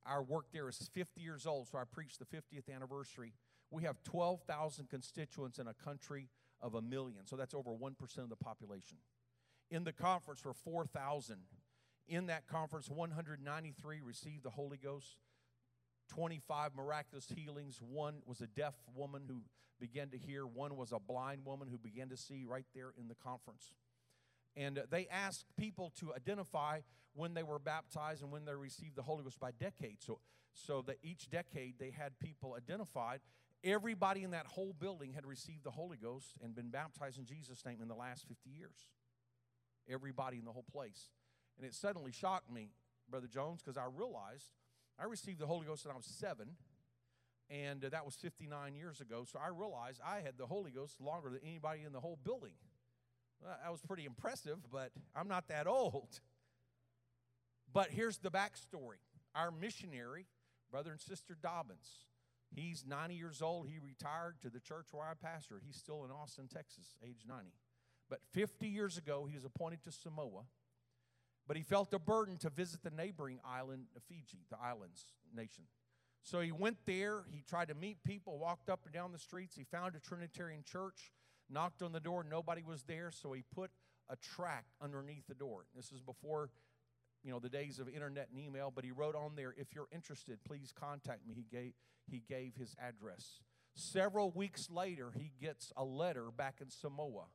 Our 0.07 0.23
work 0.23 0.47
there 0.53 0.69
is 0.69 0.89
50 0.95 1.21
years 1.21 1.47
old, 1.47 1.69
so 1.69 1.79
I 1.79 1.85
preached 1.85 2.19
the 2.19 2.25
50th 2.25 2.75
anniversary. 2.75 3.35
We 3.71 3.83
have 3.83 4.03
12,000 4.05 4.89
constituents 4.89 5.59
in 5.59 5.67
a 5.67 5.75
country 5.75 6.29
of 6.63 6.75
a 6.75 6.83
million, 6.83 7.27
so 7.27 7.37
that's 7.37 7.55
over 7.55 7.71
1% 7.71 8.19
of 8.19 8.29
the 8.29 8.37
population. 8.37 8.99
In 9.71 9.85
the 9.85 9.93
conference 9.93 10.45
were 10.45 10.55
4,000. 10.55 11.37
In 12.11 12.27
that 12.27 12.49
conference, 12.49 12.91
193 12.91 14.01
received 14.01 14.43
the 14.43 14.51
Holy 14.51 14.77
Ghost, 14.77 15.17
25 16.09 16.75
miraculous 16.75 17.33
healings. 17.33 17.81
One 17.81 18.17
was 18.27 18.41
a 18.41 18.49
deaf 18.49 18.75
woman 18.97 19.23
who 19.29 19.43
began 19.79 20.09
to 20.09 20.19
hear, 20.19 20.45
one 20.45 20.77
was 20.77 20.91
a 20.91 20.99
blind 20.99 21.47
woman 21.47 21.69
who 21.69 21.79
began 21.79 22.09
to 22.09 22.17
see 22.17 22.45
right 22.45 22.67
there 22.75 22.93
in 22.99 23.07
the 23.07 23.15
conference. 23.15 23.73
And 24.57 24.77
uh, 24.77 24.83
they 24.91 25.07
asked 25.07 25.47
people 25.57 25.93
to 26.01 26.13
identify 26.13 26.81
when 27.15 27.33
they 27.35 27.45
were 27.45 27.61
baptized 27.61 28.25
and 28.25 28.33
when 28.33 28.45
they 28.45 28.57
received 28.57 28.97
the 28.97 29.03
Holy 29.03 29.23
Ghost 29.23 29.39
by 29.39 29.53
decade. 29.53 30.03
So, 30.03 30.19
so 30.53 30.83
that 30.89 30.97
each 31.05 31.31
decade 31.31 31.79
they 31.79 31.93
had 31.93 32.19
people 32.19 32.57
identified. 32.59 33.21
Everybody 33.63 34.25
in 34.25 34.33
that 34.33 34.47
whole 34.47 34.75
building 34.77 35.13
had 35.13 35.25
received 35.25 35.63
the 35.63 35.71
Holy 35.71 35.97
Ghost 35.97 36.35
and 36.43 36.57
been 36.57 36.71
baptized 36.71 37.21
in 37.21 37.25
Jesus' 37.25 37.65
name 37.65 37.79
in 37.81 37.87
the 37.87 37.95
last 37.95 38.27
50 38.27 38.51
years. 38.51 38.89
Everybody 39.89 40.39
in 40.39 40.45
the 40.45 40.53
whole 40.53 40.67
place. 40.73 41.11
And 41.61 41.69
it 41.69 41.75
suddenly 41.75 42.11
shocked 42.11 42.51
me, 42.51 42.71
Brother 43.11 43.27
Jones, 43.27 43.61
because 43.63 43.77
I 43.77 43.85
realized 43.95 44.47
I 44.99 45.05
received 45.05 45.39
the 45.39 45.47
Holy 45.47 45.67
Ghost 45.67 45.85
when 45.85 45.93
I 45.93 45.97
was 45.97 46.07
seven, 46.07 46.57
and 47.51 47.85
uh, 47.85 47.91
that 47.91 48.07
was 48.07 48.15
59 48.15 48.75
years 48.77 49.03
ago. 49.03 49.27
So 49.31 49.39
I 49.39 49.49
realized 49.49 50.01
I 50.03 50.21
had 50.21 50.39
the 50.39 50.47
Holy 50.47 50.71
Ghost 50.71 51.03
longer 51.03 51.29
than 51.29 51.41
anybody 51.45 51.83
in 51.85 51.93
the 51.93 52.01
whole 52.01 52.19
building. 52.25 52.53
That 53.43 53.71
was 53.71 53.83
pretty 53.83 54.07
impressive, 54.07 54.57
but 54.73 54.91
I'm 55.15 55.29
not 55.29 55.49
that 55.49 55.67
old. 55.67 56.21
But 57.71 57.91
here's 57.91 58.17
the 58.17 58.31
backstory 58.31 58.97
our 59.35 59.51
missionary, 59.51 60.29
brother 60.71 60.93
and 60.93 61.01
sister 61.01 61.37
Dobbins, 61.43 62.07
he's 62.51 62.87
90 62.89 63.17
years 63.17 63.43
old. 63.43 63.69
He 63.69 63.79
retired 63.79 64.37
to 64.41 64.49
the 64.49 64.61
church 64.61 64.87
where 64.93 65.05
I 65.05 65.13
pastor. 65.13 65.61
He's 65.63 65.77
still 65.77 66.07
in 66.07 66.11
Austin, 66.11 66.49
Texas, 66.49 66.97
age 67.05 67.25
90. 67.29 67.51
But 68.09 68.21
50 68.33 68.67
years 68.67 68.97
ago, 68.97 69.27
he 69.29 69.35
was 69.37 69.45
appointed 69.45 69.85
to 69.85 69.93
Samoa, 69.93 70.45
but 71.47 71.57
he 71.57 71.63
felt 71.63 71.93
a 71.95 71.99
burden 71.99 72.37
to 72.39 72.51
visit 72.51 72.83
the 72.83 72.91
neighboring 72.91 73.41
island 73.45 73.87
of 73.97 74.03
Fiji, 74.05 74.45
the 74.51 74.59
islands 74.63 75.05
nation. 75.35 75.65
So 76.23 76.41
he 76.41 76.53
went 76.53 76.77
there. 76.87 77.23
He 77.31 77.43
tried 77.43 77.69
to 77.69 77.75
meet 77.75 78.05
people, 78.05 78.39
walked 78.39 78.69
up 78.69 78.81
and 78.85 78.93
down 78.93 79.13
the 79.13 79.19
streets. 79.19 79.57
He 79.57 79.65
found 79.65 79.95
a 79.97 80.01
Trinitarian 80.01 80.63
church 80.65 81.13
knocked 81.51 81.83
on 81.83 81.93
the 81.93 82.01
door, 82.01 82.25
nobody 82.29 82.63
was 82.63 82.85
there, 82.85 83.11
so 83.11 83.33
he 83.33 83.43
put 83.55 83.71
a 84.09 84.17
tract 84.17 84.75
underneath 84.81 85.27
the 85.29 85.35
door. 85.35 85.67
This 85.75 85.93
is 85.93 86.01
before 86.01 86.51
you 87.23 87.31
know 87.31 87.39
the 87.39 87.49
days 87.49 87.79
of 87.79 87.89
internet 87.89 88.29
and 88.31 88.41
email, 88.41 88.73
but 88.75 88.85
he 88.85 88.93
wrote 88.93 89.15
on 89.15 89.35
there, 89.37 89.55
if 89.57 89.75
you're 89.75 89.89
interested, 89.93 90.39
please 90.45 90.73
contact 90.79 91.27
me. 91.27 91.35
He 91.35 91.47
gave 91.51 91.73
he 92.07 92.23
gave 92.29 92.55
his 92.55 92.75
address. 92.81 93.41
Several 93.75 94.31
weeks 94.31 94.69
later, 94.71 95.13
he 95.17 95.33
gets 95.41 95.73
a 95.77 95.85
letter 95.85 96.31
back 96.37 96.57
in 96.61 96.71
Samoa 96.71 97.27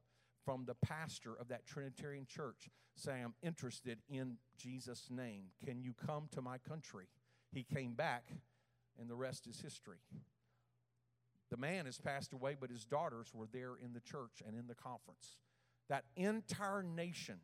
from 0.46 0.66
the 0.66 0.76
pastor 0.76 1.34
of 1.34 1.48
that 1.50 1.66
Trinitarian 1.66 2.26
church 2.26 2.70
saying, 2.96 3.24
I'm 3.26 3.34
interested 3.42 4.00
in 4.08 4.38
Jesus' 4.58 5.10
name. 5.10 5.46
Can 5.66 5.82
you 5.82 5.94
come 6.06 6.30
to 6.32 6.42
my 6.42 6.60
country? 6.60 7.08
He 7.52 7.64
came 7.64 7.94
back, 7.94 8.32
and 9.00 9.10
the 9.10 9.16
rest 9.16 9.48
is 9.48 9.60
history. 9.60 9.98
The 11.52 11.58
man 11.58 11.86
has 11.86 11.98
passed 11.98 12.34
away, 12.34 12.56
but 12.60 12.70
his 12.70 12.86
daughters 12.86 13.32
were 13.34 13.48
there 13.52 13.76
in 13.84 13.94
the 13.94 14.00
church 14.00 14.42
and 14.46 14.58
in 14.58 14.68
the 14.68 14.76
conference. 14.76 15.38
That 15.90 16.06
entire 16.16 16.84
nation, 16.84 17.40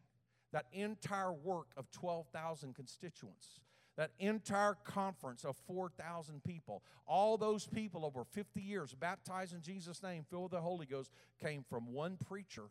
that 0.54 0.66
entire 0.72 1.34
work 1.34 1.68
of 1.78 1.92
12,000 1.92 2.76
constituents, 2.76 3.60
that 3.98 4.12
entire 4.20 4.76
conference 4.84 5.44
of 5.44 5.58
4,000 5.68 6.44
people, 6.44 6.82
all 7.06 7.38
those 7.38 7.68
people 7.68 8.06
over 8.06 8.24
50 8.24 8.62
years 8.62 8.96
baptized 8.96 9.54
in 9.54 9.62
Jesus' 9.62 10.02
name, 10.02 10.26
filled 10.30 10.44
with 10.44 10.52
the 10.54 10.62
Holy 10.62 10.86
Ghost, 10.86 11.12
came 11.42 11.64
from 11.70 11.92
one 11.92 12.18
preacher 12.18 12.64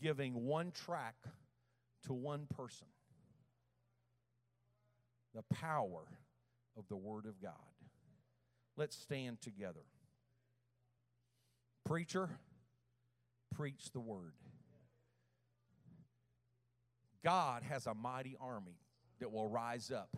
giving 0.00 0.46
one 0.46 0.70
track 0.70 1.16
to 2.06 2.12
one 2.12 2.46
person. 2.56 2.86
The 5.34 5.42
power 5.54 6.04
of 6.76 6.88
the 6.88 6.96
Word 6.96 7.26
of 7.26 7.40
God. 7.40 7.52
Let's 8.76 8.96
stand 8.96 9.40
together. 9.40 9.84
Preacher, 11.84 12.30
preach 13.56 13.90
the 13.92 14.00
word. 14.00 14.34
God 17.24 17.64
has 17.64 17.86
a 17.86 17.94
mighty 17.94 18.36
army 18.40 18.78
that 19.20 19.32
will 19.32 19.48
rise 19.48 19.90
up 19.90 20.16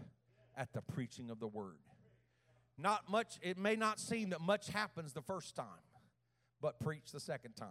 at 0.56 0.72
the 0.74 0.82
preaching 0.82 1.30
of 1.30 1.40
the 1.40 1.46
word. 1.46 1.78
Not 2.76 3.08
much, 3.08 3.38
it 3.40 3.56
may 3.56 3.76
not 3.76 3.98
seem 3.98 4.30
that 4.30 4.40
much 4.40 4.68
happens 4.68 5.12
the 5.12 5.22
first 5.22 5.56
time, 5.56 5.66
but 6.60 6.80
preach 6.80 7.12
the 7.12 7.20
second 7.20 7.54
time. 7.56 7.68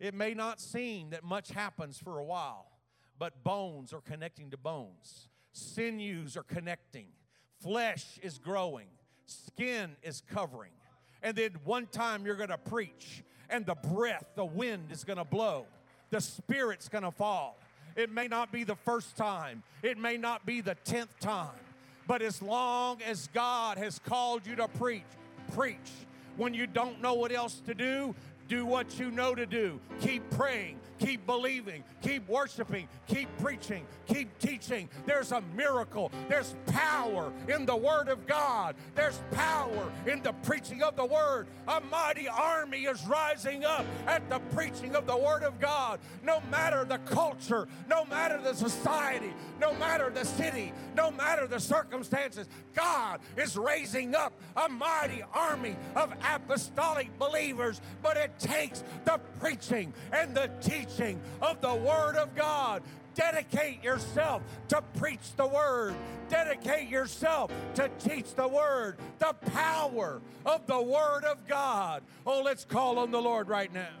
It 0.00 0.14
may 0.14 0.32
not 0.32 0.60
seem 0.60 1.10
that 1.10 1.22
much 1.22 1.50
happens 1.50 1.98
for 1.98 2.18
a 2.18 2.24
while, 2.24 2.66
but 3.18 3.44
bones 3.44 3.92
are 3.92 4.00
connecting 4.00 4.50
to 4.50 4.56
bones, 4.56 5.28
sinews 5.52 6.38
are 6.38 6.42
connecting, 6.42 7.08
flesh 7.62 8.18
is 8.22 8.38
growing, 8.38 8.86
skin 9.26 9.96
is 10.02 10.22
covering. 10.32 10.72
And 11.22 11.36
then 11.36 11.56
one 11.64 11.86
time 11.86 12.24
you're 12.24 12.36
going 12.36 12.48
to 12.48 12.56
preach, 12.56 13.22
and 13.50 13.66
the 13.66 13.74
breath, 13.74 14.24
the 14.36 14.44
wind 14.44 14.90
is 14.90 15.04
going 15.04 15.18
to 15.18 15.24
blow, 15.24 15.66
the 16.08 16.20
Spirit's 16.20 16.88
going 16.88 17.04
to 17.04 17.10
fall. 17.10 17.58
It 17.94 18.10
may 18.10 18.26
not 18.26 18.50
be 18.50 18.64
the 18.64 18.76
first 18.76 19.16
time, 19.16 19.62
it 19.82 19.98
may 19.98 20.16
not 20.16 20.46
be 20.46 20.62
the 20.62 20.76
tenth 20.76 21.18
time, 21.20 21.50
but 22.06 22.22
as 22.22 22.40
long 22.40 23.02
as 23.02 23.28
God 23.34 23.76
has 23.76 23.98
called 23.98 24.46
you 24.46 24.56
to 24.56 24.66
preach, 24.66 25.02
preach. 25.52 25.76
When 26.36 26.54
you 26.54 26.66
don't 26.66 27.02
know 27.02 27.14
what 27.14 27.32
else 27.32 27.60
to 27.66 27.74
do, 27.74 28.14
do 28.50 28.66
what 28.66 28.98
you 28.98 29.12
know 29.12 29.32
to 29.32 29.46
do. 29.46 29.78
Keep 30.00 30.28
praying, 30.30 30.76
keep 31.00 31.26
believing, 31.26 31.82
keep 32.02 32.28
worshiping, 32.28 32.86
keep 33.08 33.28
preaching, 33.38 33.84
keep 34.06 34.38
teaching. 34.38 34.88
There's 35.06 35.32
a 35.32 35.40
miracle. 35.56 36.12
There's 36.28 36.54
power 36.66 37.32
in 37.48 37.66
the 37.66 37.74
Word 37.74 38.08
of 38.08 38.26
God. 38.26 38.76
There's 38.94 39.20
power 39.32 39.90
in 40.06 40.22
the 40.22 40.32
preaching 40.44 40.82
of 40.82 40.96
the 40.96 41.04
Word. 41.04 41.48
A 41.66 41.80
mighty 41.80 42.28
army 42.28 42.84
is 42.84 43.04
rising 43.06 43.64
up 43.64 43.86
at 44.06 44.28
the 44.28 44.38
preaching 44.54 44.94
of 44.94 45.06
the 45.06 45.16
Word 45.16 45.42
of 45.42 45.58
God. 45.58 46.00
No 46.22 46.40
matter 46.50 46.84
the 46.84 46.98
culture, 46.98 47.66
no 47.88 48.04
matter 48.04 48.40
the 48.40 48.54
society, 48.54 49.32
no 49.58 49.72
matter 49.74 50.10
the 50.10 50.24
city, 50.24 50.72
no 50.94 51.10
matter 51.10 51.46
the 51.46 51.60
circumstances, 51.60 52.46
God 52.74 53.20
is 53.36 53.56
raising 53.56 54.14
up 54.14 54.34
a 54.56 54.68
mighty 54.68 55.22
army 55.32 55.76
of 55.96 56.12
apostolic 56.22 57.18
believers. 57.18 57.80
But 58.02 58.18
it 58.18 58.38
takes 58.38 58.84
the 59.04 59.18
preaching 59.38 59.94
and 60.12 60.34
the 60.34 60.50
teaching 60.60 60.89
of 61.40 61.60
the 61.60 61.74
Word 61.74 62.16
of 62.16 62.34
God. 62.34 62.82
Dedicate 63.14 63.82
yourself 63.82 64.42
to 64.68 64.82
preach 64.98 65.34
the 65.36 65.46
Word. 65.46 65.94
Dedicate 66.28 66.88
yourself 66.88 67.52
to 67.74 67.90
teach 67.98 68.34
the 68.34 68.48
Word. 68.48 68.96
The 69.18 69.34
power 69.52 70.20
of 70.46 70.66
the 70.66 70.80
Word 70.80 71.24
of 71.24 71.46
God. 71.46 72.02
Oh, 72.26 72.42
let's 72.42 72.64
call 72.64 72.98
on 72.98 73.10
the 73.10 73.20
Lord 73.20 73.48
right 73.48 73.72
now. 73.72 73.99